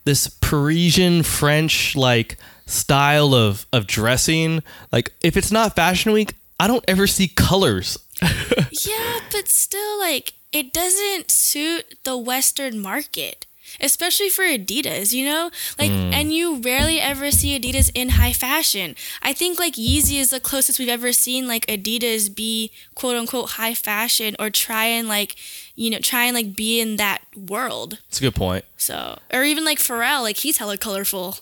this 0.04 0.28
Parisian 0.28 1.22
French 1.22 1.96
like 1.96 2.38
style 2.66 3.34
of 3.34 3.66
of 3.72 3.86
dressing, 3.86 4.62
like 4.92 5.12
if 5.22 5.36
it's 5.36 5.50
not 5.50 5.74
Fashion 5.74 6.12
Week, 6.12 6.34
I 6.60 6.68
don't 6.68 6.84
ever 6.86 7.06
see 7.06 7.28
colors. 7.28 7.98
yeah, 8.86 9.20
but 9.30 9.48
still 9.48 9.98
like 9.98 10.34
it 10.52 10.72
doesn't 10.72 11.30
suit 11.30 11.98
the 12.04 12.16
western 12.16 12.78
market 12.78 13.46
especially 13.80 14.28
for 14.28 14.44
Adidas, 14.44 15.12
you 15.12 15.24
know? 15.24 15.50
Like 15.78 15.90
mm. 15.90 16.12
and 16.12 16.32
you 16.32 16.56
rarely 16.56 17.00
ever 17.00 17.30
see 17.30 17.58
Adidas 17.58 17.90
in 17.94 18.10
high 18.10 18.32
fashion. 18.32 18.94
I 19.22 19.32
think 19.32 19.58
like 19.58 19.74
Yeezy 19.74 20.18
is 20.18 20.30
the 20.30 20.40
closest 20.40 20.78
we've 20.78 20.88
ever 20.88 21.12
seen 21.12 21.48
like 21.48 21.66
Adidas 21.66 22.34
be 22.34 22.70
quote 22.94 23.16
unquote 23.16 23.50
high 23.50 23.74
fashion 23.74 24.36
or 24.38 24.50
try 24.50 24.86
and 24.86 25.08
like 25.08 25.36
you 25.74 25.90
know, 25.90 25.98
try 25.98 26.24
and 26.24 26.34
like 26.34 26.54
be 26.54 26.80
in 26.80 26.96
that 26.96 27.22
world. 27.34 27.98
It's 28.08 28.18
a 28.18 28.22
good 28.22 28.34
point. 28.34 28.64
So, 28.76 29.18
or 29.32 29.42
even 29.44 29.64
like 29.64 29.78
Pharrell, 29.78 30.22
like 30.22 30.38
he's 30.38 30.58
hella 30.58 30.76
colorful. 30.76 31.38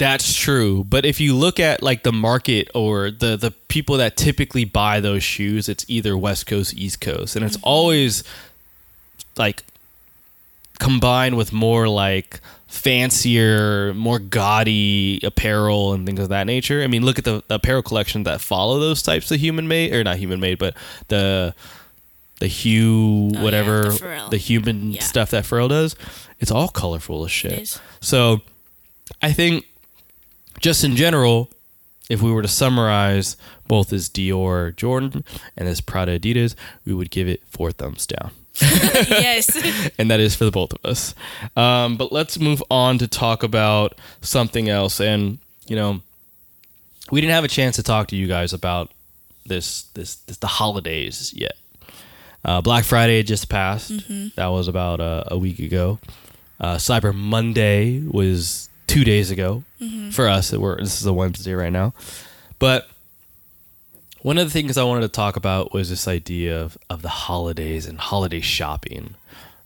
That's 0.00 0.34
true, 0.34 0.82
but 0.82 1.04
if 1.04 1.20
you 1.20 1.36
look 1.36 1.60
at 1.60 1.82
like 1.82 2.04
the 2.04 2.12
market 2.12 2.70
or 2.74 3.10
the 3.10 3.36
the 3.36 3.50
people 3.68 3.98
that 3.98 4.16
typically 4.16 4.64
buy 4.64 4.98
those 4.98 5.22
shoes, 5.22 5.68
it's 5.68 5.84
either 5.88 6.16
West 6.16 6.46
Coast, 6.46 6.72
East 6.74 7.02
Coast, 7.02 7.36
and 7.36 7.44
it's 7.44 7.58
mm-hmm. 7.58 7.68
always 7.68 8.24
like 9.36 9.62
combined 10.78 11.36
with 11.36 11.52
more 11.52 11.86
like 11.86 12.40
fancier, 12.66 13.92
more 13.92 14.18
gaudy 14.18 15.20
apparel 15.22 15.92
and 15.92 16.06
things 16.06 16.20
of 16.20 16.30
that 16.30 16.44
nature. 16.44 16.82
I 16.82 16.86
mean, 16.86 17.04
look 17.04 17.18
at 17.18 17.26
the, 17.26 17.44
the 17.48 17.56
apparel 17.56 17.82
collection 17.82 18.22
that 18.22 18.40
follow 18.40 18.80
those 18.80 19.02
types 19.02 19.30
of 19.30 19.38
human 19.38 19.68
made 19.68 19.92
or 19.92 20.02
not 20.02 20.16
human 20.16 20.40
made, 20.40 20.58
but 20.58 20.74
the 21.08 21.54
the 22.38 22.46
hue 22.46 23.32
oh, 23.36 23.44
whatever 23.44 23.92
yeah, 24.00 24.24
the, 24.24 24.30
the, 24.30 24.36
human 24.38 24.92
yeah. 24.92 25.02
stuff 25.02 25.30
that 25.32 25.44
Pharrell 25.44 25.68
does. 25.68 25.94
It's 26.38 26.50
all 26.50 26.68
colorful 26.68 27.26
as 27.26 27.30
shit. 27.30 27.78
So 28.00 28.40
I 29.20 29.32
think 29.32 29.66
just 30.60 30.84
in 30.84 30.94
general, 30.94 31.50
if 32.08 32.22
we 32.22 32.32
were 32.32 32.42
to 32.42 32.48
summarize 32.48 33.36
both 33.66 33.92
as 33.92 34.08
Dior 34.08 34.74
Jordan 34.74 35.24
and 35.56 35.68
as 35.68 35.80
Prada 35.80 36.18
Adidas, 36.18 36.54
we 36.84 36.92
would 36.92 37.10
give 37.10 37.28
it 37.28 37.42
four 37.48 37.72
thumbs 37.72 38.06
down. 38.06 38.32
yes. 38.60 39.56
and 39.98 40.10
that 40.10 40.20
is 40.20 40.34
for 40.34 40.44
the 40.44 40.50
both 40.50 40.72
of 40.72 40.84
us. 40.84 41.14
Um, 41.56 41.96
but 41.96 42.12
let's 42.12 42.38
move 42.38 42.62
on 42.70 42.98
to 42.98 43.08
talk 43.08 43.42
about 43.42 43.96
something 44.20 44.68
else. 44.68 45.00
And, 45.00 45.38
you 45.66 45.76
know, 45.76 46.02
we 47.10 47.20
didn't 47.20 47.32
have 47.32 47.44
a 47.44 47.48
chance 47.48 47.76
to 47.76 47.82
talk 47.82 48.08
to 48.08 48.16
you 48.16 48.26
guys 48.26 48.52
about 48.52 48.90
this, 49.46 49.82
this, 49.94 50.16
this 50.16 50.36
the 50.38 50.46
holidays 50.46 51.32
yet. 51.34 51.54
Uh, 52.44 52.60
Black 52.60 52.84
Friday 52.84 53.22
just 53.22 53.48
passed. 53.48 53.92
Mm-hmm. 53.92 54.28
That 54.36 54.48
was 54.48 54.68
about 54.68 55.00
uh, 55.00 55.24
a 55.28 55.38
week 55.38 55.58
ago. 55.58 55.98
Uh, 56.58 56.76
Cyber 56.76 57.14
Monday 57.14 58.00
was 58.00 58.69
two 58.90 59.04
days 59.04 59.30
ago 59.30 59.62
mm-hmm. 59.80 60.10
for 60.10 60.28
us. 60.28 60.52
We're, 60.52 60.78
this 60.78 61.00
is 61.00 61.06
a 61.06 61.12
Wednesday 61.12 61.52
right 61.52 61.72
now. 61.72 61.94
But 62.58 62.88
one 64.20 64.36
of 64.36 64.44
the 64.44 64.50
things 64.50 64.76
I 64.76 64.82
wanted 64.82 65.02
to 65.02 65.08
talk 65.08 65.36
about 65.36 65.72
was 65.72 65.90
this 65.90 66.08
idea 66.08 66.60
of, 66.60 66.76
of 66.90 67.02
the 67.02 67.08
holidays 67.08 67.86
and 67.86 67.98
holiday 67.98 68.40
shopping, 68.40 69.14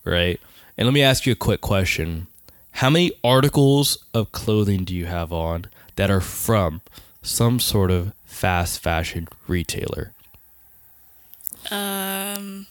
right? 0.04 0.38
And 0.76 0.86
let 0.86 0.92
me 0.92 1.02
ask 1.02 1.24
you 1.24 1.32
a 1.32 1.36
quick 1.36 1.62
question. 1.62 2.26
How 2.72 2.90
many 2.90 3.12
articles 3.24 4.04
of 4.12 4.30
clothing 4.30 4.84
do 4.84 4.94
you 4.94 5.06
have 5.06 5.32
on 5.32 5.66
that 5.96 6.10
are 6.10 6.20
from 6.20 6.82
some 7.22 7.58
sort 7.60 7.90
of 7.90 8.12
fast 8.26 8.80
fashion 8.80 9.26
retailer? 9.48 10.12
Um 11.70 12.66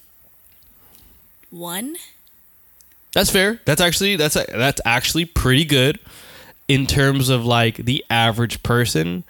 one. 1.50 1.96
That's 3.14 3.32
fair. 3.32 3.60
That's 3.66 3.82
actually 3.82 4.18
that's 4.18 4.36
that's 4.36 4.82
actually 4.86 5.26
pretty 5.26 5.66
good 5.66 6.00
in 6.74 6.88
terms 6.88 7.30
of 7.30 7.46
like 7.46 7.78
the 7.78 8.04
average 8.10 8.64
person 8.64 9.24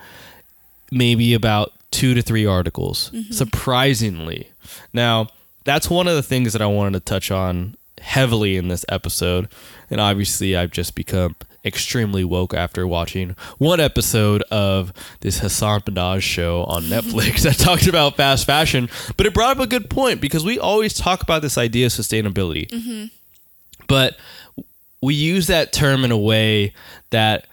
maybe 0.91 1.33
about 1.33 1.73
two 1.91 2.13
to 2.13 2.21
three 2.21 2.45
articles, 2.45 3.09
mm-hmm. 3.13 3.33
surprisingly. 3.33 4.49
Now, 4.93 5.27
that's 5.65 5.89
one 5.89 6.07
of 6.07 6.15
the 6.15 6.23
things 6.23 6.53
that 6.53 6.61
I 6.61 6.67
wanted 6.67 6.93
to 6.93 6.99
touch 7.01 7.31
on 7.31 7.75
heavily 7.99 8.55
in 8.55 8.67
this 8.67 8.85
episode. 8.87 9.49
And 9.89 9.99
obviously, 9.99 10.55
I've 10.55 10.71
just 10.71 10.95
become 10.95 11.35
extremely 11.65 12.23
woke 12.23 12.53
after 12.53 12.85
watching 12.85 13.35
one 13.57 13.79
episode 13.79 14.41
of 14.51 14.91
this 15.21 15.39
Hasan 15.39 15.81
Minhaj 15.81 16.21
show 16.21 16.63
on 16.65 16.83
Netflix 16.95 17.43
that 17.43 17.57
talked 17.57 17.87
about 17.87 18.15
fast 18.15 18.45
fashion. 18.45 18.89
But 19.17 19.25
it 19.25 19.33
brought 19.33 19.57
up 19.57 19.63
a 19.63 19.67
good 19.67 19.89
point 19.89 20.21
because 20.21 20.45
we 20.45 20.59
always 20.59 20.93
talk 20.93 21.21
about 21.21 21.41
this 21.41 21.57
idea 21.57 21.87
of 21.87 21.91
sustainability. 21.91 22.69
Mm-hmm. 22.69 23.05
But 23.87 24.15
we 25.03 25.13
use 25.13 25.47
that 25.47 25.73
term 25.73 26.05
in 26.05 26.11
a 26.11 26.17
way 26.17 26.73
that 27.09 27.45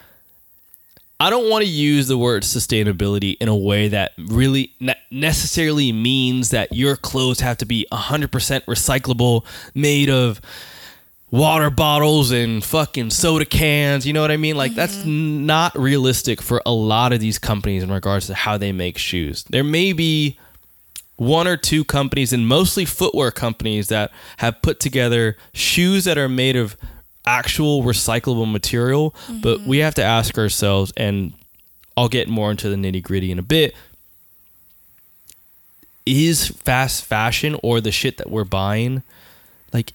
I 1.19 1.29
don't 1.29 1.51
want 1.51 1.65
to 1.65 1.71
use 1.71 2.09
the 2.09 2.17
word 2.17 2.45
sustainability 2.45 3.37
in 3.41 3.49
a 3.49 3.57
way 3.57 3.89
that 3.89 4.13
really 4.17 4.73
necessarily 5.11 5.93
means 5.93 6.51
that 6.51 6.73
your 6.73 6.97
clothes 6.97 7.41
have 7.41 7.59
to 7.59 7.67
be 7.67 7.87
100% 7.93 8.29
recyclable, 8.65 9.45
made 9.75 10.09
of 10.09 10.41
water 11.31 11.71
bottles 11.71 12.31
and 12.31 12.65
fucking 12.65 13.11
soda 13.11 13.45
cans. 13.45 14.07
You 14.07 14.13
know 14.13 14.23
what 14.23 14.31
I 14.31 14.37
mean? 14.37 14.57
Like, 14.57 14.71
mm-hmm. 14.71 14.79
that's 14.79 15.05
not 15.05 15.77
realistic 15.79 16.41
for 16.41 16.63
a 16.65 16.73
lot 16.73 17.13
of 17.13 17.21
these 17.21 17.39
companies 17.39 17.83
in 17.83 17.93
regards 17.93 18.29
to 18.29 18.35
how 18.35 18.57
they 18.57 18.73
make 18.73 18.97
shoes. 18.97 19.45
There 19.45 19.65
may 19.65 19.93
be 19.93 20.39
one 21.17 21.47
or 21.47 21.59
two 21.59 21.85
companies, 21.85 22.33
and 22.33 22.47
mostly 22.49 22.87
footwear 22.87 23.31
companies, 23.31 23.89
that 23.89 24.11
have 24.39 24.63
put 24.63 24.81
together 24.81 25.37
shoes 25.53 26.05
that 26.05 26.17
are 26.17 26.31
made 26.31 26.57
of 26.57 26.77
actual 27.31 27.83
recyclable 27.85 28.51
material, 28.51 29.13
mm-hmm. 29.13 29.41
but 29.41 29.61
we 29.61 29.79
have 29.79 29.95
to 29.95 30.03
ask 30.03 30.37
ourselves, 30.37 30.93
and 30.97 31.33
I'll 31.97 32.09
get 32.09 32.29
more 32.29 32.51
into 32.51 32.69
the 32.69 32.77
nitty 32.77 33.03
gritty 33.03 33.31
in 33.31 33.39
a 33.39 33.43
bit. 33.43 33.75
Is 36.05 36.49
fast 36.49 37.05
fashion 37.05 37.57
or 37.63 37.81
the 37.81 37.93
shit 37.93 38.17
that 38.19 38.29
we're 38.31 38.45
buying, 38.45 39.03
like, 39.73 39.93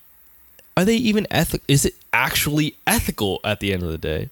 are 0.77 0.85
they 0.85 0.95
even 0.95 1.27
ethical? 1.29 1.65
Is 1.67 1.85
it 1.85 1.95
actually 2.13 2.75
ethical 2.87 3.41
at 3.43 3.59
the 3.59 3.73
end 3.73 3.83
of 3.83 3.89
the 3.89 3.97
day? 3.97 4.29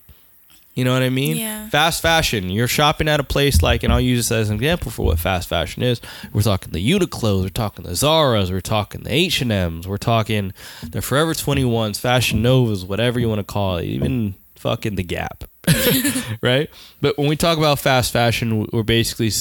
You 0.73 0.83
know 0.83 0.93
what 0.93 1.03
I 1.03 1.09
mean? 1.09 1.38
Yeah. 1.38 1.69
Fast 1.69 2.01
fashion. 2.01 2.49
You're 2.49 2.67
shopping 2.67 3.07
at 3.07 3.19
a 3.19 3.23
place 3.23 3.62
like, 3.62 3.83
and 3.83 3.93
I'll 3.93 4.01
use 4.01 4.29
this 4.29 4.31
as 4.31 4.49
an 4.49 4.55
example 4.55 4.89
for 4.89 5.05
what 5.05 5.19
fast 5.19 5.47
fashion 5.47 5.83
is. 5.83 6.01
We're 6.31 6.41
talking 6.41 6.71
the 6.71 6.91
Uniqlo's, 6.91 7.43
we're 7.43 7.49
talking 7.49 7.86
the 7.86 7.95
Zara's, 7.95 8.51
we're 8.51 8.62
talking 8.62 9.03
the 9.03 9.13
H 9.13 9.41
and 9.41 9.51
M's, 9.51 9.88
we're 9.88 9.97
talking 9.97 10.51
the 10.81 11.01
Forever 11.01 11.33
21s, 11.33 11.99
Fashion 11.99 12.41
Novas, 12.41 12.86
whatever 12.86 13.19
you 13.19 13.29
want 13.29 13.39
to 13.39 13.43
call 13.43 13.77
it, 13.77 13.86
even 13.86 14.33
fucking 14.55 14.95
the 14.95 15.03
Gap, 15.03 15.43
right? 16.41 16.69
But 17.01 17.17
when 17.17 17.27
we 17.27 17.36
talk 17.36 17.57
about 17.59 17.77
fast 17.79 18.12
fashion, 18.12 18.67
we're 18.73 18.81
basically 18.81 19.31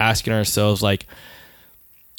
asking 0.00 0.32
ourselves 0.32 0.82
like, 0.82 1.06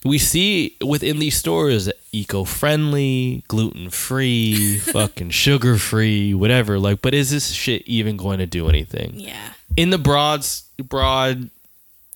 we 0.07 0.17
see 0.17 0.75
within 0.85 1.19
these 1.19 1.35
stores 1.35 1.89
eco-friendly, 2.11 3.43
gluten-free, 3.47 4.77
fucking 4.79 5.29
sugar-free, 5.29 6.33
whatever. 6.33 6.79
Like, 6.79 7.01
but 7.01 7.13
is 7.13 7.31
this 7.31 7.51
shit 7.51 7.83
even 7.85 8.17
going 8.17 8.39
to 8.39 8.45
do 8.45 8.69
anything? 8.69 9.19
Yeah. 9.19 9.53
In 9.75 9.89
the 9.89 9.97
broad 9.97 10.45
broad 10.81 11.49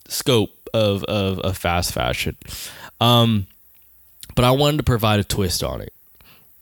scope 0.08 0.70
of 0.74 1.04
of, 1.06 1.40
of 1.40 1.58
fast 1.58 1.94
fashion, 1.94 2.38
um, 3.00 3.48
but 4.36 4.46
I 4.46 4.52
wanted 4.52 4.78
to 4.78 4.84
provide 4.84 5.20
a 5.20 5.24
twist 5.24 5.64
on 5.64 5.82
it 5.82 5.94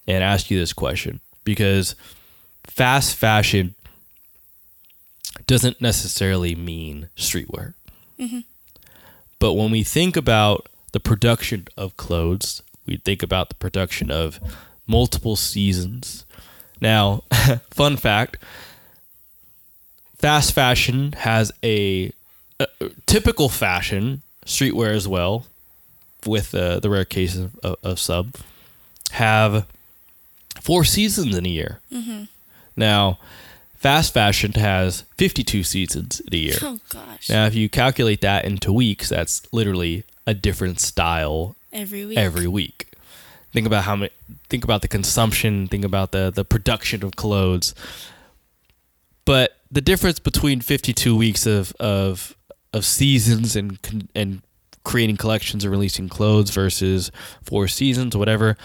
and 0.08 0.24
ask 0.24 0.50
you 0.50 0.60
this 0.60 0.74
question 0.74 1.20
because 1.44 1.96
fast 2.66 3.16
fashion 3.16 3.76
doesn't 5.48 5.82
necessarily 5.82 6.56
mean 6.56 7.10
streetwear. 7.16 7.74
Mm-hmm. 8.20 8.40
But 9.40 9.54
when 9.54 9.72
we 9.72 9.84
think 9.84 10.18
about 10.18 10.68
the 10.92 11.00
production 11.00 11.68
of 11.78 11.98
clothes. 11.98 12.62
We 12.86 12.98
think 12.98 13.24
about 13.24 13.50
the 13.50 13.56
production 13.56 14.10
of 14.12 14.40
multiple 14.88 15.36
seasons. 15.36 16.26
Now, 16.82 17.24
fun 17.72 17.98
fact 17.98 18.38
fast 20.20 20.54
fashion 20.54 21.14
has 21.14 21.52
a, 21.64 22.12
a 22.60 22.68
typical 23.06 23.50
fashion, 23.50 24.22
streetwear 24.46 24.94
as 24.94 25.08
well, 25.08 25.46
with 26.26 26.54
uh, 26.54 26.80
the 26.80 26.90
rare 26.90 27.06
cases 27.06 27.50
of, 27.64 27.76
of, 27.82 28.00
sub, 28.00 28.36
have 29.12 29.66
four 30.62 30.84
seasons 30.84 31.36
in 31.36 31.46
a 31.46 31.50
year. 31.50 31.80
Mm-hmm. 31.92 32.26
Now, 32.76 33.18
fast 33.76 34.14
fashion 34.14 34.52
has 34.54 35.04
52 35.18 35.64
seasons 35.64 36.20
in 36.20 36.34
a 36.34 36.38
year. 36.38 36.58
Oh, 36.62 36.80
gosh. 36.90 37.30
Now, 37.30 37.46
if 37.46 37.56
you 37.56 37.70
calculate 37.70 38.22
that 38.22 38.46
into 38.46 38.74
weeks, 38.74 39.10
that's 39.10 39.42
literally 39.54 40.04
a 40.30 40.34
different 40.36 40.80
style 40.80 41.56
every 41.74 42.06
week. 42.06 42.18
Every 42.18 42.48
week. 42.48 42.94
Think 43.52 43.66
about 43.66 43.84
how 43.84 43.96
many. 43.96 44.12
Think 44.48 44.64
about 44.64 44.84
the 44.84 44.88
consumption. 44.88 45.68
Think 45.68 45.84
about 45.84 46.12
the 46.12 46.30
the 46.30 46.46
production 46.46 47.04
of 47.04 47.16
clothes. 47.16 47.74
But 49.26 49.58
the 49.72 49.82
difference 49.82 50.20
between 50.20 50.62
52 50.62 51.16
weeks 51.16 51.48
of 51.48 51.74
of 51.80 52.36
of 52.74 52.86
seasons 52.86 53.56
and 53.56 53.80
and 54.14 54.44
creating 54.84 55.18
collections 55.18 55.66
or 55.66 55.72
releasing 55.72 56.10
clothes 56.10 56.52
versus 56.52 57.12
four 57.42 57.68
seasons 57.68 58.16
or 58.16 58.20
whatever, 58.20 58.56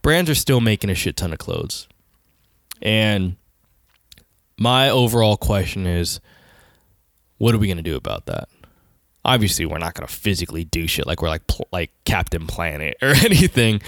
brands 0.00 0.30
are 0.30 0.34
still 0.34 0.60
making 0.62 0.88
a 0.88 0.94
shit 0.94 1.18
ton 1.18 1.32
of 1.34 1.38
clothes. 1.38 1.86
And 2.80 3.36
my 4.58 4.88
overall 4.88 5.36
question 5.36 5.86
is 5.86 6.18
what 7.36 7.54
are 7.54 7.58
we 7.58 7.66
going 7.66 7.76
to 7.76 7.82
do 7.82 7.96
about 7.96 8.24
that? 8.24 8.48
Obviously, 9.24 9.64
we're 9.66 9.78
not 9.78 9.94
going 9.94 10.06
to 10.06 10.12
physically 10.12 10.64
do 10.64 10.86
shit 10.86 11.06
like 11.06 11.22
we're 11.22 11.28
like 11.28 11.42
like 11.72 11.90
Captain 12.04 12.46
Planet 12.46 12.96
or 13.02 13.08
anything, 13.08 13.80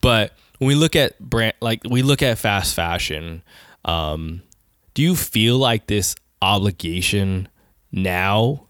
but 0.00 0.32
when 0.58 0.68
we 0.68 0.74
look 0.74 0.96
at 0.96 1.18
brand 1.18 1.54
like 1.60 1.82
we 1.88 2.02
look 2.02 2.22
at 2.22 2.38
fast 2.38 2.74
fashion, 2.74 3.42
um, 3.84 4.42
do 4.94 5.02
you 5.02 5.16
feel 5.16 5.58
like 5.58 5.86
this 5.86 6.14
obligation 6.40 7.48
now? 7.90 8.68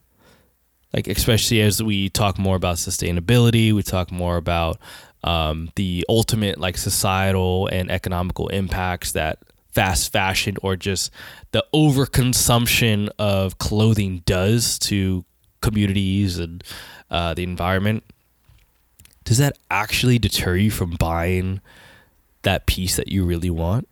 Like 0.93 1.09
especially 1.09 1.61
as 1.61 1.83
we 1.83 2.09
talk 2.09 2.39
more 2.39 2.55
about 2.57 2.77
sustainability 2.77 3.72
we 3.72 3.83
talk 3.83 4.12
more 4.12 4.37
about 4.37 4.79
um, 5.25 5.70
the 5.75 6.05
ultimate 6.09 6.59
like 6.59 6.77
societal 6.77 7.66
and 7.68 7.91
economical 7.91 8.49
impacts 8.49 9.12
that 9.12 9.39
fast 9.72 10.12
fashion 10.12 10.57
or 10.62 10.77
just 10.77 11.11
the 11.51 11.64
overconsumption 11.75 13.09
of 13.18 13.59
clothing 13.59 14.22
does 14.25 14.79
to 14.79 15.25
communities 15.64 16.38
and 16.38 16.62
uh, 17.10 17.34
the 17.34 17.42
environment 17.42 18.04
does 19.24 19.38
that 19.38 19.56
actually 19.70 20.18
deter 20.18 20.54
you 20.54 20.70
from 20.70 20.90
buying 20.92 21.60
that 22.42 22.66
piece 22.66 22.96
that 22.96 23.08
you 23.08 23.24
really 23.24 23.50
want? 23.50 23.88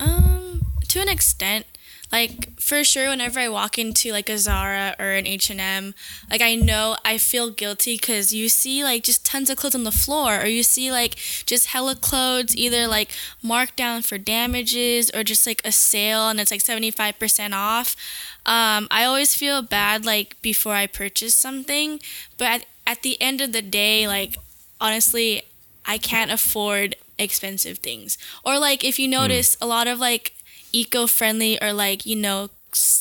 Um, 0.00 0.66
to 0.88 1.00
an 1.00 1.08
extent, 1.08 1.66
like 2.12 2.60
for 2.60 2.84
sure, 2.84 3.08
whenever 3.08 3.40
I 3.40 3.48
walk 3.48 3.78
into 3.78 4.12
like 4.12 4.28
a 4.28 4.36
Zara 4.36 4.94
or 4.98 5.12
an 5.12 5.26
H 5.26 5.48
and 5.48 5.60
M, 5.60 5.94
like 6.30 6.42
I 6.42 6.54
know 6.54 6.96
I 7.04 7.16
feel 7.16 7.50
guilty 7.50 7.96
because 7.96 8.34
you 8.34 8.50
see 8.50 8.84
like 8.84 9.02
just 9.02 9.24
tons 9.24 9.48
of 9.48 9.56
clothes 9.56 9.74
on 9.74 9.84
the 9.84 9.90
floor, 9.90 10.40
or 10.40 10.46
you 10.46 10.62
see 10.62 10.92
like 10.92 11.16
just 11.46 11.68
hella 11.68 11.96
clothes 11.96 12.54
either 12.54 12.86
like 12.86 13.10
marked 13.42 13.76
down 13.76 14.02
for 14.02 14.18
damages 14.18 15.10
or 15.14 15.24
just 15.24 15.46
like 15.46 15.62
a 15.64 15.72
sale 15.72 16.28
and 16.28 16.38
it's 16.38 16.50
like 16.50 16.60
seventy 16.60 16.90
five 16.90 17.18
percent 17.18 17.54
off. 17.54 17.96
Um, 18.44 18.88
I 18.90 19.04
always 19.04 19.34
feel 19.34 19.62
bad 19.62 20.04
like 20.04 20.40
before 20.42 20.74
I 20.74 20.86
purchase 20.86 21.34
something, 21.34 22.00
but 22.36 22.44
at, 22.46 22.66
at 22.86 23.02
the 23.02 23.20
end 23.22 23.40
of 23.40 23.52
the 23.52 23.62
day, 23.62 24.06
like 24.06 24.36
honestly, 24.80 25.44
I 25.86 25.96
can't 25.96 26.30
afford 26.30 26.96
expensive 27.18 27.78
things. 27.78 28.18
Or 28.44 28.58
like 28.58 28.84
if 28.84 28.98
you 28.98 29.08
notice 29.08 29.56
a 29.60 29.66
lot 29.66 29.86
of 29.86 29.98
like 29.98 30.34
eco-friendly 30.72 31.62
or 31.62 31.72
like, 31.72 32.06
you 32.06 32.16
know, 32.16 32.50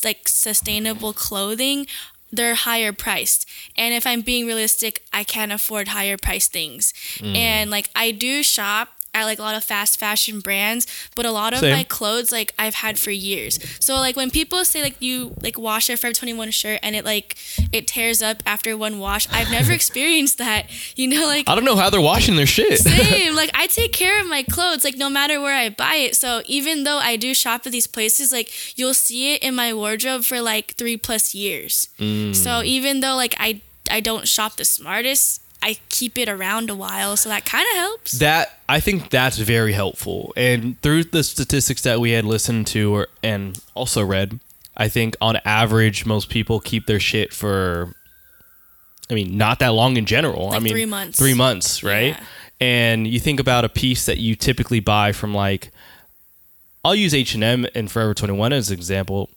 like 0.03 0.28
sustainable 0.28 1.13
clothing, 1.13 1.88
they're 2.32 2.55
higher 2.55 2.93
priced. 2.93 3.45
And 3.76 3.93
if 3.93 4.07
I'm 4.07 4.22
being 4.22 4.45
realistic, 4.45 5.03
I 5.11 5.24
can't 5.24 5.51
afford 5.51 5.89
higher 5.89 6.17
priced 6.17 6.53
things. 6.53 6.93
Mm. 7.17 7.36
And 7.36 7.72
like 7.72 7.89
I 7.95 8.11
do 8.11 8.43
shop 8.43 8.89
at 9.14 9.26
like 9.26 9.39
a 9.39 9.41
lot 9.41 9.55
of 9.55 9.64
fast 9.64 9.99
fashion 9.99 10.39
brands, 10.39 10.88
but 11.16 11.26
a 11.26 11.32
lot 11.32 11.53
of 11.53 11.59
Same. 11.59 11.76
my 11.76 11.84
clothes 11.84 12.32
like 12.32 12.53
I've 12.57 12.76
had 12.76 12.97
for 12.97 13.12
years. 13.12 13.59
So 13.84 13.95
like 13.95 14.16
when 14.16 14.32
people 14.32 14.64
say 14.64 14.82
like 14.82 14.95
you 14.99 15.36
like 15.41 15.57
wash 15.57 15.89
a 15.89 15.97
Forever 15.97 16.14
21 16.14 16.51
shirt 16.51 16.80
and 16.82 16.95
it 16.95 17.03
like 17.03 17.36
it 17.74 17.88
tears 17.88 18.22
up 18.22 18.41
after 18.45 18.78
one 18.78 18.99
wash, 18.99 19.28
I've 19.32 19.51
never 19.51 19.72
experienced 19.80 20.38
that. 20.38 20.68
You 20.95 21.07
know 21.07 21.26
like 21.26 21.49
i 21.49 21.55
don't 21.55 21.66
know 21.66 21.76
how 21.76 21.89
they're 21.89 22.01
washing 22.01 22.36
their 22.36 22.45
shit 22.45 22.80
same. 22.80 23.36
Like 23.41 23.51
I 23.53 23.68
take 23.68 23.91
care 23.93 24.22
of 24.22 24.28
my 24.28 24.43
clothes, 24.43 24.84
like 24.84 24.97
no 24.97 25.09
matter 25.09 25.41
where 25.41 25.55
I 25.55 25.70
buy 25.70 25.95
it. 25.95 26.16
So 26.16 26.41
even 26.45 26.84
though 26.84 26.97
I 26.97 27.16
do 27.16 27.34
shop 27.34 27.66
at 27.66 27.72
these 27.72 27.88
places, 27.88 28.32
like 28.32 28.78
you'll 28.78 28.93
see 28.93 29.34
it 29.34 29.43
in 29.43 29.55
my 29.55 29.74
wardrobe 29.74 30.24
for 30.24 30.41
like 30.41 30.76
three 30.76 30.97
plus 30.97 31.34
years. 31.34 31.89
Mm. 31.97 32.36
So 32.36 32.62
even 32.64 32.99
though 32.99 33.16
like 33.16 33.36
I 33.39 33.62
I 33.89 33.99
don't 33.99 34.28
shop 34.28 34.57
the 34.57 34.66
smartest, 34.66 35.41
I 35.64 35.78
keep 35.89 36.18
it 36.18 36.28
around 36.28 36.70
a 36.70 36.76
while, 36.76 37.16
so 37.16 37.30
that 37.30 37.45
kind 37.45 37.66
of 37.72 37.78
helps. 37.78 38.14
that 38.14 38.59
I 38.68 38.80
think 38.80 39.09
that's 39.09 39.38
very 39.38 39.74
helpful. 39.74 40.34
And 40.36 40.80
through 40.82 41.05
the 41.05 41.24
statistics 41.24 41.84
that 41.84 41.99
we 41.99 42.12
had 42.12 42.26
listened 42.26 42.68
to 42.68 42.95
or, 42.95 43.07
and 43.22 43.59
also 43.76 44.03
read, 44.03 44.39
I 44.76 44.88
think 44.88 45.16
on 45.22 45.38
average 45.45 46.05
most 46.05 46.30
people 46.30 46.59
keep 46.59 46.86
their 46.88 46.99
shit 46.99 47.34
for 47.34 47.93
I 49.09 49.14
mean, 49.14 49.36
not 49.38 49.59
that 49.59 49.70
long 49.74 49.97
in 49.97 50.05
general. 50.05 50.47
I 50.49 50.53
Like 50.53 50.64
mean, 50.64 50.74
three 50.74 50.86
months. 50.86 51.20
3 51.20 51.34
months, 51.34 51.84
right? 51.84 52.16
Yeah. 52.16 52.24
And 52.62 53.05
you 53.05 53.20
think 53.20 53.39
about 53.41 53.66
a 53.66 53.70
piece 53.70 54.05
that 54.05 54.20
you 54.20 54.36
typically 54.36 54.80
buy 54.80 55.12
from 55.12 55.34
like 55.34 55.72
I'll 56.84 56.95
use 56.95 57.14
H&M 57.14 57.68
and 57.76 57.91
Forever 57.91 58.14
21 58.14 58.53
as 58.53 58.72
an 58.72 58.78
example. 58.78 59.30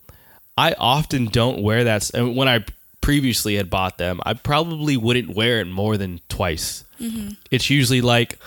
I 0.57 0.73
often 0.79 1.25
don't 1.25 1.61
wear 1.61 1.83
that 1.83 2.09
and 2.13 2.35
when 2.35 2.47
I 2.47 2.63
previously 3.05 3.55
had 3.57 3.69
bought 3.69 3.99
them, 3.99 4.19
I 4.25 4.33
probably 4.33 4.97
wouldn't 4.97 5.35
wear 5.35 5.59
it 5.59 5.67
more 5.67 5.95
than 5.95 6.21
twice. 6.27 6.83
Mm-hmm. 6.99 7.33
It's 7.51 7.69
usually 7.69 8.01
like 8.01 8.39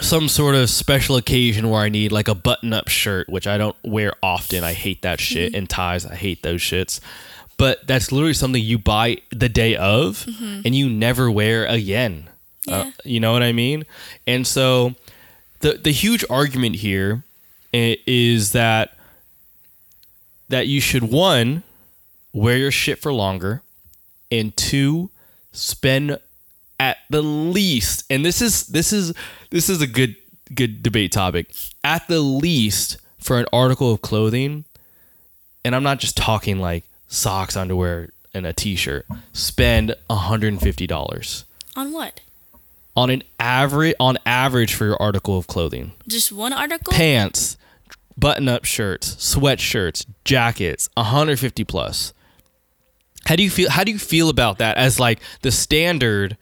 some 0.00 0.28
sort 0.28 0.54
of 0.54 0.70
special 0.70 1.16
occasion 1.16 1.70
where 1.70 1.80
I 1.80 1.88
need 1.88 2.12
like 2.12 2.28
a 2.28 2.36
button 2.36 2.72
up 2.72 2.86
shirt, 2.86 3.28
which 3.28 3.48
I 3.48 3.58
don't 3.58 3.74
wear 3.82 4.12
often. 4.22 4.62
I 4.62 4.74
hate 4.74 5.02
that 5.02 5.18
mm-hmm. 5.18 5.34
shit. 5.34 5.54
And 5.56 5.68
ties, 5.68 6.06
I 6.06 6.14
hate 6.14 6.44
those 6.44 6.60
shits. 6.60 7.00
But 7.56 7.84
that's 7.84 8.12
literally 8.12 8.32
something 8.32 8.62
you 8.62 8.78
buy 8.78 9.16
the 9.30 9.48
day 9.48 9.74
of 9.74 10.24
mm-hmm. 10.24 10.60
and 10.64 10.72
you 10.72 10.88
never 10.88 11.28
wear 11.28 11.66
again. 11.66 12.30
Uh, 12.70 12.70
Yeah. 12.70 12.90
you 13.04 13.18
know 13.18 13.32
what 13.32 13.42
I 13.42 13.50
mean? 13.50 13.86
And 14.24 14.46
so 14.46 14.94
the 15.58 15.72
the 15.72 15.90
huge 15.90 16.24
argument 16.30 16.76
here 16.76 17.24
is 17.72 18.52
that 18.52 18.96
that 20.48 20.68
you 20.68 20.80
should 20.80 21.10
one 21.10 21.64
wear 22.34 22.58
your 22.58 22.70
shit 22.70 22.98
for 22.98 23.12
longer 23.12 23.62
and 24.30 24.54
two 24.56 25.08
spend 25.52 26.18
at 26.80 26.98
the 27.08 27.22
least 27.22 28.04
and 28.10 28.24
this 28.24 28.42
is 28.42 28.66
this 28.66 28.92
is 28.92 29.14
this 29.50 29.68
is 29.70 29.80
a 29.80 29.86
good 29.86 30.16
good 30.54 30.82
debate 30.82 31.12
topic 31.12 31.54
at 31.84 32.06
the 32.08 32.20
least 32.20 32.96
for 33.18 33.38
an 33.38 33.46
article 33.52 33.92
of 33.92 34.02
clothing 34.02 34.64
and 35.64 35.74
i'm 35.76 35.82
not 35.84 36.00
just 36.00 36.16
talking 36.16 36.58
like 36.58 36.82
socks 37.06 37.56
underwear 37.56 38.10
and 38.34 38.44
a 38.44 38.52
t-shirt 38.52 39.06
spend 39.32 39.94
$150 40.10 41.44
On 41.76 41.92
what? 41.92 42.20
on 42.96 43.10
an 43.10 43.22
average 43.38 43.94
on 44.00 44.18
average 44.26 44.74
for 44.74 44.84
your 44.86 45.00
article 45.00 45.38
of 45.38 45.46
clothing 45.46 45.92
Just 46.08 46.32
one 46.32 46.52
article? 46.52 46.92
pants 46.92 47.56
button-up 48.18 48.64
shirts 48.64 49.14
sweatshirts 49.14 50.04
jackets 50.24 50.88
150 50.94 51.62
plus 51.62 52.12
how 53.26 53.36
do 53.36 53.42
you 53.42 53.50
feel 53.50 53.70
how 53.70 53.84
do 53.84 53.92
you 53.92 53.98
feel 53.98 54.28
about 54.28 54.58
that 54.58 54.76
as 54.76 55.00
like 55.00 55.20
the 55.42 55.50
standard 55.50 56.36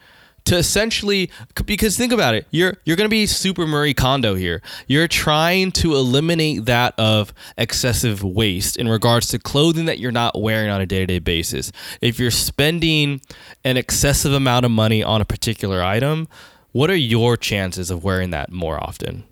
to 0.45 0.57
essentially 0.57 1.31
because 1.67 1.97
think 1.97 2.13
about 2.13 2.35
it 2.35 2.47
you're 2.51 2.77
you're 2.85 2.97
going 2.97 3.09
to 3.09 3.11
be 3.11 3.27
super 3.27 3.67
Marie 3.67 3.95
Kondo 3.95 4.35
here. 4.35 4.61
You're 4.87 5.09
trying 5.09 5.73
to 5.73 5.95
eliminate 5.95 6.67
that 6.67 6.95
of 6.99 7.33
excessive 7.57 8.25
waste 8.25 8.77
in 8.77 8.89
regards 8.89 9.29
to 9.29 9.39
clothing 9.39 9.85
that 9.87 9.99
you're 9.99 10.11
not 10.13 10.41
wearing 10.41 10.71
on 10.71 10.81
a 10.81 10.87
day-to-day 10.87 11.21
basis. 11.21 11.71
If 12.01 12.19
you're 12.19 12.31
spending 12.31 13.21
an 13.65 13.77
excessive 13.77 14.33
amount 14.33 14.65
of 14.65 14.73
money 14.73 15.03
on 15.03 15.21
a 15.21 15.25
particular 15.25 15.83
item 15.83 16.29
what 16.73 16.91
are 16.91 16.97
your 16.97 17.37
chances 17.37 17.91
of 17.91 18.03
wearing 18.03 18.31
that 18.31 18.51
more 18.51 18.83
often 18.83 19.25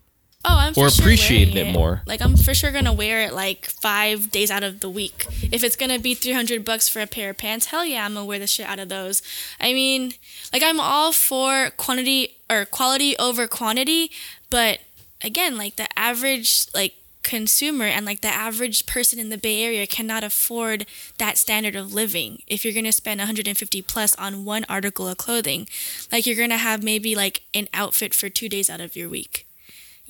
Oh, 0.43 0.57
I'm 0.57 0.71
Or 0.71 0.89
sure 0.89 1.03
appreciating 1.03 1.57
it 1.57 1.73
more. 1.73 2.03
Like 2.07 2.23
I'm 2.23 2.37
for 2.37 2.55
sure 2.55 2.73
gonna 2.73 2.95
wear 2.95 3.23
it 3.23 3.35
like 3.35 3.67
five 3.67 4.31
days 4.31 4.51
out 4.51 4.63
of 4.63 4.81
the 4.81 4.89
week. 4.89 5.27
If 5.53 5.63
it's 5.63 5.77
gonna 5.77 5.99
be 5.99 6.15
300 6.15 6.65
bucks 6.65 6.89
for 6.89 7.01
a 7.01 7.07
pair 7.07 7.31
of 7.31 7.37
pants, 7.37 7.67
hell 7.67 7.85
yeah, 7.85 8.07
I'm 8.07 8.15
gonna 8.15 8.25
wear 8.25 8.39
the 8.39 8.47
shit 8.47 8.67
out 8.67 8.79
of 8.79 8.89
those. 8.89 9.21
I 9.61 9.75
mean, 9.75 10.15
like 10.53 10.63
I'm 10.63 10.81
all 10.81 11.13
for 11.13 11.71
quantity 11.77 12.37
or 12.49 12.65
quality 12.65 13.19
over 13.19 13.47
quantity, 13.47 14.11
but 14.49 14.79
again, 15.23 15.59
like 15.59 15.77
the 15.77 15.89
average 15.99 16.67
like 16.75 16.95
consumer 17.23 17.85
and 17.85 18.07
like 18.07 18.23
the 18.23 18.29
average 18.29 18.87
person 18.87 19.19
in 19.19 19.29
the 19.29 19.37
Bay 19.37 19.63
Area 19.63 19.87
cannot 19.87 20.25
afford 20.25 20.87
that 21.19 21.37
standard 21.37 21.77
of 21.77 21.93
living. 21.93 22.41
If 22.47 22.65
you're 22.65 22.73
gonna 22.73 22.93
spend 22.93 23.19
150 23.21 23.83
plus 23.83 24.15
on 24.17 24.47
one 24.47 24.65
article 24.71 25.07
of 25.07 25.19
clothing, 25.19 25.69
like 26.11 26.27
you're 26.27 26.35
gonna 26.35 26.57
have 26.57 26.83
maybe 26.83 27.15
like 27.15 27.43
an 27.53 27.69
outfit 27.75 28.15
for 28.15 28.31
two 28.31 28.49
days 28.49 28.71
out 28.71 28.81
of 28.81 28.97
your 28.97 29.11
week. 29.11 29.47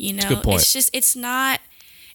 You 0.01 0.15
know, 0.15 0.41
it's 0.47 0.73
just 0.73 0.89
it's 0.95 1.15
not 1.15 1.61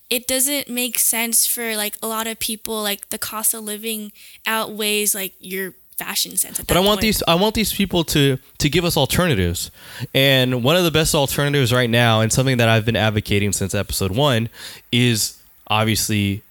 it 0.09 0.27
doesn't 0.27 0.67
make 0.67 0.97
sense 0.97 1.45
for 1.45 1.75
like 1.75 1.97
a 2.01 2.07
lot 2.07 2.25
of 2.25 2.39
people 2.39 2.81
like 2.81 3.09
the 3.09 3.19
cost 3.19 3.53
of 3.53 3.63
living 3.63 4.11
outweighs 4.47 5.13
like 5.13 5.33
your 5.39 5.73
fashion 5.95 6.35
sense 6.35 6.59
at 6.59 6.67
but 6.67 6.75
I 6.75 6.81
want 6.81 6.97
point. 6.97 7.01
these 7.01 7.23
I 7.27 7.35
want 7.35 7.53
these 7.53 7.71
people 7.71 8.03
to 8.05 8.39
to 8.57 8.69
give 8.69 8.85
us 8.85 8.97
alternatives. 8.97 9.69
And 10.15 10.63
one 10.63 10.75
of 10.75 10.83
the 10.83 10.89
best 10.91 11.13
alternatives 11.13 11.71
right 11.71 11.89
now 11.89 12.21
and 12.21 12.33
something 12.33 12.57
that 12.57 12.67
I've 12.67 12.85
been 12.85 12.95
advocating 12.95 13.51
since 13.53 13.75
episode 13.75 14.11
1 14.11 14.49
is 14.91 15.39
obviously 15.67 16.41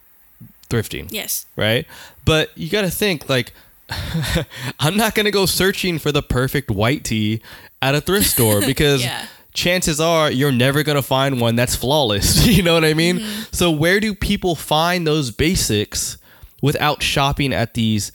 thrifting, 0.70 1.08
yes 1.10 1.46
right? 1.56 1.84
But 2.24 2.56
you 2.56 2.70
got 2.70 2.82
to 2.82 2.90
think 2.90 3.28
like 3.28 3.52
I'm 4.78 4.96
not 4.96 5.16
going 5.16 5.24
to 5.24 5.32
go 5.32 5.46
searching 5.46 5.98
for 5.98 6.12
the 6.12 6.22
perfect 6.22 6.70
white 6.70 7.02
tee 7.04 7.42
at 7.82 7.96
a 7.96 8.00
thrift 8.00 8.30
store 8.30 8.60
because 8.66 9.02
Yeah. 9.04 9.26
Chances 9.54 10.00
are 10.00 10.30
you're 10.30 10.52
never 10.52 10.82
going 10.82 10.96
to 10.96 11.02
find 11.02 11.40
one 11.40 11.56
that's 11.56 11.74
flawless. 11.74 12.46
you 12.46 12.62
know 12.62 12.74
what 12.74 12.84
I 12.84 12.94
mean? 12.94 13.20
Mm-hmm. 13.20 13.42
So 13.52 13.70
where 13.70 14.00
do 14.00 14.14
people 14.14 14.54
find 14.54 15.06
those 15.06 15.30
basics 15.30 16.18
without 16.60 17.02
shopping 17.02 17.52
at 17.52 17.74
these 17.74 18.10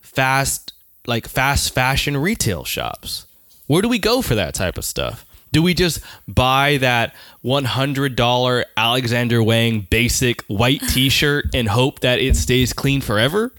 fast 0.00 0.72
like 1.06 1.26
fast 1.26 1.72
fashion 1.72 2.16
retail 2.16 2.64
shops. 2.64 3.26
Where 3.66 3.82
do 3.82 3.88
we 3.88 3.98
go 3.98 4.22
for 4.22 4.34
that 4.34 4.54
type 4.54 4.76
of 4.76 4.84
stuff? 4.84 5.24
Do 5.52 5.62
we 5.62 5.74
just 5.74 6.00
buy 6.28 6.76
that 6.78 7.14
$100 7.44 8.64
Alexander 8.76 9.42
Wang 9.42 9.86
basic 9.90 10.42
white 10.42 10.80
t-shirt 10.88 11.46
and 11.54 11.68
hope 11.68 12.00
that 12.00 12.20
it 12.20 12.36
stays 12.36 12.72
clean 12.72 13.00
forever? 13.00 13.52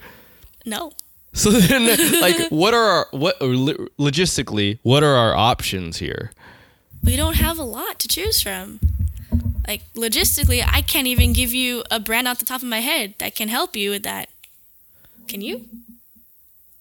No. 0.66 0.94
So 1.34 1.52
then 1.52 2.22
like 2.22 2.50
what 2.50 2.74
are 2.74 2.84
our 2.84 3.08
what 3.12 3.40
logistically, 3.40 4.80
what 4.84 5.04
are 5.04 5.16
our 5.16 5.36
options 5.36 5.98
here? 5.98 6.32
We 7.04 7.16
don't 7.16 7.36
have 7.36 7.58
a 7.58 7.64
lot 7.64 8.00
to 8.00 8.08
choose 8.08 8.42
from. 8.42 8.80
Like 9.68 9.82
logistically, 9.94 10.64
I 10.66 10.82
can't 10.82 11.08
even 11.08 11.34
give 11.34 11.54
you 11.54 11.84
a 11.90 12.00
brand 12.00 12.28
off 12.28 12.40
the 12.40 12.46
top 12.46 12.62
of 12.62 12.68
my 12.68 12.80
head 12.80 13.16
that 13.20 13.36
can 13.36 13.48
help 13.48 13.76
you 13.76 13.92
with 13.92 14.04
that. 14.04 14.30
Can 15.28 15.42
you? 15.42 15.68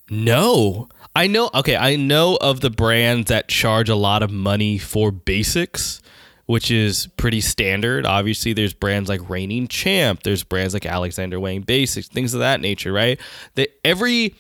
No. 0.08 0.88
I 1.14 1.26
know 1.26 1.50
okay, 1.54 1.76
I 1.76 1.96
know 1.96 2.38
of 2.40 2.60
the 2.60 2.70
brands 2.70 3.28
that 3.28 3.48
charge 3.48 3.88
a 3.88 3.96
lot 3.96 4.22
of 4.22 4.30
money 4.30 4.78
for 4.78 5.10
basics, 5.10 6.00
which 6.46 6.70
is 6.70 7.08
pretty 7.16 7.40
standard. 7.40 8.06
Obviously, 8.06 8.52
there's 8.52 8.72
brands 8.72 9.08
like 9.08 9.28
Reigning 9.28 9.66
Champ, 9.68 10.22
there's 10.22 10.44
brands 10.44 10.72
like 10.72 10.86
Alexander 10.86 11.40
Wang 11.40 11.62
Basics, 11.62 12.08
things 12.08 12.32
of 12.32 12.40
that 12.40 12.60
nature, 12.60 12.92
right? 12.92 13.18
That 13.56 13.70
every 13.84 14.34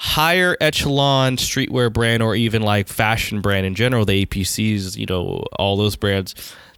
higher 0.00 0.56
echelon 0.62 1.36
streetwear 1.36 1.92
brand 1.92 2.22
or 2.22 2.34
even 2.34 2.62
like 2.62 2.88
fashion 2.88 3.42
brand 3.42 3.66
in 3.66 3.74
general, 3.74 4.06
the 4.06 4.24
APCs, 4.24 4.96
you 4.96 5.04
know, 5.04 5.44
all 5.58 5.76
those 5.76 5.94
brands, 5.94 6.34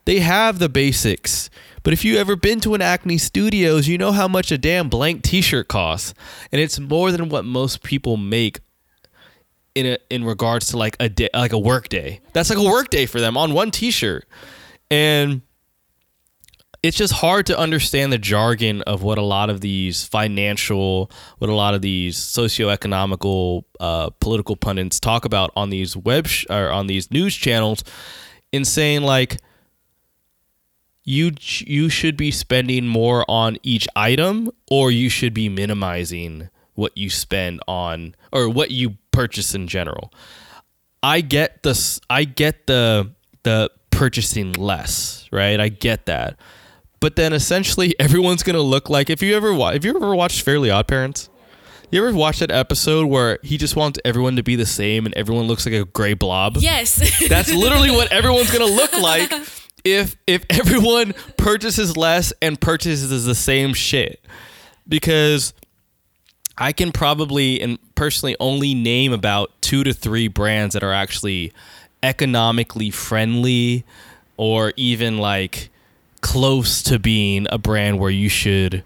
they 0.07 0.19
have 0.19 0.59
the 0.59 0.69
basics. 0.69 1.49
But 1.85 1.93
if 1.93 2.05
you 2.05 2.17
ever 2.17 2.35
been 2.35 2.59
to 2.63 2.75
an 2.75 2.83
Acne 2.83 3.19
Studios, 3.19 3.87
you 3.87 3.97
know 3.97 4.11
how 4.11 4.27
much 4.27 4.51
a 4.51 4.59
damn 4.59 4.89
blank 4.89 5.23
t-shirt 5.23 5.69
costs. 5.69 6.15
And 6.51 6.61
it's 6.61 6.81
more 6.81 7.13
than 7.13 7.29
what 7.29 7.45
most 7.45 7.85
people 7.85 8.17
make 8.17 8.59
in 9.77 9.87
a, 9.87 9.99
in 10.11 10.25
regards 10.25 10.67
to 10.71 10.77
like 10.77 10.97
a 10.99 11.09
day 11.09 11.31
like 11.33 11.53
a 11.53 11.59
work 11.61 11.89
day. 11.89 12.21
That's 12.33 12.51
like 12.51 12.59
a 12.59 12.69
work 12.69 12.91
day 12.91 13.07
for 13.07 13.21
them 13.21 13.37
on 13.37 13.53
one 13.55 13.71
t-shirt. 13.71 14.27
And 14.91 15.43
it's 16.83 16.97
just 16.97 17.13
hard 17.13 17.47
to 17.47 17.57
understand 17.57 18.13
the 18.13 18.19
jargon 18.19 18.83
of 18.83 19.03
what 19.03 19.19
a 19.19 19.23
lot 19.23 19.51
of 19.51 19.61
these 19.61 20.05
financial, 20.05 21.11
what 21.39 21.49
a 21.49 21.55
lot 21.55 21.75
of 21.75 21.83
these 21.83 22.17
socioeconomical, 22.17 23.63
uh, 23.79 24.11
political 24.21 24.57
pundits 24.57 24.99
talk 24.99 25.25
about 25.25 25.53
on 25.55 25.71
these 25.71 25.97
web 25.97 26.27
sh- 26.27 26.45
or 26.51 26.71
on 26.71 26.89
these 26.89 27.11
news 27.11 27.37
channels, 27.37 27.85
in 28.51 28.65
saying 28.65 29.03
like, 29.03 29.39
you 31.05 31.33
you 31.41 31.89
should 31.89 32.17
be 32.17 32.31
spending 32.31 32.87
more 32.87 33.25
on 33.29 33.59
each 33.65 33.89
item, 33.97 34.51
or 34.71 34.91
you 34.91 35.09
should 35.09 35.35
be 35.35 35.49
minimizing 35.49 36.49
what 36.75 36.97
you 36.97 37.11
spend 37.11 37.61
on 37.67 38.15
or 38.33 38.49
what 38.49 38.71
you 38.71 38.97
purchase 39.11 39.55
in 39.55 39.67
general. 39.67 40.13
I 41.03 41.21
get 41.21 41.65
this. 41.65 42.01
I 42.09 42.23
get 42.23 42.69
the 42.69 43.11
the 43.43 43.71
purchasing 43.91 44.53
less, 44.53 45.29
right? 45.33 45.59
I 45.59 45.69
get 45.69 46.07
that, 46.07 46.39
but 47.03 47.17
then 47.17 47.33
essentially 47.33 47.95
everyone's 48.01 48.45
gonna 48.45 48.63
look 48.63 48.89
like 48.89 49.11
if 49.11 49.21
you 49.21 49.37
ever 49.37 49.53
watch, 49.53 49.75
if 49.75 49.85
you 49.85 49.95
ever 49.95 50.15
watched 50.15 50.41
Fairly 50.43 50.71
Odd 50.71 50.89
Parents. 50.89 51.29
You 51.91 52.03
ever 52.03 52.17
watch 52.17 52.39
that 52.39 52.51
episode 52.51 53.05
where 53.05 53.39
he 53.43 53.59
just 53.59 53.77
wants 53.77 54.01
everyone 54.03 54.37
to 54.37 54.43
be 54.43 54.57
the 54.57 54.65
same 54.65 55.05
and 55.05 55.15
everyone 55.15 55.45
looks 55.45 55.67
like 55.67 55.75
a 55.75 55.85
gray 55.85 56.15
blob? 56.15 56.57
Yes. 56.57 57.21
That's 57.29 57.53
literally 57.53 57.91
what 57.91 58.11
everyone's 58.11 58.51
gonna 58.51 58.65
look 58.65 58.97
like 58.99 59.31
if 59.85 60.17
if 60.27 60.47
everyone 60.49 61.13
purchases 61.37 61.95
less 61.95 62.33
and 62.41 62.59
purchases 62.59 63.27
the 63.27 63.35
same 63.35 63.75
shit. 63.75 64.25
Because 64.89 65.53
I 66.57 66.73
can 66.73 66.93
probably 66.93 67.61
and 67.61 67.79
personally 67.95 68.37
only 68.41 68.73
name 68.73 69.13
about 69.13 69.51
two 69.61 69.85
to 69.85 69.93
three 69.93 70.29
brands 70.29 70.73
that 70.73 70.83
are 70.83 70.95
actually 70.95 71.53
economically 72.03 72.91
friendly 72.91 73.85
or 74.39 74.73
even 74.77 75.19
like 75.19 75.69
close 76.23 76.83
to 76.85 76.99
being 76.99 77.47
a 77.51 77.59
brand 77.59 77.99
where 77.99 78.11
you 78.11 78.31
should 78.31 78.83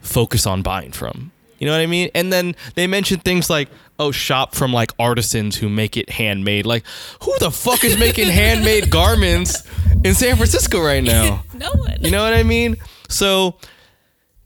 focus 0.00 0.46
on 0.46 0.62
buying 0.62 0.92
from. 0.92 1.32
You 1.58 1.66
know 1.66 1.72
what 1.72 1.80
I 1.80 1.86
mean? 1.86 2.10
And 2.14 2.32
then 2.32 2.54
they 2.74 2.86
mentioned 2.86 3.24
things 3.24 3.48
like, 3.50 3.68
oh, 3.98 4.10
shop 4.10 4.54
from 4.54 4.72
like 4.72 4.92
artisans 4.98 5.56
who 5.56 5.68
make 5.68 5.96
it 5.96 6.10
handmade. 6.10 6.66
Like, 6.66 6.84
who 7.22 7.34
the 7.40 7.50
fuck 7.50 7.82
is 7.82 7.98
making 7.98 8.28
handmade 8.42 8.90
garments 8.90 9.66
in 10.04 10.14
San 10.14 10.36
Francisco 10.36 10.80
right 10.80 11.02
now? 11.02 11.44
no 11.54 11.70
one. 11.72 11.96
You 12.00 12.10
know 12.10 12.22
what 12.22 12.34
I 12.34 12.42
mean? 12.42 12.76
So 13.08 13.56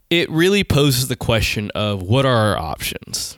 it 0.09 0.31
really 0.31 0.65
poses 0.65 1.09
the 1.09 1.17
question 1.17 1.71
of 1.75 2.03
what 2.03 2.25
are 2.25 2.53
our 2.53 2.59
options? 2.59 3.37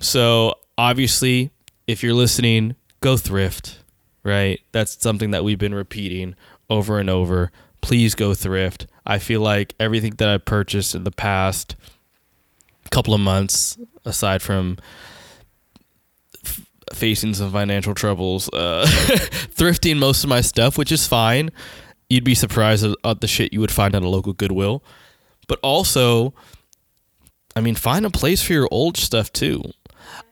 So, 0.00 0.54
obviously, 0.76 1.50
if 1.86 2.02
you're 2.02 2.14
listening, 2.14 2.76
go 3.00 3.16
thrift, 3.16 3.78
right? 4.22 4.60
That's 4.72 5.00
something 5.00 5.30
that 5.30 5.42
we've 5.42 5.58
been 5.58 5.74
repeating 5.74 6.34
over 6.68 6.98
and 6.98 7.08
over. 7.08 7.50
Please 7.86 8.14
go 8.14 8.34
thrift. 8.34 8.86
I 9.06 9.18
feel 9.18 9.40
like 9.40 9.74
everything 9.78 10.14
that 10.16 10.28
I 10.28 10.38
purchased 10.38 10.94
in 10.94 11.04
the 11.04 11.12
past 11.12 11.76
couple 12.90 13.14
of 13.14 13.20
months, 13.20 13.78
aside 14.04 14.42
from 14.42 14.78
f- 16.44 16.66
facing 16.92 17.34
some 17.34 17.52
financial 17.52 17.94
troubles, 17.94 18.48
uh, 18.52 18.84
thrifting 18.88 19.98
most 19.98 20.24
of 20.24 20.30
my 20.30 20.40
stuff, 20.40 20.76
which 20.78 20.90
is 20.90 21.06
fine. 21.06 21.50
You'd 22.08 22.24
be 22.24 22.34
surprised 22.34 22.84
at 23.04 23.20
the 23.20 23.26
shit 23.26 23.52
you 23.52 23.60
would 23.60 23.72
find 23.72 23.94
at 23.94 24.02
a 24.02 24.08
local 24.08 24.32
Goodwill 24.32 24.82
but 25.46 25.58
also 25.62 26.34
I 27.54 27.60
mean, 27.62 27.74
find 27.74 28.04
a 28.04 28.10
place 28.10 28.42
for 28.42 28.52
your 28.52 28.68
old 28.70 28.98
stuff 28.98 29.32
too. 29.32 29.62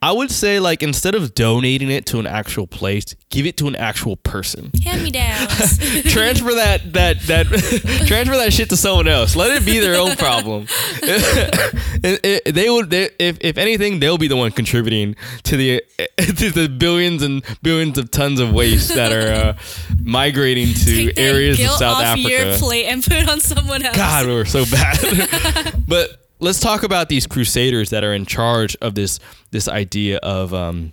I 0.04 0.12
would 0.12 0.30
say 0.30 0.60
like 0.60 0.82
instead 0.82 1.14
of 1.14 1.34
donating 1.34 1.90
it 1.90 2.04
to 2.08 2.18
an 2.18 2.26
actual 2.26 2.66
place, 2.66 3.16
give 3.30 3.46
it 3.46 3.56
to 3.56 3.68
an 3.68 3.74
actual 3.74 4.16
person. 4.16 4.70
Hand 4.84 5.02
me 5.02 5.10
downs. 5.10 5.78
transfer 6.12 6.52
that 6.52 6.92
that 6.92 7.20
that 7.20 7.46
transfer 8.06 8.36
that 8.36 8.52
shit 8.52 8.68
to 8.68 8.76
someone 8.76 9.08
else. 9.08 9.34
Let 9.34 9.56
it 9.56 9.64
be 9.64 9.78
their 9.78 9.98
own 9.98 10.14
problem. 10.16 10.66
it, 11.02 12.20
it, 12.22 12.54
they 12.54 12.68
would 12.68 12.90
they, 12.90 13.08
if 13.18 13.38
if 13.40 13.56
anything, 13.56 13.98
they'll 13.98 14.18
be 14.18 14.28
the 14.28 14.36
one 14.36 14.52
contributing 14.52 15.16
to 15.44 15.56
the 15.56 15.82
to 16.18 16.50
the 16.50 16.68
billions 16.68 17.22
and 17.22 17.42
billions 17.62 17.96
of 17.96 18.10
tons 18.10 18.40
of 18.40 18.52
waste 18.52 18.94
that 18.94 19.10
are 19.10 19.32
uh, 19.32 19.56
migrating 20.02 20.74
to 20.74 21.16
areas 21.16 21.58
of 21.58 21.70
South 21.70 21.96
off 21.96 22.02
Africa. 22.02 22.28
Your 22.28 22.58
plate 22.58 22.84
and 22.84 23.02
put 23.02 23.14
it 23.14 23.30
on 23.30 23.40
someone 23.40 23.82
else. 23.82 23.96
God, 23.96 24.26
we 24.26 24.34
were 24.34 24.44
so 24.44 24.66
bad. 24.66 25.82
but 25.88 26.20
let's 26.44 26.60
talk 26.60 26.82
about 26.82 27.08
these 27.08 27.26
crusaders 27.26 27.90
that 27.90 28.04
are 28.04 28.12
in 28.12 28.26
charge 28.26 28.76
of 28.82 28.94
this 28.94 29.18
this 29.50 29.66
idea 29.66 30.18
of 30.18 30.52
um, 30.52 30.92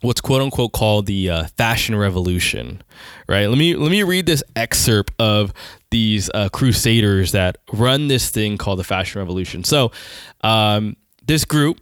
what's 0.00 0.20
quote 0.20 0.40
unquote 0.40 0.72
called 0.72 1.06
the 1.06 1.28
uh, 1.28 1.44
fashion 1.58 1.94
revolution, 1.94 2.82
right? 3.28 3.46
Let 3.46 3.58
me 3.58 3.76
let 3.76 3.90
me 3.90 4.02
read 4.02 4.26
this 4.26 4.42
excerpt 4.56 5.12
of 5.18 5.52
these 5.90 6.30
uh, 6.32 6.48
crusaders 6.48 7.32
that 7.32 7.58
run 7.72 8.08
this 8.08 8.30
thing 8.30 8.56
called 8.56 8.78
the 8.78 8.84
fashion 8.84 9.20
revolution. 9.20 9.62
So, 9.62 9.92
um, 10.42 10.96
this 11.24 11.44
group, 11.44 11.80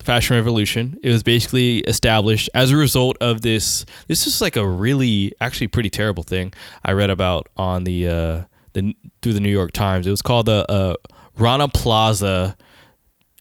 fashion 0.00 0.36
revolution, 0.36 0.98
it 1.02 1.10
was 1.10 1.22
basically 1.22 1.78
established 1.80 2.48
as 2.54 2.70
a 2.70 2.76
result 2.76 3.18
of 3.20 3.42
this. 3.42 3.84
This 4.08 4.26
is 4.26 4.40
like 4.40 4.56
a 4.56 4.66
really 4.66 5.34
actually 5.40 5.68
pretty 5.68 5.90
terrible 5.90 6.22
thing 6.22 6.54
I 6.82 6.92
read 6.92 7.10
about 7.10 7.48
on 7.58 7.84
the 7.84 8.08
uh, 8.08 8.42
the 8.72 8.96
through 9.20 9.34
the 9.34 9.40
New 9.40 9.52
York 9.52 9.72
Times. 9.72 10.06
It 10.06 10.10
was 10.10 10.22
called 10.22 10.46
the 10.46 10.64
uh, 10.70 10.94
Rana 11.38 11.68
Plaza 11.68 12.56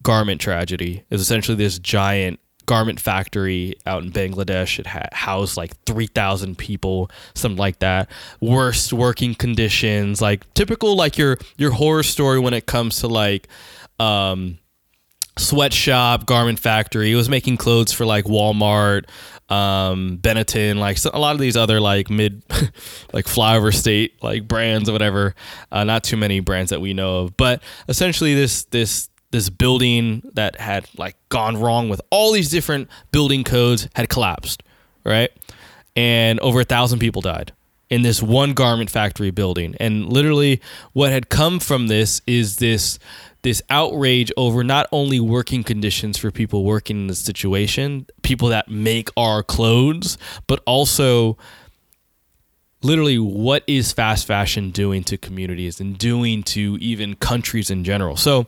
garment 0.03 0.41
tragedy. 0.41 1.03
Is 1.09 1.21
essentially 1.21 1.55
this 1.55 1.79
giant 1.79 2.39
garment 2.65 2.99
factory 2.99 3.75
out 3.85 4.03
in 4.03 4.11
Bangladesh. 4.11 4.79
It 4.79 4.87
had 4.87 5.09
housed 5.11 5.57
like 5.57 5.75
3,000 5.85 6.57
people, 6.57 7.09
something 7.35 7.57
like 7.57 7.79
that. 7.79 8.09
Worst 8.41 8.93
working 8.93 9.35
conditions, 9.35 10.21
like 10.21 10.51
typical 10.53 10.95
like 10.95 11.17
your 11.17 11.37
your 11.57 11.71
horror 11.71 12.03
story 12.03 12.39
when 12.39 12.53
it 12.53 12.65
comes 12.65 12.99
to 12.99 13.07
like 13.07 13.47
um 13.99 14.57
sweatshop, 15.37 16.25
garment 16.25 16.59
factory. 16.59 17.11
It 17.11 17.15
was 17.15 17.29
making 17.29 17.57
clothes 17.57 17.91
for 17.91 18.05
like 18.05 18.25
Walmart, 18.25 19.05
um, 19.49 20.17
Benetton, 20.21 20.77
like 20.77 20.97
a 21.05 21.19
lot 21.19 21.33
of 21.33 21.39
these 21.39 21.57
other 21.57 21.79
like 21.79 22.09
mid, 22.09 22.43
like 23.13 23.25
flyover 23.25 23.73
state 23.73 24.21
like 24.23 24.47
brands 24.47 24.89
or 24.89 24.93
whatever. 24.93 25.35
Uh, 25.71 25.83
not 25.83 26.03
too 26.03 26.17
many 26.17 26.39
brands 26.39 26.69
that 26.69 26.81
we 26.81 26.93
know 26.93 27.21
of, 27.21 27.37
but 27.37 27.61
essentially 27.87 28.33
this 28.33 28.65
this 28.65 29.09
this 29.31 29.49
building 29.49 30.21
that 30.33 30.59
had 30.59 30.87
like 30.97 31.15
gone 31.29 31.57
wrong 31.57 31.89
with 31.89 31.99
all 32.11 32.31
these 32.31 32.49
different 32.49 32.87
building 33.11 33.43
codes 33.43 33.87
had 33.95 34.07
collapsed, 34.07 34.61
right? 35.03 35.31
And 35.95 36.39
over 36.39 36.61
a 36.61 36.63
thousand 36.63 36.99
people 36.99 37.21
died 37.21 37.51
in 37.89 38.01
this 38.01 38.23
one 38.23 38.53
garment 38.53 38.89
factory 38.89 39.31
building. 39.31 39.75
And 39.79 40.11
literally, 40.11 40.61
what 40.93 41.11
had 41.11 41.29
come 41.29 41.59
from 41.59 41.87
this 41.87 42.21
is 42.25 42.57
this 42.57 42.97
this 43.43 43.61
outrage 43.69 44.31
over 44.35 44.63
not 44.63 44.87
only 44.91 45.19
working 45.19 45.63
conditions 45.63 46.17
for 46.17 46.31
people 46.31 46.63
working 46.63 47.01
in 47.01 47.07
the 47.07 47.15
situation, 47.15 48.07
people 48.23 48.47
that 48.49 48.69
make 48.69 49.09
our 49.15 49.43
clothes, 49.43 50.17
but 50.47 50.61
also 50.65 51.37
literally 52.81 53.19
what 53.19 53.63
is 53.67 53.91
fast 53.93 54.25
fashion 54.25 54.71
doing 54.71 55.03
to 55.03 55.17
communities 55.17 55.79
and 55.79 55.97
doing 55.97 56.43
to 56.43 56.77
even 56.81 57.15
countries 57.15 57.69
in 57.69 57.83
general. 57.83 58.17
So 58.17 58.45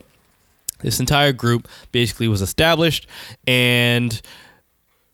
This 0.80 1.00
entire 1.00 1.32
group 1.32 1.68
basically 1.90 2.28
was 2.28 2.42
established, 2.42 3.06
and 3.46 4.20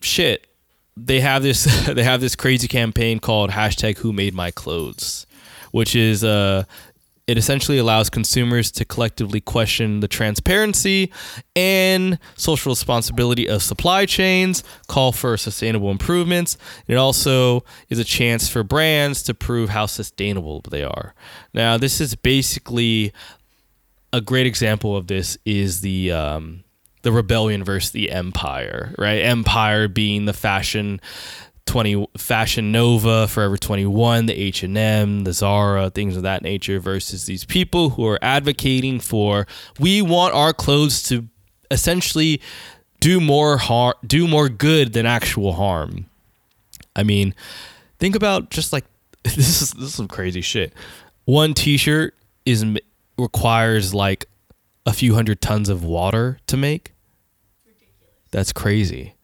shit, 0.00 0.48
they 0.96 1.20
have 1.20 1.42
this 1.42 1.86
they 1.86 2.02
have 2.02 2.20
this 2.20 2.34
crazy 2.36 2.68
campaign 2.68 3.20
called 3.20 3.50
hashtag 3.50 3.98
Who 3.98 4.12
Made 4.12 4.34
My 4.34 4.50
Clothes, 4.50 5.26
which 5.70 5.94
is 5.94 6.24
uh 6.24 6.64
it 7.32 7.38
essentially 7.38 7.78
allows 7.78 8.10
consumers 8.10 8.70
to 8.70 8.84
collectively 8.84 9.40
question 9.40 10.00
the 10.00 10.06
transparency 10.06 11.10
and 11.56 12.18
social 12.36 12.72
responsibility 12.72 13.48
of 13.48 13.62
supply 13.62 14.04
chains, 14.04 14.62
call 14.86 15.12
for 15.12 15.38
sustainable 15.38 15.90
improvements. 15.90 16.58
It 16.86 16.96
also 16.96 17.64
is 17.88 17.98
a 17.98 18.04
chance 18.04 18.50
for 18.50 18.62
brands 18.62 19.22
to 19.22 19.32
prove 19.32 19.70
how 19.70 19.86
sustainable 19.86 20.60
they 20.70 20.84
are. 20.84 21.14
Now, 21.54 21.78
this 21.78 22.02
is 22.02 22.14
basically 22.14 23.14
a 24.12 24.20
great 24.20 24.46
example 24.46 24.94
of 24.94 25.06
this 25.06 25.38
is 25.46 25.80
the 25.80 26.12
um, 26.12 26.64
the 27.00 27.12
rebellion 27.12 27.64
versus 27.64 27.92
the 27.92 28.10
empire, 28.10 28.94
right? 28.98 29.20
Empire 29.20 29.88
being 29.88 30.26
the 30.26 30.34
fashion 30.34 31.00
20 31.66 32.08
Fashion 32.16 32.72
Nova, 32.72 33.28
Forever 33.28 33.56
21, 33.56 34.26
the 34.26 34.34
H&M, 34.34 35.24
the 35.24 35.32
Zara, 35.32 35.90
things 35.90 36.16
of 36.16 36.22
that 36.22 36.42
nature 36.42 36.80
versus 36.80 37.26
these 37.26 37.44
people 37.44 37.90
who 37.90 38.06
are 38.06 38.18
advocating 38.22 39.00
for 39.00 39.46
we 39.78 40.02
want 40.02 40.34
our 40.34 40.52
clothes 40.52 41.02
to 41.04 41.28
essentially 41.70 42.40
do 43.00 43.20
more 43.20 43.56
harm, 43.56 43.94
do 44.06 44.28
more 44.28 44.48
good 44.48 44.92
than 44.92 45.06
actual 45.06 45.54
harm. 45.54 46.06
I 46.94 47.02
mean, 47.02 47.34
think 47.98 48.14
about 48.14 48.50
just 48.50 48.72
like 48.72 48.84
this 49.24 49.62
is 49.62 49.72
this 49.72 49.84
is 49.84 49.94
some 49.94 50.08
crazy 50.08 50.40
shit. 50.40 50.72
One 51.24 51.54
t-shirt 51.54 52.14
is 52.44 52.66
requires 53.16 53.94
like 53.94 54.26
a 54.84 54.92
few 54.92 55.14
hundred 55.14 55.40
tons 55.40 55.68
of 55.68 55.84
water 55.84 56.38
to 56.48 56.56
make. 56.56 56.92
That's 58.30 58.52
crazy 58.52 59.14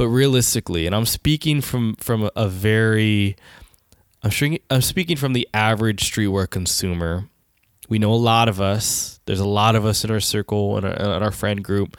but 0.00 0.08
realistically, 0.08 0.86
and 0.86 0.94
I'm 0.94 1.04
speaking 1.04 1.60
from 1.60 1.94
from 1.96 2.30
a, 2.34 2.48
very, 2.48 3.36
I'm 4.22 4.30
sure 4.30 4.48
I'm 4.70 4.80
speaking 4.80 5.18
from 5.18 5.34
the 5.34 5.46
average 5.52 6.10
streetwear 6.10 6.48
consumer. 6.48 7.28
We 7.90 7.98
know 7.98 8.10
a 8.10 8.14
lot 8.14 8.48
of 8.48 8.62
us. 8.62 9.20
There's 9.26 9.40
a 9.40 9.46
lot 9.46 9.76
of 9.76 9.84
us 9.84 10.02
in 10.02 10.10
our 10.10 10.20
circle 10.20 10.78
and 10.78 10.86
our, 10.86 11.16
in 11.16 11.22
our 11.22 11.30
friend 11.30 11.62
group 11.62 11.98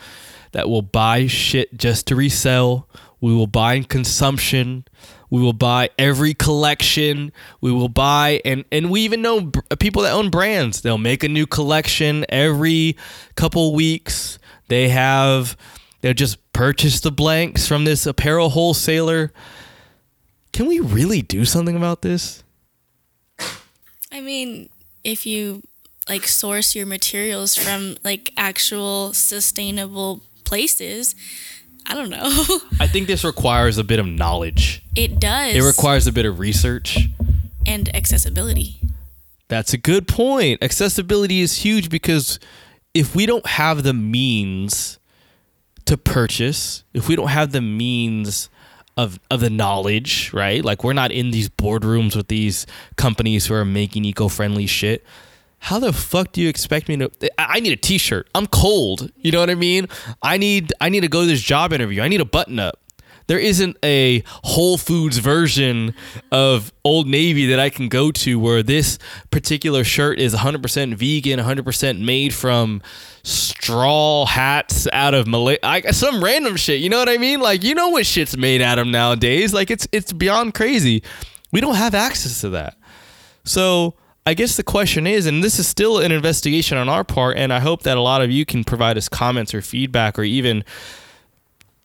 that 0.52 0.68
will 0.68 0.82
buy 0.82 1.28
shit 1.28 1.78
just 1.78 2.08
to 2.08 2.16
resell. 2.16 2.89
We 3.20 3.36
will 3.36 3.45
buy 3.45 3.76
in 3.76 3.84
consumption. 3.84 4.84
We 5.30 5.39
will 5.39 5.54
buy 5.54 5.91
every 5.99 6.34
collection. 6.34 7.32
We 7.62 7.72
will 7.72 7.88
buy 7.88 8.41
and 8.43 8.66
and 8.72 8.89
we 8.89 9.02
even 9.02 9.22
know 9.22 9.52
people 9.78 10.02
that 10.02 10.14
own 10.14 10.32
brands. 10.32 10.82
They'll 10.82 10.97
make 10.97 11.24
a 11.24 11.30
new 11.30 11.45
collection 11.45 12.26
every 12.30 12.97
couple 13.36 13.76
weeks. 13.76 14.39
They 14.70 14.89
have 14.89 15.56
They'll 16.02 16.14
just 16.14 16.52
purchase 16.54 16.99
the 16.99 17.12
blanks 17.12 17.68
from 17.68 17.86
this 17.86 18.06
apparel 18.06 18.49
wholesaler. 18.49 19.32
Can 20.52 20.68
we 20.68 20.80
really 20.80 21.22
do 21.22 21.45
something 21.45 21.76
about 21.76 22.02
this? 22.02 22.43
I 24.12 24.20
mean, 24.20 24.70
if 25.04 25.26
you 25.26 25.64
like 26.10 26.28
source 26.28 26.76
your 26.76 26.86
materials 26.86 27.56
from 27.56 27.95
like 28.04 28.34
actual 28.36 29.14
sustainable 29.14 30.22
places, 30.43 31.16
I 31.86 31.93
don't 31.93 32.10
know. 32.10 32.20
I 32.80 32.88
think 32.88 33.08
this 33.08 33.24
requires 33.24 33.78
a 33.78 33.84
bit 33.84 33.99
of 33.99 34.06
knowledge. 34.06 34.84
It 34.95 35.20
does. 35.20 35.56
It 35.56 35.62
requires 35.62 36.08
a 36.08 36.12
bit 36.12 36.26
of 36.26 36.39
research 36.39 36.97
and 37.66 37.93
accessibility. 37.95 38.80
That's 39.47 39.74
a 39.74 39.78
good 39.78 40.08
point. 40.08 40.62
Accessibility 40.64 41.41
is 41.41 41.58
huge 41.60 41.89
because 41.89 42.39
if 42.93 43.16
we 43.16 43.26
don't 43.26 43.45
have 43.45 43.84
the 43.84 43.93
means 43.93 44.97
to 45.92 45.98
purchase, 45.98 46.86
if 46.94 47.10
we 47.10 47.18
don't 47.18 47.28
have 47.28 47.52
the 47.52 47.62
means 47.62 48.50
of 48.96 49.20
of 49.30 49.42
the 49.42 49.50
knowledge, 49.50 50.32
right? 50.34 50.64
Like 50.64 50.86
we're 50.86 50.94
not 50.94 51.12
in 51.12 51.32
these 51.32 51.50
boardrooms 51.50 52.16
with 52.16 52.30
these 52.30 52.66
companies 52.96 53.46
who 53.46 53.54
are 53.56 53.66
making 53.66 54.06
eco-friendly 54.06 54.68
shit. 54.68 55.06
How 55.60 55.80
the 55.80 55.94
fuck 55.94 56.32
do 56.32 56.42
you 56.42 56.50
expect 56.50 56.88
me 56.88 56.98
to 56.98 57.12
I 57.38 57.60
need 57.60 57.74
a 57.74 57.76
t-shirt. 57.76 58.28
I'm 58.34 58.48
cold. 58.48 59.12
You 59.18 59.32
know 59.32 59.42
what 59.42 59.50
I 59.50 59.56
mean? 59.56 59.88
I 60.22 60.38
need 60.38 60.74
I 60.80 60.88
need 60.89 61.02
to 61.02 61.10
go 61.10 61.22
to 61.22 61.28
this 61.28 61.42
job 61.42 61.74
interview. 61.74 62.02
I 62.02 62.08
need 62.08 62.22
a 62.22 62.26
button 62.26 62.58
up 62.58 62.80
there 63.32 63.40
isn't 63.40 63.78
a 63.82 64.26
Whole 64.44 64.78
Foods 64.78 65.20
version 65.20 65.94
of 66.34 66.74
Old 66.84 67.08
Navy 67.08 67.46
that 67.46 67.62
I 67.62 67.70
can 67.70 67.88
go 67.88 68.12
to 68.12 68.38
where 68.38 68.62
this 68.62 69.00
particular 69.30 69.86
shirt 69.86 70.20
is 70.20 70.36
100% 70.36 70.96
vegan, 70.96 71.40
100% 71.40 72.04
made 72.04 72.34
from 72.34 72.82
straw 73.24 74.26
hats 74.26 74.86
out 74.92 75.14
of 75.14 75.34
I, 75.64 75.92
some 75.92 76.22
random 76.22 76.58
shit. 76.58 76.82
You 76.82 76.90
know 76.90 77.00
what 77.00 77.08
I 77.08 77.20
mean? 77.20 77.40
Like 77.40 77.64
you 77.64 77.74
know 77.74 77.88
what 77.88 78.06
shit's 78.06 78.36
made 78.36 78.62
out 78.62 78.80
of 78.80 78.86
nowadays. 78.86 79.54
Like 79.54 79.72
it's 79.72 79.88
it's 79.94 80.12
beyond 80.12 80.54
crazy. 80.54 81.02
We 81.54 81.62
don't 81.62 81.76
have 81.76 81.96
access 81.96 82.42
to 82.42 82.50
that. 82.50 82.78
So 83.46 83.94
I 84.26 84.34
guess 84.34 84.58
the 84.58 84.64
question 84.64 85.08
is, 85.08 85.26
and 85.26 85.42
this 85.42 85.58
is 85.58 85.68
still 85.68 86.00
an 86.00 86.12
investigation 86.12 86.78
on 86.78 86.90
our 86.90 87.06
part, 87.06 87.38
and 87.38 87.54
I 87.54 87.62
hope 87.62 87.84
that 87.84 87.96
a 87.96 88.02
lot 88.02 88.22
of 88.22 88.30
you 88.30 88.46
can 88.46 88.66
provide 88.66 88.98
us 88.98 89.08
comments 89.08 89.54
or 89.54 89.62
feedback 89.62 90.20
or 90.20 90.24
even 90.24 90.66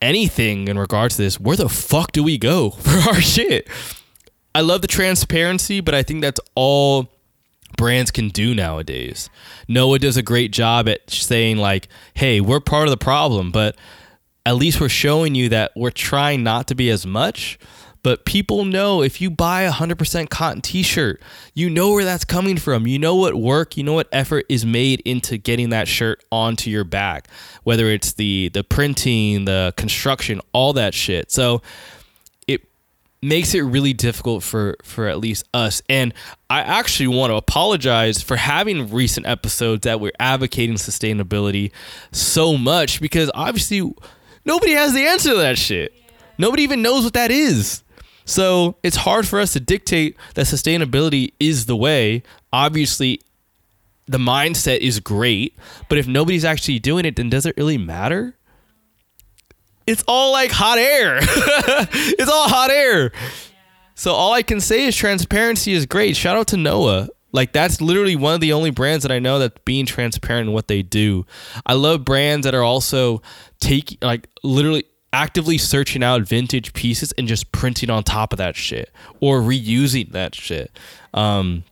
anything 0.01 0.69
in 0.69 0.79
regards 0.79 1.17
to 1.17 1.23
this, 1.23 1.41
where 1.41 1.57
the 1.57 1.69
fuck 1.69 2.13
do 2.13 2.23
we 2.23 2.39
go 2.39 2.71
for 2.71 3.11
our 3.11 3.21
shit? 3.21 3.69
I 4.55 4.61
love 4.61 4.81
the 4.81 4.89
transparency, 4.89 5.81
but 5.81 5.95
I 5.95 6.03
think 6.03 6.23
that's 6.23 6.41
all 6.55 7.11
brands 7.77 8.11
can 8.11 8.29
do 8.29 8.55
nowadays. 8.55 9.29
Noah 9.69 9.99
does 9.99 10.17
a 10.17 10.23
great 10.23 10.51
job 10.51 10.89
at 10.89 11.11
saying 11.11 11.59
like, 11.59 11.89
"Hey, 12.15 12.41
we're 12.41 12.61
part 12.61 12.89
of 12.89 12.91
the 12.91 12.97
problem, 12.97 13.51
but 13.51 13.77
at 14.47 14.57
least 14.57 14.81
we're 14.81 14.89
showing 14.89 15.35
you 15.35 15.49
that 15.51 15.73
we're 15.77 15.91
trying 15.91 16.43
not 16.43 16.69
to 16.69 16.75
be 16.75 16.89
as 16.89 17.07
much." 17.07 17.59
But 18.07 18.25
people 18.25 18.65
know 18.65 19.03
if 19.03 19.21
you 19.21 19.33
buy 19.33 19.63
a 19.63 19.73
100% 19.73 20.31
cotton 20.31 20.63
t 20.63 20.85
shirt, 20.85 21.21
you 21.55 21.69
know 21.69 21.91
where 21.91 22.05
that's 22.05 22.25
coming 22.25 22.57
from. 22.57 22.87
You 22.87 23.01
know 23.01 23.17
what 23.17 23.35
work, 23.35 23.77
you 23.77 23.83
know 23.83 23.95
what 23.95 24.07
effort 24.13 24.47
is 24.49 24.65
made 24.65 25.01
into 25.01 25.37
getting 25.39 25.71
that 25.71 25.89
shirt 25.89 26.23
onto 26.31 26.71
your 26.71 26.85
back, 26.85 27.27
whether 27.65 27.87
it's 27.87 28.13
the, 28.13 28.51
the 28.51 28.63
printing, 28.63 29.45
the 29.45 29.75
construction, 29.77 30.41
all 30.53 30.73
that 30.75 30.95
shit. 30.95 31.33
So 31.33 31.63
it 32.47 32.63
makes 33.23 33.57
it 33.57 33.63
really 33.63 33.93
difficult 33.93 34.45
for, 34.45 34.77
for 34.85 35.09
at 35.09 35.19
least 35.19 35.43
us. 35.53 35.83
And 35.89 36.15
I 36.49 36.61
actually 36.61 37.09
want 37.09 37.33
to 37.33 37.35
apologize 37.35 38.23
for 38.23 38.37
having 38.37 38.89
recent 38.89 39.27
episodes 39.27 39.83
that 39.83 39.99
we're 39.99 40.13
advocating 40.21 40.77
sustainability 40.77 41.73
so 42.13 42.57
much 42.57 43.01
because 43.01 43.33
obviously 43.35 43.93
nobody 44.45 44.75
has 44.75 44.95
the 44.95 45.05
answer 45.09 45.31
to 45.31 45.37
that 45.39 45.59
shit. 45.59 45.93
Nobody 46.39 46.63
even 46.63 46.83
knows 46.83 47.03
what 47.03 47.15
that 47.15 47.33
is. 47.33 47.83
So 48.27 48.77
it's 48.83 48.97
hard 48.97 49.27
for 49.27 49.41
us 49.41 49.55
to 49.55 49.61
dictate 49.61 50.17
that 50.35 50.47
sustainability 50.47 51.33
is 51.41 51.67
the 51.67 51.77
way. 51.77 52.23
Obviously, 52.53 53.21
the 54.07 54.19
mindset 54.19 54.79
is 54.79 55.01
great, 55.01 55.57
but 55.89 55.97
if 55.97 56.07
nobody's 56.07 56.45
actually 56.45 56.81
doing 56.81 57.05
it, 57.05 57.17
then 57.17 57.31
does 57.31 57.47
it 57.47 57.57
really 57.57 57.79
matter? 57.79 58.35
It's 59.87 60.05
all 60.09 60.33
like 60.33 60.51
hot 60.51 60.79
air. 60.79 61.19
it's 61.23 62.29
all 62.29 62.49
hot 62.49 62.71
air. 62.71 63.13
So 63.95 64.13
all 64.13 64.33
I 64.33 64.43
can 64.43 64.61
say 64.61 64.85
is 64.87 64.97
transparency 64.97 65.73
is 65.73 65.87
great. 65.87 66.17
Shout 66.17 66.37
out 66.37 66.49
to 66.49 66.57
Noah. 66.57 67.09
Like 67.33 67.53
that's 67.53 67.81
literally 67.81 68.17
one 68.17 68.35
of 68.35 68.41
the 68.41 68.53
only 68.53 68.71
brands 68.71 69.03
that 69.03 69.13
I 69.13 69.21
know 69.21 69.39
that's 69.39 69.59
being 69.65 69.87
transparent 69.87 70.49
in 70.49 70.55
what 70.55 70.67
they 70.67 70.83
do. 70.83 71.27
I 71.65 71.75
love 71.75 72.05
brands 72.05 72.45
that 72.45 72.55
are 72.55 72.63
also 72.63 73.23
taking 73.61 73.99
like 74.03 74.29
literally 74.43 74.85
actively 75.17 75.57
searching 75.57 76.03
out 76.03 76.23
vintage 76.23 76.75
pieces 76.75 77.13
and 77.13 77.27
just 77.27 77.51
printing 77.51 77.89
on 77.89 78.05
top 78.05 78.35
of 78.35 78.37
that 78.37 78.55
shit 78.55 78.91
or 79.19 79.41
reusing 79.41 80.13
that 80.13 80.35
shit. 80.35 80.79
Um, 81.15 81.65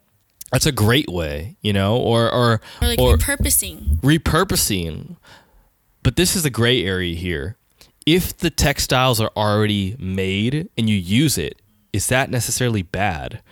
that's 0.50 0.64
a 0.64 0.72
great 0.72 1.08
way, 1.08 1.56
you 1.60 1.72
know, 1.72 1.98
or 1.98 2.32
or 2.32 2.60
or 2.80 2.88
like 2.88 2.98
or 2.98 3.16
repurposing. 3.16 4.00
Repurposing. 4.00 5.16
But 6.02 6.16
this 6.16 6.34
is 6.34 6.44
a 6.46 6.50
gray 6.50 6.84
area 6.84 7.14
here. 7.14 7.56
If 8.06 8.36
the 8.36 8.50
textiles 8.50 9.20
are 9.20 9.30
already 9.36 9.96
made 9.98 10.68
and 10.78 10.88
you 10.88 10.96
use 10.96 11.36
it, 11.36 11.60
is 11.92 12.08
that 12.08 12.30
necessarily 12.30 12.82
bad? 12.82 13.42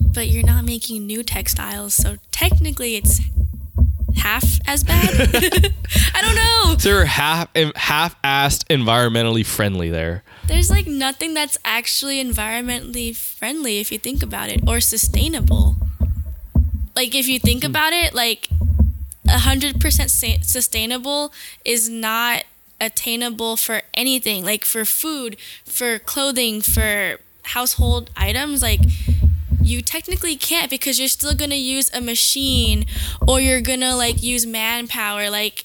But 0.00 0.28
you're 0.28 0.46
not 0.46 0.64
making 0.64 1.06
new 1.06 1.22
textiles, 1.22 1.94
so 1.94 2.16
technically 2.30 2.96
it's 2.96 3.20
half 4.16 4.60
as 4.66 4.84
bad. 4.84 5.08
I 6.14 6.22
don't 6.22 6.34
know. 6.34 6.74
They're 6.76 7.06
half 7.06 7.48
half-assed 7.76 8.64
environmentally 8.68 9.44
friendly 9.44 9.90
there. 9.90 10.22
There's 10.46 10.70
like 10.70 10.86
nothing 10.86 11.34
that's 11.34 11.58
actually 11.64 12.22
environmentally 12.22 13.16
friendly 13.16 13.78
if 13.78 13.90
you 13.90 13.98
think 13.98 14.22
about 14.22 14.48
it 14.48 14.60
or 14.66 14.80
sustainable. 14.80 15.76
Like 16.94 17.14
if 17.14 17.28
you 17.28 17.38
think 17.38 17.62
hmm. 17.62 17.70
about 17.70 17.92
it, 17.92 18.14
like 18.14 18.48
100% 19.26 20.44
sustainable 20.44 21.32
is 21.64 21.88
not 21.88 22.44
attainable 22.80 23.56
for 23.56 23.82
anything, 23.94 24.44
like 24.44 24.64
for 24.64 24.84
food, 24.84 25.36
for 25.64 25.98
clothing, 25.98 26.60
for 26.60 27.18
household 27.42 28.10
items 28.16 28.60
like 28.60 28.80
you 29.66 29.82
technically 29.82 30.36
can't 30.36 30.70
because 30.70 30.98
you're 30.98 31.08
still 31.08 31.34
gonna 31.34 31.54
use 31.56 31.90
a 31.92 32.00
machine 32.00 32.86
or 33.26 33.40
you're 33.40 33.60
gonna 33.60 33.96
like 33.96 34.22
use 34.22 34.46
manpower. 34.46 35.28
Like 35.30 35.64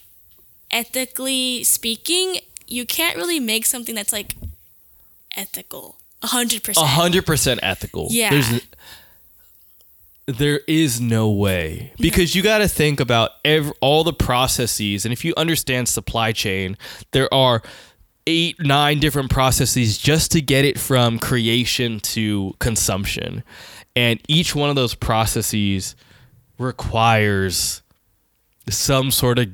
ethically 0.72 1.64
speaking, 1.64 2.38
you 2.68 2.86
can't 2.86 3.16
really 3.16 3.40
make 3.40 3.66
something 3.66 3.96
that's 3.96 4.14
like 4.14 4.36
ethical. 5.36 5.98
A 6.24 6.28
hundred 6.28 6.60
A 6.60 6.62
percent. 6.62 6.88
hundred 6.88 7.26
percent 7.26 7.60
ethical. 7.64 8.08
Yeah. 8.10 8.30
There's, 8.30 8.62
there 10.28 10.62
is 10.68 11.02
no 11.02 11.30
way 11.30 11.94
because 12.00 12.36
you 12.36 12.42
got 12.42 12.60
to 12.60 12.68
think 12.68 13.00
about 13.00 13.32
ev 13.44 13.72
all 13.82 14.04
the 14.04 14.14
processes, 14.14 15.04
and 15.06 15.12
if 15.12 15.26
you 15.26 15.34
understand 15.36 15.90
supply 15.90 16.32
chain, 16.32 16.78
there 17.12 17.32
are 17.34 17.62
eight, 18.28 18.56
nine 18.60 19.00
different 19.00 19.32
processes 19.32 19.98
just 19.98 20.32
to 20.32 20.42
get 20.42 20.64
it 20.64 20.80
from 20.80 21.18
creation 21.18 22.00
to 22.00 22.56
consumption, 22.60 23.44
and 23.96 24.22
each 24.28 24.56
one 24.56 24.70
of 24.70 24.76
those 24.76 24.96
processes 24.96 25.96
requires 26.58 27.82
some 28.70 29.12
sort 29.12 29.40
of 29.40 29.50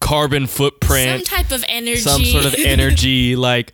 carbon 0.00 0.46
footprint 0.46 1.26
Some 1.26 1.38
type 1.38 1.50
of 1.52 1.64
energy. 1.68 1.96
some 2.00 2.24
sort 2.24 2.44
of 2.44 2.54
energy. 2.58 3.36
like 3.36 3.72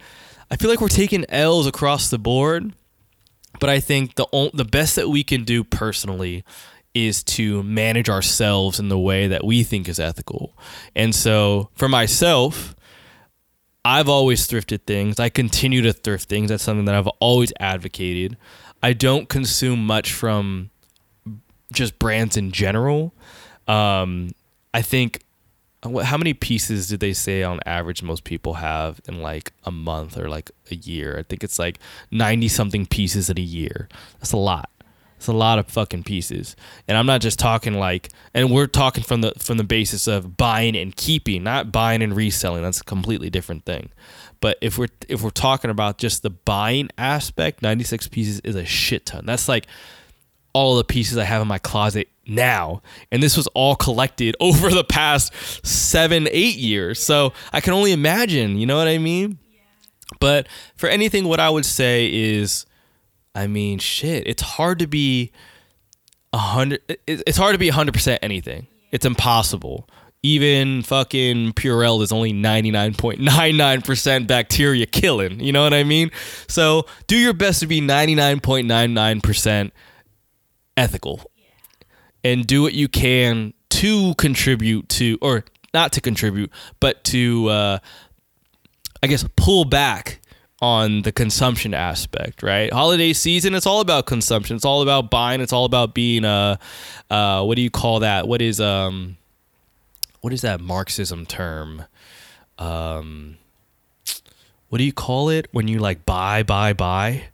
I 0.50 0.56
feel 0.56 0.70
like 0.70 0.80
we're 0.80 0.88
taking 0.88 1.24
L's 1.28 1.66
across 1.66 2.10
the 2.10 2.18
board, 2.18 2.72
but 3.60 3.68
I 3.70 3.80
think 3.80 4.14
the 4.14 4.50
the 4.54 4.64
best 4.64 4.96
that 4.96 5.08
we 5.08 5.24
can 5.24 5.44
do 5.44 5.64
personally 5.64 6.44
is 6.94 7.24
to 7.24 7.62
manage 7.64 8.08
ourselves 8.08 8.78
in 8.78 8.88
the 8.88 8.98
way 8.98 9.26
that 9.26 9.44
we 9.44 9.64
think 9.64 9.88
is 9.88 9.98
ethical. 9.98 10.56
And 10.94 11.12
so 11.14 11.70
for 11.74 11.88
myself, 11.88 12.76
I've 13.84 14.08
always 14.08 14.46
thrifted 14.46 14.82
things. 14.86 15.18
I 15.18 15.28
continue 15.28 15.82
to 15.82 15.92
thrift 15.92 16.28
things. 16.28 16.50
That's 16.50 16.62
something 16.62 16.84
that 16.84 16.94
I've 16.94 17.08
always 17.18 17.52
advocated. 17.58 18.36
I 18.84 18.92
don't 18.92 19.30
consume 19.30 19.86
much 19.86 20.12
from 20.12 20.68
just 21.72 21.98
brands 21.98 22.36
in 22.36 22.52
general. 22.52 23.14
Um, 23.66 24.32
I 24.74 24.82
think 24.82 25.22
how 25.82 26.18
many 26.18 26.34
pieces 26.34 26.88
did 26.88 27.00
they 27.00 27.14
say 27.14 27.42
on 27.42 27.60
average 27.64 28.02
most 28.02 28.24
people 28.24 28.54
have 28.54 29.00
in 29.08 29.22
like 29.22 29.54
a 29.64 29.70
month 29.70 30.18
or 30.18 30.28
like 30.28 30.50
a 30.70 30.74
year? 30.74 31.16
I 31.18 31.22
think 31.22 31.42
it's 31.42 31.58
like 31.58 31.78
90 32.10 32.46
something 32.48 32.84
pieces 32.84 33.30
in 33.30 33.38
a 33.38 33.42
year. 33.42 33.88
That's 34.18 34.32
a 34.32 34.36
lot. 34.36 34.68
It's 35.16 35.28
a 35.28 35.32
lot 35.32 35.58
of 35.58 35.66
fucking 35.68 36.02
pieces. 36.02 36.54
And 36.86 36.98
I'm 36.98 37.06
not 37.06 37.22
just 37.22 37.38
talking 37.38 37.72
like 37.72 38.10
and 38.34 38.50
we're 38.50 38.66
talking 38.66 39.02
from 39.02 39.22
the 39.22 39.32
from 39.38 39.56
the 39.56 39.64
basis 39.64 40.06
of 40.06 40.36
buying 40.36 40.76
and 40.76 40.94
keeping, 40.94 41.42
not 41.42 41.72
buying 41.72 42.02
and 42.02 42.14
reselling. 42.14 42.62
That's 42.62 42.82
a 42.82 42.84
completely 42.84 43.30
different 43.30 43.64
thing. 43.64 43.88
But 44.44 44.58
if 44.60 44.76
we're 44.76 44.88
if 45.08 45.22
we're 45.22 45.30
talking 45.30 45.70
about 45.70 45.96
just 45.96 46.22
the 46.22 46.28
buying 46.28 46.90
aspect, 46.98 47.62
96 47.62 48.08
pieces 48.08 48.40
is 48.40 48.56
a 48.56 48.66
shit 48.66 49.06
ton. 49.06 49.24
That's 49.24 49.48
like 49.48 49.66
all 50.52 50.76
the 50.76 50.84
pieces 50.84 51.16
I 51.16 51.24
have 51.24 51.40
in 51.40 51.48
my 51.48 51.56
closet 51.56 52.08
now. 52.26 52.82
And 53.10 53.22
this 53.22 53.38
was 53.38 53.46
all 53.54 53.74
collected 53.74 54.36
over 54.40 54.68
the 54.68 54.84
past 54.84 55.32
seven, 55.64 56.28
eight 56.30 56.56
years. 56.56 57.02
So 57.02 57.32
I 57.54 57.62
can 57.62 57.72
only 57.72 57.92
imagine, 57.92 58.58
you 58.58 58.66
know 58.66 58.76
what 58.76 58.86
I 58.86 58.98
mean? 58.98 59.38
But 60.20 60.46
for 60.76 60.90
anything, 60.90 61.26
what 61.26 61.40
I 61.40 61.48
would 61.48 61.64
say 61.64 62.12
is, 62.12 62.66
I 63.34 63.46
mean, 63.46 63.78
shit, 63.78 64.26
it's 64.26 64.42
hard 64.42 64.78
to 64.80 64.86
be 64.86 65.32
a 66.34 66.38
hundred. 66.38 66.82
It's 67.06 67.38
hard 67.38 67.54
to 67.54 67.58
be 67.58 67.70
a 67.70 67.72
hundred 67.72 67.94
percent 67.94 68.18
anything. 68.22 68.66
It's 68.90 69.06
impossible. 69.06 69.88
Even 70.24 70.82
fucking 70.82 71.52
Purell 71.52 72.02
is 72.02 72.10
only 72.10 72.32
ninety 72.32 72.70
nine 72.70 72.94
point 72.94 73.20
nine 73.20 73.58
nine 73.58 73.82
percent 73.82 74.26
bacteria 74.26 74.86
killing. 74.86 75.38
You 75.38 75.52
know 75.52 75.62
what 75.62 75.74
I 75.74 75.84
mean? 75.84 76.10
So 76.48 76.86
do 77.06 77.16
your 77.16 77.34
best 77.34 77.60
to 77.60 77.66
be 77.66 77.82
ninety 77.82 78.14
nine 78.14 78.40
point 78.40 78.66
nine 78.66 78.94
nine 78.94 79.20
percent 79.20 79.74
ethical. 80.78 81.30
And 82.24 82.46
do 82.46 82.62
what 82.62 82.72
you 82.72 82.88
can 82.88 83.52
to 83.68 84.14
contribute 84.14 84.88
to 84.88 85.18
or 85.20 85.44
not 85.74 85.92
to 85.92 86.00
contribute 86.00 86.50
but 86.78 87.02
to 87.04 87.48
uh, 87.48 87.78
i 89.02 89.06
guess 89.08 89.24
pull 89.36 89.64
back 89.64 90.20
on 90.62 91.02
the 91.02 91.12
consumption 91.12 91.74
aspect 91.74 92.42
right? 92.42 92.72
Holiday 92.72 93.12
season 93.12 93.54
it's 93.54 93.66
all 93.66 93.80
about 93.80 94.06
consumption. 94.06 94.56
It's 94.56 94.64
all 94.64 94.80
about 94.80 95.10
buying. 95.10 95.42
It's 95.42 95.52
all 95.52 95.66
about 95.66 95.94
being 95.94 96.24
uh 96.24 96.56
uh 97.10 97.44
what 97.44 97.56
do 97.56 97.62
you 97.62 97.70
call 97.70 98.00
that? 98.00 98.26
What 98.26 98.40
is 98.40 98.60
um 98.60 99.18
what 100.24 100.32
is 100.32 100.40
that 100.40 100.58
marxism 100.58 101.26
term 101.26 101.84
um 102.58 103.36
what 104.70 104.78
do 104.78 104.84
you 104.84 104.92
call 104.92 105.28
it 105.28 105.46
when 105.52 105.68
you 105.68 105.78
like 105.78 106.06
buy 106.06 106.42
buy 106.42 106.72
buy 106.72 107.24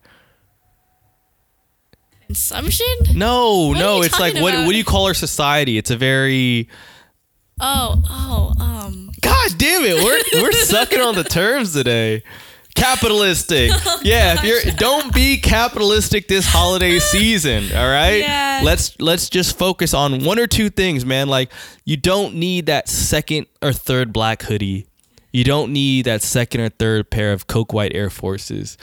Consumption? 2.26 2.84
no 3.14 3.68
What 3.68 3.78
no 3.78 4.03
it's 4.03 4.18
like 4.18 4.32
talking 4.32 4.43
what 4.43 4.66
what 4.66 4.72
do 4.72 4.76
you 4.76 4.82
call 4.82 5.07
our 5.07 5.14
society 5.14 5.78
it's 5.78 5.93
a 5.93 5.97
very 5.97 6.68
Oh, 7.61 8.03
oh, 8.09 8.53
um. 8.59 9.11
God 9.20 9.51
damn 9.59 9.82
it, 9.84 10.03
we're 10.03 10.43
we're 10.43 10.53
sucking 10.53 11.01
on 11.01 11.14
the 11.14 11.24
terms 11.24 11.74
today. 11.74 12.22
Capitalistic. 12.74 13.70
yeah, 14.02 14.34
if 14.34 14.44
you're 14.44 14.72
don't 14.74 15.12
be 15.14 15.38
capitalistic 15.38 16.28
this 16.28 16.46
holiday 16.46 16.98
season, 16.98 17.64
all 17.76 17.88
right? 17.88 18.20
Yeah. 18.20 18.60
Let's 18.64 18.98
let's 19.00 19.28
just 19.28 19.58
focus 19.58 19.94
on 19.94 20.24
one 20.24 20.38
or 20.38 20.46
two 20.46 20.70
things, 20.70 21.04
man. 21.04 21.28
Like 21.28 21.52
you 21.84 21.96
don't 21.96 22.36
need 22.36 22.66
that 22.66 22.88
second 22.88 23.46
or 23.62 23.72
third 23.72 24.12
black 24.12 24.42
hoodie. 24.42 24.86
You 25.32 25.44
don't 25.44 25.72
need 25.72 26.06
that 26.06 26.22
second 26.22 26.60
or 26.60 26.68
third 26.68 27.10
pair 27.10 27.32
of 27.32 27.46
Coke 27.46 27.72
White 27.72 27.94
Air 27.94 28.10
Forces. 28.10 28.76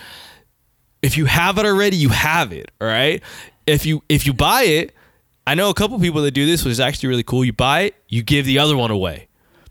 If 1.01 1.17
you 1.17 1.25
have 1.25 1.57
it 1.57 1.65
already, 1.65 1.97
you 1.97 2.09
have 2.09 2.51
it, 2.53 2.71
all 2.81 2.87
right? 2.87 3.21
If 3.65 3.85
you 3.85 4.03
if 4.09 4.25
you 4.25 4.33
buy 4.33 4.63
it, 4.63 4.93
I 5.45 5.55
know 5.55 5.69
a 5.69 5.73
couple 5.73 5.99
people 5.99 6.21
that 6.23 6.31
do 6.31 6.45
this, 6.45 6.63
which 6.63 6.71
is 6.71 6.79
actually 6.79 7.09
really 7.09 7.23
cool. 7.23 7.45
You 7.45 7.53
buy 7.53 7.81
it, 7.81 7.95
you 8.07 8.23
give 8.23 8.45
the 8.45 8.59
other 8.59 8.75
one 8.75 8.91
away. 8.91 9.27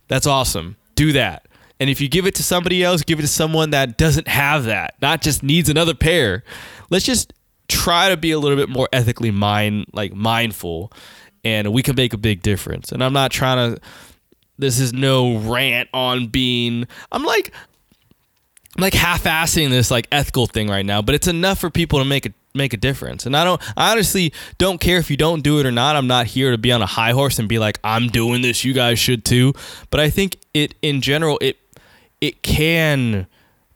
That's 0.09 0.27
awesome. 0.27 0.77
Do 0.95 1.13
that. 1.13 1.47
And 1.79 1.91
if 1.91 2.01
you 2.01 2.09
give 2.09 2.27
it 2.27 2.35
to 2.37 2.43
somebody 2.43 2.83
else, 2.83 3.03
give 3.03 3.19
it 3.19 3.23
to 3.23 3.29
someone 3.29 3.71
that 3.71 3.99
doesn't 3.99 4.29
have 4.29 4.65
that, 4.65 4.95
not 5.03 5.21
just 5.21 5.43
needs 5.43 5.69
another 5.69 5.95
pair. 5.95 6.43
Let's 6.89 7.05
just 7.05 7.33
try 7.69 8.09
to 8.09 8.17
be 8.17 8.31
a 8.31 8.39
little 8.39 8.57
bit 8.57 8.69
more 8.69 8.89
ethically 8.93 9.31
mind 9.31 9.87
like 9.93 10.15
mindful 10.15 10.93
and 11.45 11.73
we 11.73 11.83
can 11.83 11.95
make 11.97 12.13
a 12.13 12.19
big 12.19 12.43
difference. 12.43 12.93
And 12.93 13.03
I'm 13.03 13.13
not 13.13 13.31
trying 13.31 13.75
to 13.75 13.81
this 14.59 14.81
is 14.81 14.93
no 14.93 15.37
rant 15.39 15.89
on 15.93 16.29
being 16.29 16.87
I'm 17.13 17.25
like 17.25 17.53
I'm 18.77 18.83
like 18.83 18.95
half-assing 18.95 19.71
this 19.71 19.91
like 19.91 20.07
ethical 20.13 20.47
thing 20.47 20.69
right 20.69 20.85
now, 20.85 21.03
but 21.03 21.15
it's 21.15 21.27
enough 21.27 21.59
for 21.59 21.71
people 21.71 21.99
to 21.99 22.05
make 22.05 22.27
a 22.27 22.33
make 22.55 22.73
a 22.73 22.77
difference. 22.77 23.27
And 23.27 23.37
I 23.37 23.45
don't 23.45 23.61
I 23.77 23.93
honestly 23.93 24.33
don't 24.59 24.81
care 24.81 24.99
if 24.99 25.11
you 25.11 25.17
don't 25.17 25.43
do 25.43 25.61
it 25.61 25.67
or 25.67 25.73
not. 25.73 25.97
I'm 25.97 26.07
not 26.07 26.27
here 26.27 26.51
to 26.51 26.59
be 26.59 26.73
on 26.73 26.83
a 26.83 26.87
high 26.87 27.13
horse 27.13 27.39
and 27.39 27.49
be 27.49 27.59
like 27.59 27.79
I'm 27.85 28.09
doing 28.09 28.43
this, 28.43 28.65
you 28.65 28.73
guys 28.73 28.99
should 28.99 29.25
too. 29.25 29.53
But 29.91 30.01
I 30.01 30.11
think 30.11 30.37
it 30.55 30.75
in 30.83 31.01
general 31.01 31.39
it 31.41 31.59
it 32.27 32.43
can 32.43 33.27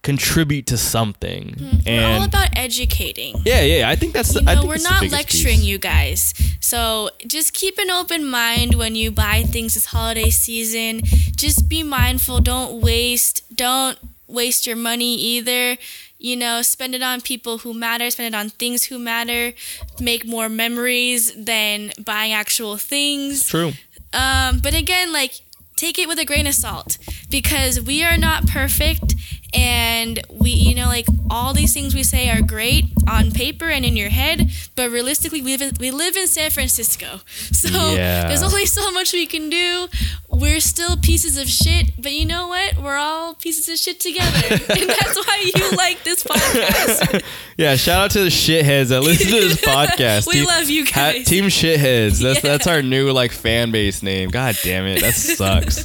contribute 0.03 0.67
to 0.67 0.79
something. 0.79 1.55
We're 1.87 2.03
all 2.07 2.25
about 2.25 2.49
educating. 2.57 3.37
yeah, 3.45 3.61
yeah, 3.61 3.89
I 3.89 3.97
think 3.97 4.15
that's 4.15 4.33
the, 4.33 4.41
You 4.41 4.49
I 4.49 4.55
know, 4.55 4.65
we're 4.67 4.77
it's 4.77 4.85
not 4.85 5.03
lecturing 5.11 5.59
piece. 5.59 5.65
you 5.71 5.79
guys. 5.79 6.33
So 6.61 7.11
just 7.27 7.53
keep 7.53 7.77
an 7.79 7.91
open 7.91 8.27
mind 8.27 8.75
when 8.77 8.95
you 8.95 9.11
buy 9.11 9.43
things 9.43 9.75
this 9.75 9.87
holiday 9.87 10.31
season. 10.31 11.03
Just 11.37 11.69
be 11.69 11.83
mindful. 11.83 12.41
Don't 12.41 12.81
waste. 12.81 13.43
Don't 13.55 13.99
waste 14.27 14.67
your 14.67 14.77
money 14.77 15.17
either. 15.17 15.77
You 16.19 16.37
know, 16.37 16.63
spend 16.63 16.95
it 16.95 17.03
on 17.03 17.21
people 17.21 17.59
who 17.59 17.73
matter, 17.75 18.11
spend 18.11 18.35
it 18.35 18.39
on 18.39 18.51
things 18.51 18.85
who 18.85 18.99
matter, 18.99 19.53
make 20.01 20.27
more 20.27 20.49
memories 20.49 21.33
than 21.35 21.93
buying 22.03 22.33
actual 22.33 22.77
things. 22.79 23.47
True. 23.47 23.73
Um, 24.13 24.59
but 24.63 24.75
again, 24.75 25.13
like 25.13 25.41
take 25.81 25.99
it 25.99 26.07
with 26.07 26.18
a 26.18 26.26
grain 26.26 26.47
of 26.47 26.53
salt 26.53 26.99
because 27.31 27.81
we 27.81 28.05
are 28.05 28.18
not 28.18 28.47
perfect 28.47 29.14
and 29.55 30.21
we 30.31 30.51
you 30.51 30.75
know 30.75 30.87
like 30.87 31.07
all 31.31 31.53
these 31.55 31.73
things 31.75 31.95
we 31.95 32.03
say 32.03 32.29
are 32.31 32.43
great 32.43 32.85
on 33.09 33.31
paper 33.31 33.69
and 33.69 33.85
in 33.85 33.97
your 33.97 34.09
head 34.09 34.51
but 34.77 34.91
realistically 34.91 35.43
we 35.43 35.57
live 35.57 35.63
in, 35.63 35.77
we 35.81 35.91
live 35.91 36.17
in 36.17 36.27
San 36.27 36.51
Francisco 36.51 37.21
so 37.53 37.69
Yeah. 37.95 38.29
there's 38.29 38.43
only 38.43 38.67
so 38.67 38.91
much 38.93 39.13
we 39.13 39.27
can 39.27 39.51
do 39.51 39.89
we're 40.29 40.61
still 40.61 40.97
pieces 40.97 41.37
of 41.37 41.49
shit 41.49 41.91
but 41.99 42.13
you 42.13 42.25
know 42.27 42.49
what 42.49 42.77
we're 42.79 42.97
all 42.97 43.35
pieces 43.35 43.69
of 43.69 43.77
shit 43.77 44.01
together 44.01 44.47
and 44.51 44.89
that's 44.91 45.27
why 45.27 45.51
you 45.55 45.71
like 45.77 46.03
this 46.05 46.23
podcast 46.25 47.23
Yeah, 47.57 47.77
shout 47.77 48.05
out 48.07 48.11
to 48.13 48.21
the 48.21 48.31
shitheads 48.31 48.89
that 48.89 49.03
listen 49.03 49.27
to 49.27 49.33
this 49.33 49.61
podcast. 49.61 50.27
We 50.27 50.47
love 50.47 50.71
you 50.71 50.87
Ha- 50.87 51.13
guys. 51.13 51.27
Team 51.27 51.45
Shitheads. 51.45 52.23
That's 52.23 52.43
Yeah. 52.43 52.53
that's 52.53 52.67
our 52.67 52.81
new 52.81 53.13
like 53.13 53.33
fan 53.33 53.71
base 53.71 54.03
name. 54.03 54.31
God 54.31 54.57
damn 54.63 54.87
it, 54.87 55.03
that 55.03 55.13
sucks. 55.13 55.85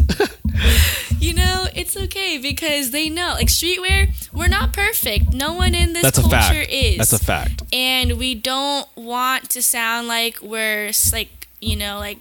you 1.19 1.33
know 1.33 1.67
it's 1.75 1.95
okay 1.97 2.37
because 2.37 2.91
they 2.91 3.09
know 3.09 3.33
like 3.33 3.47
streetwear 3.47 4.09
we're 4.33 4.47
not 4.47 4.73
perfect. 4.73 5.33
No 5.33 5.53
one 5.53 5.73
in 5.75 5.93
this 5.93 6.03
That's 6.03 6.17
a 6.17 6.21
culture 6.21 6.35
fact. 6.37 6.69
is. 6.71 6.97
That's 6.97 7.13
a 7.13 7.19
fact. 7.23 7.63
and 7.73 8.13
we 8.17 8.35
don't 8.35 8.87
want 8.95 9.49
to 9.51 9.61
sound 9.61 10.07
like 10.07 10.41
we're 10.41 10.91
like 11.11 11.47
you 11.61 11.75
know 11.75 11.97
like 11.99 12.17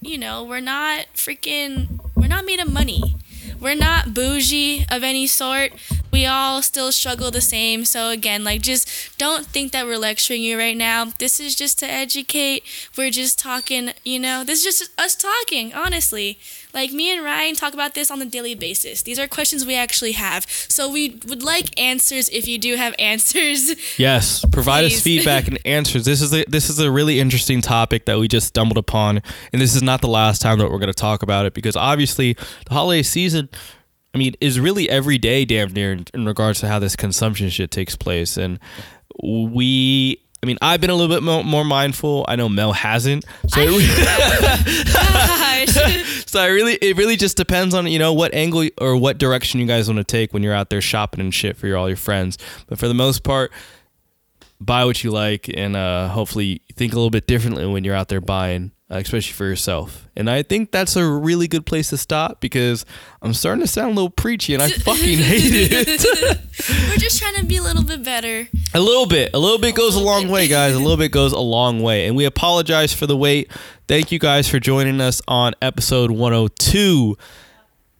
you 0.00 0.18
know 0.18 0.44
we're 0.44 0.60
not 0.60 1.06
freaking 1.14 2.00
we're 2.14 2.28
not 2.28 2.44
made 2.44 2.60
of 2.60 2.72
money. 2.72 3.16
We're 3.60 3.74
not 3.74 4.12
bougie 4.12 4.84
of 4.90 5.02
any 5.02 5.26
sort. 5.26 5.72
We 6.12 6.26
all 6.26 6.60
still 6.60 6.92
struggle 6.92 7.30
the 7.30 7.40
same. 7.40 7.84
So 7.86 8.10
again 8.10 8.44
like 8.44 8.60
just 8.62 8.88
don't 9.24 9.46
think 9.46 9.72
that 9.72 9.86
we're 9.86 9.96
lecturing 9.96 10.42
you 10.42 10.58
right 10.58 10.76
now. 10.76 11.06
This 11.06 11.40
is 11.40 11.54
just 11.54 11.78
to 11.78 11.86
educate. 11.86 12.62
We're 12.94 13.10
just 13.10 13.38
talking, 13.38 13.92
you 14.04 14.18
know, 14.18 14.44
this 14.44 14.58
is 14.58 14.78
just 14.78 15.00
us 15.00 15.16
talking, 15.16 15.72
honestly. 15.72 16.38
Like 16.74 16.92
me 16.92 17.10
and 17.10 17.24
Ryan 17.24 17.54
talk 17.54 17.72
about 17.72 17.94
this 17.94 18.10
on 18.10 18.20
a 18.20 18.26
daily 18.26 18.54
basis. 18.54 19.00
These 19.00 19.18
are 19.18 19.26
questions 19.26 19.64
we 19.64 19.76
actually 19.76 20.12
have. 20.12 20.44
So 20.50 20.90
we 20.90 21.20
would 21.26 21.42
like 21.42 21.80
answers 21.80 22.28
if 22.28 22.46
you 22.46 22.58
do 22.58 22.76
have 22.76 22.94
answers. 22.98 23.98
Yes, 23.98 24.44
provide 24.52 24.84
us 24.84 25.00
feedback 25.00 25.48
and 25.48 25.58
answers. 25.64 26.04
This 26.04 26.20
is 26.20 26.34
a 26.34 26.44
this 26.46 26.68
is 26.68 26.78
a 26.78 26.90
really 26.90 27.18
interesting 27.18 27.62
topic 27.62 28.04
that 28.04 28.18
we 28.18 28.28
just 28.28 28.48
stumbled 28.48 28.76
upon, 28.76 29.22
and 29.54 29.62
this 29.62 29.74
is 29.74 29.82
not 29.82 30.02
the 30.02 30.08
last 30.08 30.42
time 30.42 30.58
that 30.58 30.70
we're 30.70 30.78
going 30.78 30.88
to 30.88 30.92
talk 30.92 31.22
about 31.22 31.46
it 31.46 31.54
because 31.54 31.76
obviously 31.76 32.34
the 32.34 32.74
holiday 32.74 33.02
season, 33.02 33.48
I 34.14 34.18
mean, 34.18 34.34
is 34.40 34.60
really 34.60 34.90
every 34.90 35.16
day 35.16 35.46
damn 35.46 35.72
near 35.72 35.92
in, 35.92 36.04
in 36.12 36.26
regards 36.26 36.60
to 36.60 36.68
how 36.68 36.78
this 36.78 36.94
consumption 36.94 37.48
shit 37.48 37.70
takes 37.70 37.96
place, 37.96 38.36
and 38.36 38.58
we. 39.22 40.20
I 40.42 40.46
mean, 40.46 40.58
I've 40.60 40.80
been 40.80 40.90
a 40.90 40.94
little 40.94 41.14
bit 41.14 41.22
more, 41.22 41.42
more 41.42 41.64
mindful. 41.64 42.26
I 42.28 42.36
know 42.36 42.50
Mel 42.50 42.74
hasn't, 42.74 43.24
so 43.48 43.62
it 43.62 43.66
really, 43.66 43.86
so 46.26 46.38
I 46.38 46.48
really, 46.48 46.74
it 46.74 46.98
really 46.98 47.16
just 47.16 47.38
depends 47.38 47.74
on 47.74 47.86
you 47.86 47.98
know 47.98 48.12
what 48.12 48.34
angle 48.34 48.68
or 48.78 48.94
what 48.94 49.16
direction 49.16 49.60
you 49.60 49.66
guys 49.66 49.88
want 49.88 49.96
to 49.96 50.04
take 50.04 50.34
when 50.34 50.42
you're 50.42 50.52
out 50.52 50.68
there 50.68 50.82
shopping 50.82 51.20
and 51.20 51.32
shit 51.32 51.56
for 51.56 51.66
your 51.66 51.78
all 51.78 51.88
your 51.88 51.96
friends. 51.96 52.36
But 52.66 52.78
for 52.78 52.88
the 52.88 52.94
most 52.94 53.22
part, 53.22 53.52
buy 54.60 54.84
what 54.84 55.02
you 55.02 55.10
like 55.10 55.50
and 55.52 55.76
uh, 55.76 56.08
hopefully 56.08 56.62
think 56.74 56.92
a 56.92 56.96
little 56.96 57.10
bit 57.10 57.26
differently 57.26 57.66
when 57.66 57.84
you're 57.84 57.94
out 57.94 58.08
there 58.08 58.20
buying, 58.20 58.72
uh, 58.90 58.96
especially 58.96 59.32
for 59.32 59.44
yourself. 59.46 60.08
And 60.14 60.28
I 60.28 60.42
think 60.42 60.70
that's 60.70 60.94
a 60.96 61.06
really 61.06 61.48
good 61.48 61.64
place 61.66 61.90
to 61.90 61.96
stop 61.96 62.40
because 62.40 62.84
I'm 63.22 63.32
starting 63.32 63.62
to 63.62 63.66
sound 63.66 63.92
a 63.92 63.94
little 63.94 64.10
preachy 64.10 64.54
and 64.54 64.62
I 64.62 64.68
fucking 64.70 65.18
hate 65.18 65.70
it. 65.72 66.40
We're 66.90 66.96
just 66.96 67.18
trying 67.20 67.34
to 67.36 67.44
be 67.46 67.56
a 67.56 67.62
little 67.62 67.82
bit 67.82 68.04
better. 68.04 68.48
A 68.74 68.80
little 68.80 69.06
bit. 69.06 69.30
A 69.34 69.38
little 69.38 69.58
bit 69.58 69.74
goes 69.74 69.96
a 69.96 70.00
long 70.00 70.24
bit. 70.24 70.30
way, 70.32 70.48
guys. 70.48 70.74
A 70.74 70.78
little 70.78 70.96
bit 70.98 71.12
goes 71.12 71.32
a 71.32 71.40
long 71.40 71.80
way. 71.80 72.06
And 72.06 72.16
we 72.16 72.24
apologize 72.26 72.92
for 72.92 73.06
the 73.06 73.16
wait. 73.16 73.50
Thank 73.88 74.12
you 74.12 74.18
guys 74.18 74.48
for 74.48 74.60
joining 74.60 75.00
us 75.00 75.22
on 75.26 75.54
episode 75.62 76.10
102. 76.10 77.16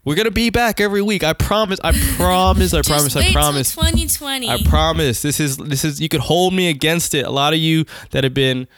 We're 0.05 0.16
going 0.16 0.26
to 0.26 0.30
be 0.30 0.51
back 0.51 0.80
every 0.80 1.01
week. 1.01 1.24
I 1.24 1.32
promise. 1.32 1.80
I 1.82 1.93
promise. 2.16 2.74
I 2.74 2.82
promise. 2.82 3.16
I 3.16 3.32
promise. 3.32 3.74
2020. 3.74 4.51
I 4.51 4.62
promise. 4.64 5.22
This 5.22 5.41
is 5.41 5.57
this 5.57 5.82
is 5.82 6.01
you 6.01 6.11
could 6.11 6.20
hold 6.20 6.53
me 6.53 6.68
against 6.68 7.14
it. 7.14 7.24
A 7.24 7.30
lot 7.30 7.55
of 7.55 7.59
you 7.59 7.87
that 8.11 8.22
have 8.22 8.35
been, 8.35 8.68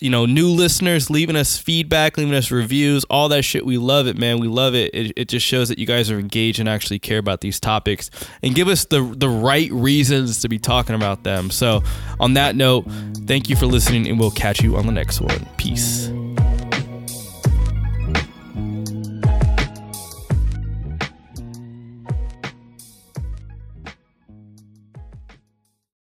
you 0.00 0.10
know, 0.10 0.26
new 0.26 0.48
listeners, 0.48 1.10
leaving 1.10 1.36
us 1.36 1.58
feedback, 1.58 2.16
leaving 2.16 2.34
us 2.34 2.50
reviews, 2.50 3.04
all 3.04 3.28
that 3.28 3.42
shit. 3.42 3.64
We 3.64 3.78
love 3.78 4.06
it, 4.06 4.16
man. 4.16 4.40
We 4.40 4.48
love 4.48 4.74
it. 4.74 4.94
It, 4.94 5.12
it 5.16 5.28
just 5.28 5.46
shows 5.46 5.68
that 5.68 5.78
you 5.78 5.86
guys 5.86 6.10
are 6.10 6.18
engaged 6.18 6.58
and 6.58 6.68
actually 6.68 6.98
care 6.98 7.18
about 7.18 7.40
these 7.40 7.60
topics 7.60 8.10
and 8.42 8.54
give 8.54 8.68
us 8.68 8.86
the 8.86 9.02
the 9.02 9.28
right 9.28 9.70
reasons 9.70 10.40
to 10.40 10.48
be 10.48 10.58
talking 10.58 10.94
about 10.94 11.22
them. 11.22 11.50
So, 11.50 11.82
on 12.18 12.34
that 12.34 12.56
note, 12.56 12.86
thank 13.26 13.48
you 13.48 13.56
for 13.56 13.66
listening, 13.66 14.08
and 14.08 14.18
we'll 14.18 14.30
catch 14.30 14.62
you 14.62 14.76
on 14.76 14.86
the 14.86 14.92
next 14.92 15.20
one. 15.20 15.46
Peace. 15.56 16.10